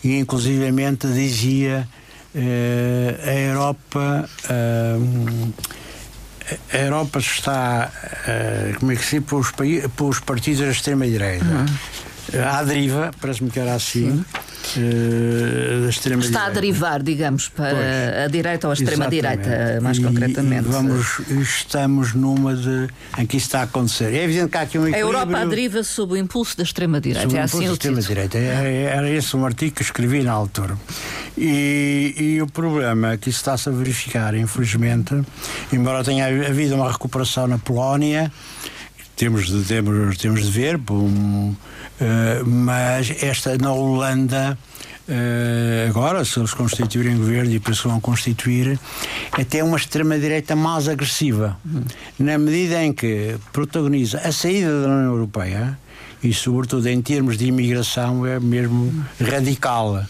E, 0.04 0.18
inclusivamente, 0.18 1.08
dizia 1.08 1.88
eh, 2.34 3.16
a 3.24 3.34
Europa. 3.34 4.30
Eh, 4.50 4.98
a 6.74 6.78
Europa 6.78 7.20
está, 7.20 7.92
como 8.80 8.92
é 8.92 8.96
que 8.96 9.06
se 9.06 9.20
diz, 9.20 9.30
pelos, 9.96 10.20
partidos 10.20 10.62
da 10.62 10.72
extrema-direita. 10.72 11.46
Uhum. 11.46 11.66
À 12.38 12.64
deriva, 12.64 13.12
parece-me 13.20 13.50
que 13.50 13.60
era 13.60 13.74
assim. 13.74 14.12
Sim 14.12 14.26
uh, 14.78 15.90
Está 16.20 16.46
a 16.46 16.50
derivar, 16.50 17.02
digamos, 17.02 17.50
para 17.50 17.76
pois, 17.76 18.26
a 18.26 18.28
direita 18.28 18.68
ou 18.68 18.72
a 18.72 18.74
extrema-direita, 18.74 19.80
mais 19.82 19.98
e, 19.98 20.02
concretamente. 20.02 20.68
E 20.68 20.72
vamos, 20.72 21.20
estamos 21.30 22.14
numa 22.14 22.56
de, 22.56 22.88
em 23.18 23.26
que 23.26 23.38
isso 23.38 23.48
está 23.48 23.62
a 23.62 23.64
acontecer. 23.64 24.14
É 24.14 24.24
evidente 24.24 24.50
que 24.50 24.58
há 24.58 24.62
aqui 24.62 24.78
um 24.78 24.88
equilíbrio. 24.88 25.06
A 25.06 25.20
Europa 25.20 25.38
à 25.40 25.46
deriva 25.46 25.84
sob 25.84 26.14
o 26.14 26.18
impulso 26.18 26.58
da 26.58 26.64
extrema-direita. 26.64 27.36
É 27.36 27.42
assim 27.42 27.66
da 27.66 27.74
extrema-direita. 27.74 28.38
É, 28.38 28.84
era 28.96 29.10
esse 29.10 29.36
um 29.36 29.46
artigo 29.46 29.76
que 29.76 29.82
escrevi 29.82 30.22
na 30.24 30.32
altura. 30.32 30.78
E, 31.38 32.14
e 32.18 32.42
o 32.42 32.48
problema 32.48 33.14
é 33.14 33.18
que 33.18 33.30
isso 33.30 33.40
está-se 33.40 33.70
a 33.70 33.72
verificar, 33.72 34.36
infelizmente, 34.36 35.16
embora 35.72 36.04
tenha 36.04 36.28
havido 36.28 36.76
uma 36.76 36.92
recuperação 36.92 37.48
na 37.48 37.58
Polónia, 37.58 38.32
temos 39.16 39.48
de, 39.48 39.64
temos, 39.64 40.18
temos 40.18 40.44
de 40.44 40.52
ver, 40.52 40.80
um, 40.90 40.94
uh, 40.94 41.56
mas 42.46 43.12
esta 43.22 43.58
na 43.58 43.72
Holanda. 43.74 44.58
Uh, 45.10 45.90
agora, 45.90 46.24
se 46.24 46.38
eles 46.40 46.54
constituírem 46.54 47.18
governo 47.18 47.52
e 47.52 47.60
penso 47.60 47.90
vão 47.90 48.00
constituir, 48.00 48.80
é 49.36 49.42
até 49.42 49.64
uma 49.64 49.76
extrema-direita 49.76 50.56
mais 50.56 50.88
agressiva, 50.88 51.58
na 52.20 52.38
medida 52.38 52.84
em 52.84 52.94
que 52.94 53.36
protagoniza 53.52 54.20
a 54.20 54.32
saída 54.32 54.84
da 54.84 54.88
União 54.88 55.14
Europeia 55.14 55.80
e, 56.22 56.32
sobretudo, 56.32 56.88
em 56.88 57.02
termos 57.02 57.40
de 57.40 57.48
imigração, 57.48 58.24
é 58.24 58.40
mesmo 58.40 58.94
radical. 59.20 60.06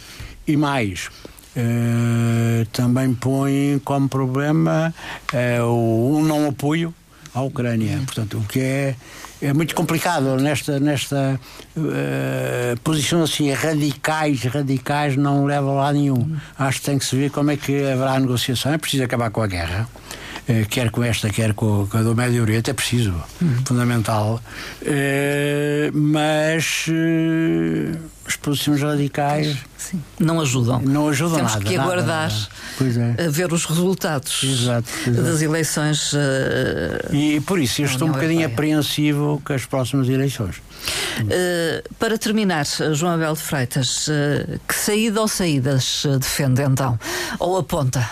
E 0.45 0.57
mais, 0.57 1.07
uh, 1.55 2.65
também 2.73 3.13
põe 3.13 3.79
como 3.85 4.09
problema 4.09 4.93
uh, 5.33 5.63
o 5.63 6.21
não 6.21 6.49
apoio 6.49 6.93
à 7.33 7.41
Ucrânia. 7.41 7.99
Portanto, 8.05 8.37
o 8.37 8.43
que 8.43 8.59
é, 8.59 8.95
é 9.41 9.53
muito 9.53 9.75
complicado 9.75 10.35
nesta, 10.37 10.79
nesta 10.79 11.39
uh, 11.77 12.79
posição 12.83 13.23
assim, 13.23 13.51
radicais, 13.51 14.43
radicais, 14.43 15.15
não 15.15 15.45
leva 15.45 15.71
lá 15.71 15.93
nenhum. 15.93 16.35
Acho 16.57 16.79
que 16.79 16.85
tem 16.85 16.97
que 16.97 17.05
se 17.05 17.15
ver 17.15 17.31
como 17.31 17.51
é 17.51 17.57
que 17.57 17.83
haverá 17.83 18.19
negociação. 18.19 18.73
É 18.73 18.77
preciso 18.77 19.03
acabar 19.03 19.29
com 19.29 19.41
a 19.41 19.47
guerra. 19.47 19.87
Uh, 20.49 20.67
quer 20.67 20.89
com 20.89 21.03
esta, 21.03 21.29
quer 21.29 21.53
com, 21.53 21.85
com 21.87 21.97
a 21.97 22.01
do 22.01 22.15
Médio 22.15 22.41
Oriente, 22.41 22.71
é 22.71 22.73
preciso, 22.73 23.13
uhum. 23.41 23.65
fundamental. 23.65 24.41
Uh, 24.81 25.95
mas 25.95 26.87
as 28.29 28.35
posições 28.35 28.81
radicais 28.81 29.57
Sim. 29.75 29.99
não 30.19 30.39
ajudam. 30.39 30.79
Não 30.81 31.09
ajudam 31.09 31.37
Temos 31.37 31.53
nada. 31.53 31.65
que 31.65 31.75
aguardar 31.75 32.31
é. 33.17 33.25
a 33.25 33.29
ver 33.29 33.51
os 33.51 33.65
resultados 33.65 34.43
exato, 34.43 34.87
exato. 35.07 35.23
das 35.23 35.41
eleições. 35.41 36.13
Uh, 36.13 36.17
e 37.11 37.41
por 37.41 37.59
isso 37.59 37.81
eu 37.81 37.85
estou 37.85 38.07
um 38.07 38.11
bocadinho 38.11 38.41
Europeia. 38.41 38.53
apreensivo 38.53 39.41
com 39.43 39.53
as 39.53 39.65
próximas 39.65 40.07
eleições. 40.07 40.57
Uh, 40.57 41.95
para 41.97 42.19
terminar, 42.19 42.65
João 42.93 43.13
Abel 43.13 43.33
de 43.33 43.41
Freitas, 43.41 44.07
uh, 44.07 44.59
que 44.67 44.75
saída 44.75 45.21
ou 45.21 45.27
saídas 45.27 46.05
defende 46.19 46.61
então? 46.61 46.99
Ou 47.39 47.57
aponta 47.57 48.07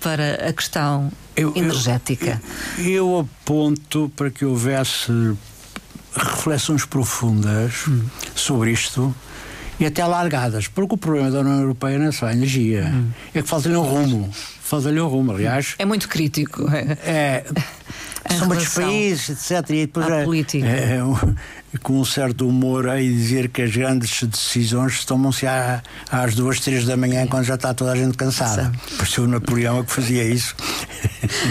para 0.00 0.48
a 0.48 0.52
questão 0.52 1.10
eu, 1.36 1.52
energética? 1.56 2.40
Eu, 2.78 2.84
eu 2.84 3.18
aponto 3.20 4.10
para 4.16 4.30
que 4.30 4.44
houvesse 4.44 5.12
reflexões 6.14 6.84
profundas 6.84 7.86
hum. 7.86 8.04
sobre 8.34 8.72
isto 8.72 9.14
e 9.78 9.86
até 9.86 10.04
largadas, 10.04 10.66
porque 10.66 10.94
o 10.94 10.98
problema 10.98 11.30
da 11.30 11.40
União 11.40 11.60
Europeia 11.60 11.98
não 11.98 12.06
é 12.06 12.12
só 12.12 12.26
a 12.26 12.32
energia, 12.32 12.90
hum. 12.92 13.10
é 13.34 13.42
que 13.42 13.48
falta-lhe 13.48 13.76
um 13.76 13.82
rumo. 13.82 14.30
Falta-lhe 14.60 15.00
um 15.00 15.08
rumo, 15.08 15.32
aliás. 15.32 15.74
É 15.78 15.84
muito 15.84 16.08
crítico. 16.08 16.68
É. 16.70 17.44
são 18.36 18.46
muitos 18.46 18.68
países, 18.68 19.50
etc. 19.50 19.70
E 19.70 19.86
depois 19.86 20.08
é, 20.08 20.24
política. 20.24 20.66
É, 20.66 20.98
com 21.82 22.00
um 22.00 22.04
certo 22.04 22.48
humor 22.48 22.88
a 22.88 22.96
dizer 22.96 23.48
que 23.48 23.62
as 23.62 23.74
grandes 23.74 24.22
decisões 24.22 25.04
tomam-se 25.04 25.46
às 26.10 26.34
duas, 26.34 26.60
três 26.60 26.84
da 26.86 26.96
manhã, 26.96 27.26
quando 27.26 27.44
já 27.44 27.56
está 27.56 27.74
toda 27.74 27.92
a 27.92 27.96
gente 27.96 28.16
cansada. 28.16 28.72
Pareceu 28.96 29.24
o 29.24 29.28
Napoleão 29.28 29.84
que 29.84 29.92
fazia 29.92 30.24
isso. 30.24 30.54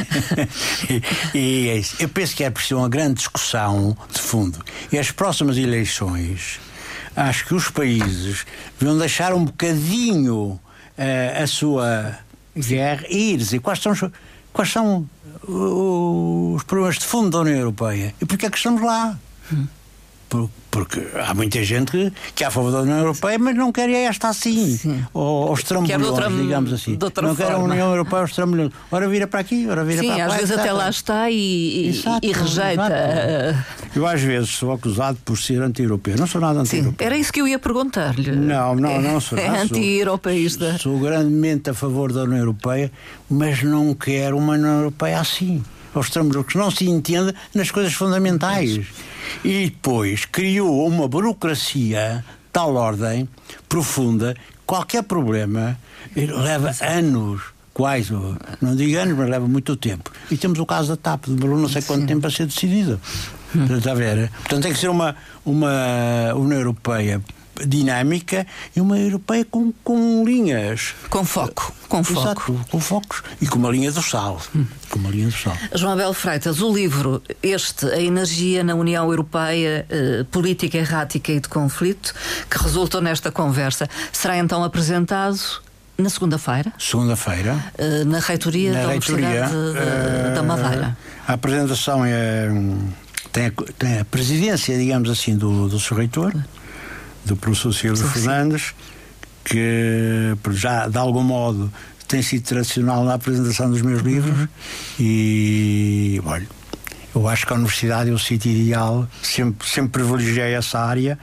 e, 1.33 1.37
e 1.37 1.69
é 1.69 1.77
isso. 1.77 1.95
Eu 1.99 2.09
penso 2.09 2.35
que 2.35 2.43
é 2.43 2.49
preciso 2.49 2.77
uma 2.77 2.89
grande 2.89 3.15
discussão 3.15 3.95
de 4.11 4.19
fundo. 4.19 4.59
E 4.91 4.97
as 4.97 5.11
próximas 5.11 5.57
eleições, 5.57 6.59
acho 7.15 7.45
que 7.45 7.53
os 7.53 7.69
países 7.69 8.45
vão 8.79 8.97
deixar 8.97 9.33
um 9.33 9.45
bocadinho 9.45 10.59
uh, 10.97 11.43
a 11.43 11.45
sua 11.45 12.17
guerra 12.55 13.05
e 13.09 13.33
ir 13.33 13.37
dizer 13.37 13.59
quais 13.59 13.79
são, 13.79 13.93
quais 14.51 14.71
são 14.71 15.07
os 15.43 16.63
problemas 16.63 16.97
de 16.97 17.05
fundo 17.05 17.29
da 17.29 17.39
União 17.39 17.57
Europeia 17.57 18.13
e 18.19 18.25
porque 18.25 18.47
é 18.47 18.49
que 18.49 18.57
estamos 18.57 18.81
lá. 18.81 19.17
Hum. 19.53 19.67
Porque 20.69 21.07
há 21.15 21.33
muita 21.33 21.63
gente 21.63 22.13
que 22.35 22.43
é 22.43 22.47
a 22.47 22.51
favor 22.51 22.71
da 22.71 22.81
União 22.81 22.99
Europeia, 22.99 23.39
mas 23.39 23.55
não 23.55 23.71
quer 23.71 23.89
esta 23.89 24.27
assim. 24.27 24.77
Ou 25.13 25.47
aos 25.47 25.63
trambolhões, 25.63 26.41
digamos 26.41 26.73
assim. 26.73 26.97
Não 27.21 27.35
quer 27.35 27.51
a 27.51 27.57
União 27.57 27.89
Europeia 27.89 28.21
aos 28.21 28.33
trambolhões. 28.33 28.71
Ora 28.91 29.07
vira 29.07 29.25
para 29.25 29.39
aqui, 29.39 29.65
ora 29.67 29.83
vira 29.83 30.01
Sim, 30.01 30.09
para 30.09 30.17
lá. 30.17 30.23
Sim, 30.25 30.33
às 30.33 30.39
vezes 30.41 30.57
até 30.57 30.71
lá 30.71 30.89
está 30.89 31.31
e, 31.31 31.87
exato, 31.87 32.27
e 32.27 32.31
rejeita. 32.31 32.83
Exato. 32.83 33.89
Eu 33.95 34.05
às 34.05 34.21
vezes 34.21 34.49
sou 34.49 34.71
acusado 34.71 35.17
por 35.23 35.37
ser 35.37 35.61
anti-europeu. 35.61 36.15
Não 36.17 36.27
sou 36.27 36.41
nada 36.41 36.59
anti-europeu. 36.59 37.07
Era 37.07 37.17
isso 37.17 37.31
que 37.33 37.41
eu 37.41 37.47
ia 37.47 37.57
perguntar-lhe. 37.57 38.31
Não, 38.31 38.75
não, 38.75 39.01
não 39.01 39.19
sou. 39.19 39.37
É 39.37 39.47
anti-europeísta. 39.47 40.71
Sou, 40.77 40.91
sou 40.93 40.99
grandemente 40.99 41.69
a 41.69 41.73
favor 41.73 42.11
da 42.11 42.23
União 42.23 42.39
Europeia, 42.39 42.91
mas 43.29 43.63
não 43.63 43.93
quero 43.95 44.37
uma 44.37 44.53
União 44.53 44.77
Europeia 44.77 45.19
assim. 45.19 45.63
Aos 45.95 46.11
trambolhões, 46.11 46.45
que 46.45 46.57
não 46.57 46.69
se 46.69 46.87
entenda 46.87 47.33
nas 47.55 47.71
coisas 47.71 47.93
fundamentais. 47.93 48.85
E 49.43 49.65
depois 49.65 50.25
criou 50.25 50.87
uma 50.87 51.07
burocracia 51.07 52.23
tal 52.51 52.75
ordem 52.75 53.27
profunda, 53.69 54.35
qualquer 54.65 55.03
problema 55.03 55.77
leva 56.15 56.73
anos 56.81 57.41
quais, 57.77 58.09
não 58.09 58.75
digo 58.75 58.97
anos, 58.97 59.15
mas 59.15 59.29
leva 59.29 59.47
muito 59.47 59.75
tempo. 59.75 60.11
E 60.31 60.35
temos 60.35 60.57
o 60.57 60.65
caso 60.65 60.89
da 60.89 60.97
TAP, 60.97 61.27
demorou 61.27 61.59
não 61.59 61.69
sei 61.69 61.83
quanto 61.83 62.01
Sim. 62.01 62.07
tempo 62.07 62.25
a 62.25 62.31
ser 62.31 62.47
decidido. 62.47 62.99
Está 63.77 63.91
a 63.91 63.93
ver? 63.93 64.31
Portanto, 64.31 64.63
tem 64.63 64.73
que 64.73 64.79
ser 64.79 64.89
uma, 64.89 65.15
uma 65.45 66.33
União 66.35 66.57
Europeia 66.57 67.21
dinâmica 67.65 68.45
e 68.75 68.81
uma 68.81 68.97
europeia 68.97 69.45
com, 69.45 69.71
com 69.83 70.23
linhas. 70.25 70.93
Com 71.09 71.23
foco. 71.23 71.73
Com 71.87 72.03
foco. 72.03 72.21
Exato, 72.21 72.65
com 72.69 72.79
focos. 72.79 73.23
E 73.41 73.47
com 73.47 73.57
uma 73.57 73.69
linha 73.69 73.91
do 73.91 74.01
sal. 74.01 74.41
Hum. 74.55 74.65
Com 74.89 74.99
uma 74.99 75.09
linha 75.09 75.27
do 75.27 75.33
sal. 75.33 75.57
João 75.73 75.93
Abel 75.93 76.13
Freitas, 76.13 76.61
o 76.61 76.73
livro, 76.73 77.21
este, 77.41 77.85
A 77.85 78.01
Energia 78.01 78.63
na 78.63 78.75
União 78.75 79.09
Europeia, 79.09 79.85
eh, 79.89 80.25
Política 80.31 80.77
Errática 80.77 81.31
e 81.31 81.39
de 81.39 81.47
Conflito, 81.47 82.13
que 82.49 82.61
resultou 82.61 83.01
nesta 83.01 83.31
conversa, 83.31 83.89
será 84.11 84.37
então 84.37 84.63
apresentado 84.63 85.39
na 85.97 86.09
segunda-feira? 86.09 86.71
Segunda-feira. 86.77 87.55
Uh, 87.77 88.05
na 88.05 88.19
reitoria 88.19 88.71
na 88.71 88.81
da 88.81 88.87
reitoria, 88.89 89.27
Universidade 89.27 89.55
uh, 89.55 90.35
da 90.35 90.43
Madeira. 90.43 90.97
A 91.27 91.33
apresentação 91.33 92.05
é 92.05 92.49
tem 93.31 93.47
a, 93.47 93.51
tem 93.77 93.99
a 93.99 94.05
presidência, 94.05 94.77
digamos 94.77 95.09
assim, 95.09 95.35
do, 95.35 95.67
do 95.69 95.79
seu 95.79 95.95
reitor, 95.95 96.33
do 97.25 97.35
professor 97.35 97.73
Silvio 97.73 98.07
Fernandes, 98.07 98.73
que 99.43 100.35
já 100.51 100.87
de 100.87 100.97
algum 100.97 101.23
modo 101.23 101.71
tem 102.07 102.21
sido 102.21 102.43
tradicional 102.43 103.03
na 103.03 103.15
apresentação 103.15 103.69
dos 103.69 103.81
meus 103.81 104.01
livros. 104.01 104.37
Uhum. 104.37 104.47
e 104.99 106.21
olha, 106.25 106.47
eu 107.13 107.27
acho 107.27 107.45
que 107.45 107.53
a 107.53 107.55
universidade 107.55 108.09
é 108.09 108.13
o 108.13 108.19
sítio 108.19 108.51
ideal, 108.51 109.07
sempre, 109.21 109.67
sempre 109.67 110.03
privilegiei 110.03 110.53
essa 110.53 110.79
área 110.79 111.17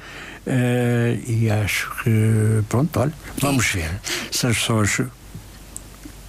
uh, 0.47 1.31
e 1.31 1.51
acho 1.51 1.91
que 2.03 2.65
pronto, 2.69 2.99
olha, 2.99 3.13
vamos 3.39 3.67
ver. 3.67 3.91
Se 4.31 4.47
as 4.47 4.57
pessoas 4.57 5.01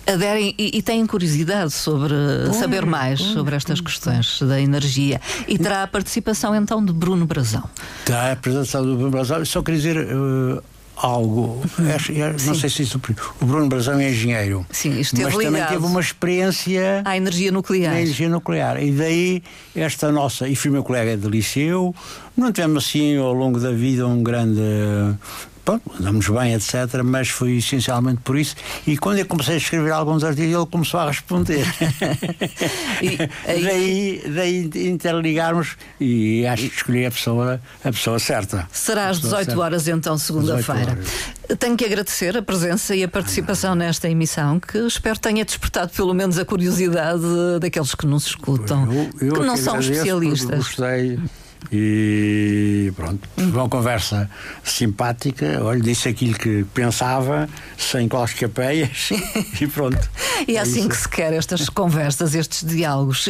aderem 0.07 0.53
e, 0.57 0.77
e, 0.77 0.81
têm 0.81 1.05
curiosidade 1.05 1.71
sobre 1.71 2.13
saber 2.53 2.85
mais 2.85 3.19
sobre 3.19 3.55
estas 3.55 3.81
questões 3.81 4.39
da 4.41 4.59
energia. 4.59 5.19
E 5.47 5.57
terá 5.57 5.83
a 5.83 5.87
participação 5.87 6.55
então 6.55 6.83
de 6.83 6.93
Bruno 6.93 7.25
Brazão. 7.25 7.63
Terá 8.05 8.31
a 8.31 8.35
participação 8.35 8.83
do 8.85 8.95
Bruno 8.95 9.11
Brazão. 9.11 9.43
Só 9.45 9.61
queria 9.61 9.79
dizer. 9.79 9.97
Uh, 9.97 10.61
algo. 10.95 11.61
É, 11.79 12.19
é, 12.19 12.35
não 12.45 12.55
sei 12.55 12.69
se 12.69 12.83
isso. 12.83 13.01
O 13.41 13.45
Bruno 13.45 13.67
Brazão 13.67 13.99
é 13.99 14.09
engenheiro. 14.09 14.65
Sim, 14.71 14.95
mas 14.95 15.11
também 15.11 15.65
teve 15.65 15.85
uma 15.85 15.99
experiência. 15.99 17.01
À 17.05 17.17
energia 17.17 17.51
nuclear. 17.51 17.93
Na 17.93 18.01
energia 18.01 18.29
nuclear. 18.29 18.81
E 18.81 18.91
daí, 18.91 19.43
esta 19.75 20.11
nossa. 20.11 20.47
E 20.47 20.55
fui 20.55 20.71
meu 20.71 20.83
colega 20.83 21.17
de 21.17 21.27
liceu. 21.27 21.93
Não 22.35 22.51
tivemos 22.51 22.85
assim, 22.85 23.17
ao 23.17 23.33
longo 23.33 23.59
da 23.59 23.71
vida, 23.71 24.07
um 24.07 24.23
grande 24.23 24.61
pronto, 25.65 25.91
andamos 25.99 26.29
bem, 26.29 26.53
etc. 26.53 27.01
Mas 27.03 27.29
foi 27.29 27.57
essencialmente 27.57 28.21
por 28.23 28.37
isso. 28.37 28.55
E 28.85 28.97
quando 28.97 29.17
eu 29.17 29.25
comecei 29.25 29.55
a 29.55 29.57
escrever 29.57 29.91
alguns 29.91 30.23
artigos, 30.23 30.55
ele 30.55 30.65
começou 30.67 30.99
a 30.99 31.07
responder. 31.07 31.65
e, 33.01 33.17
aí... 33.49 34.21
daí, 34.29 34.71
daí 34.71 34.87
interligarmos 34.87 35.75
e 35.99 36.45
acho 36.45 36.69
que 36.69 36.75
escolhi 36.75 37.05
a 37.05 37.11
pessoa, 37.11 37.61
a 37.83 37.91
pessoa 37.91 38.19
certa. 38.19 38.67
Será 38.71 39.09
às 39.09 39.19
18 39.19 39.45
certa. 39.45 39.61
horas, 39.61 39.87
então, 39.87 40.17
segunda-feira. 40.17 40.97
Tenho 41.59 41.75
que 41.75 41.85
agradecer 41.85 42.37
a 42.37 42.41
presença 42.41 42.95
e 42.95 43.03
a 43.03 43.07
participação 43.07 43.73
ah, 43.73 43.75
nesta 43.75 44.09
emissão, 44.09 44.59
que 44.59 44.77
espero 44.79 45.19
tenha 45.19 45.43
despertado 45.43 45.91
pelo 45.91 46.13
menos 46.13 46.37
a 46.37 46.45
curiosidade 46.45 47.23
daqueles 47.59 47.93
que 47.93 48.05
nos 48.05 48.27
escutam, 48.27 48.91
eu, 48.91 49.27
eu 49.27 49.33
que 49.33 49.39
não 49.41 49.57
são 49.57 49.79
especialistas. 49.79 50.57
Gostei 50.57 51.19
e 51.71 52.91
pronto, 52.95 53.27
uma 53.37 53.69
conversa 53.69 54.29
simpática. 54.63 55.59
Olha, 55.63 55.79
disse 55.79 56.09
aquilo 56.09 56.33
que 56.33 56.65
pensava, 56.73 57.49
sem 57.77 58.07
quaisquer 58.07 58.49
peias, 58.49 59.09
e 59.59 59.67
pronto. 59.67 60.09
E 60.47 60.53
é, 60.53 60.55
é 60.55 60.59
assim 60.59 60.81
isso. 60.81 60.89
que 60.89 60.97
se 60.97 61.09
quer 61.09 61.33
estas 61.33 61.69
conversas, 61.69 62.35
estes 62.35 62.65
diálogos. 62.65 63.23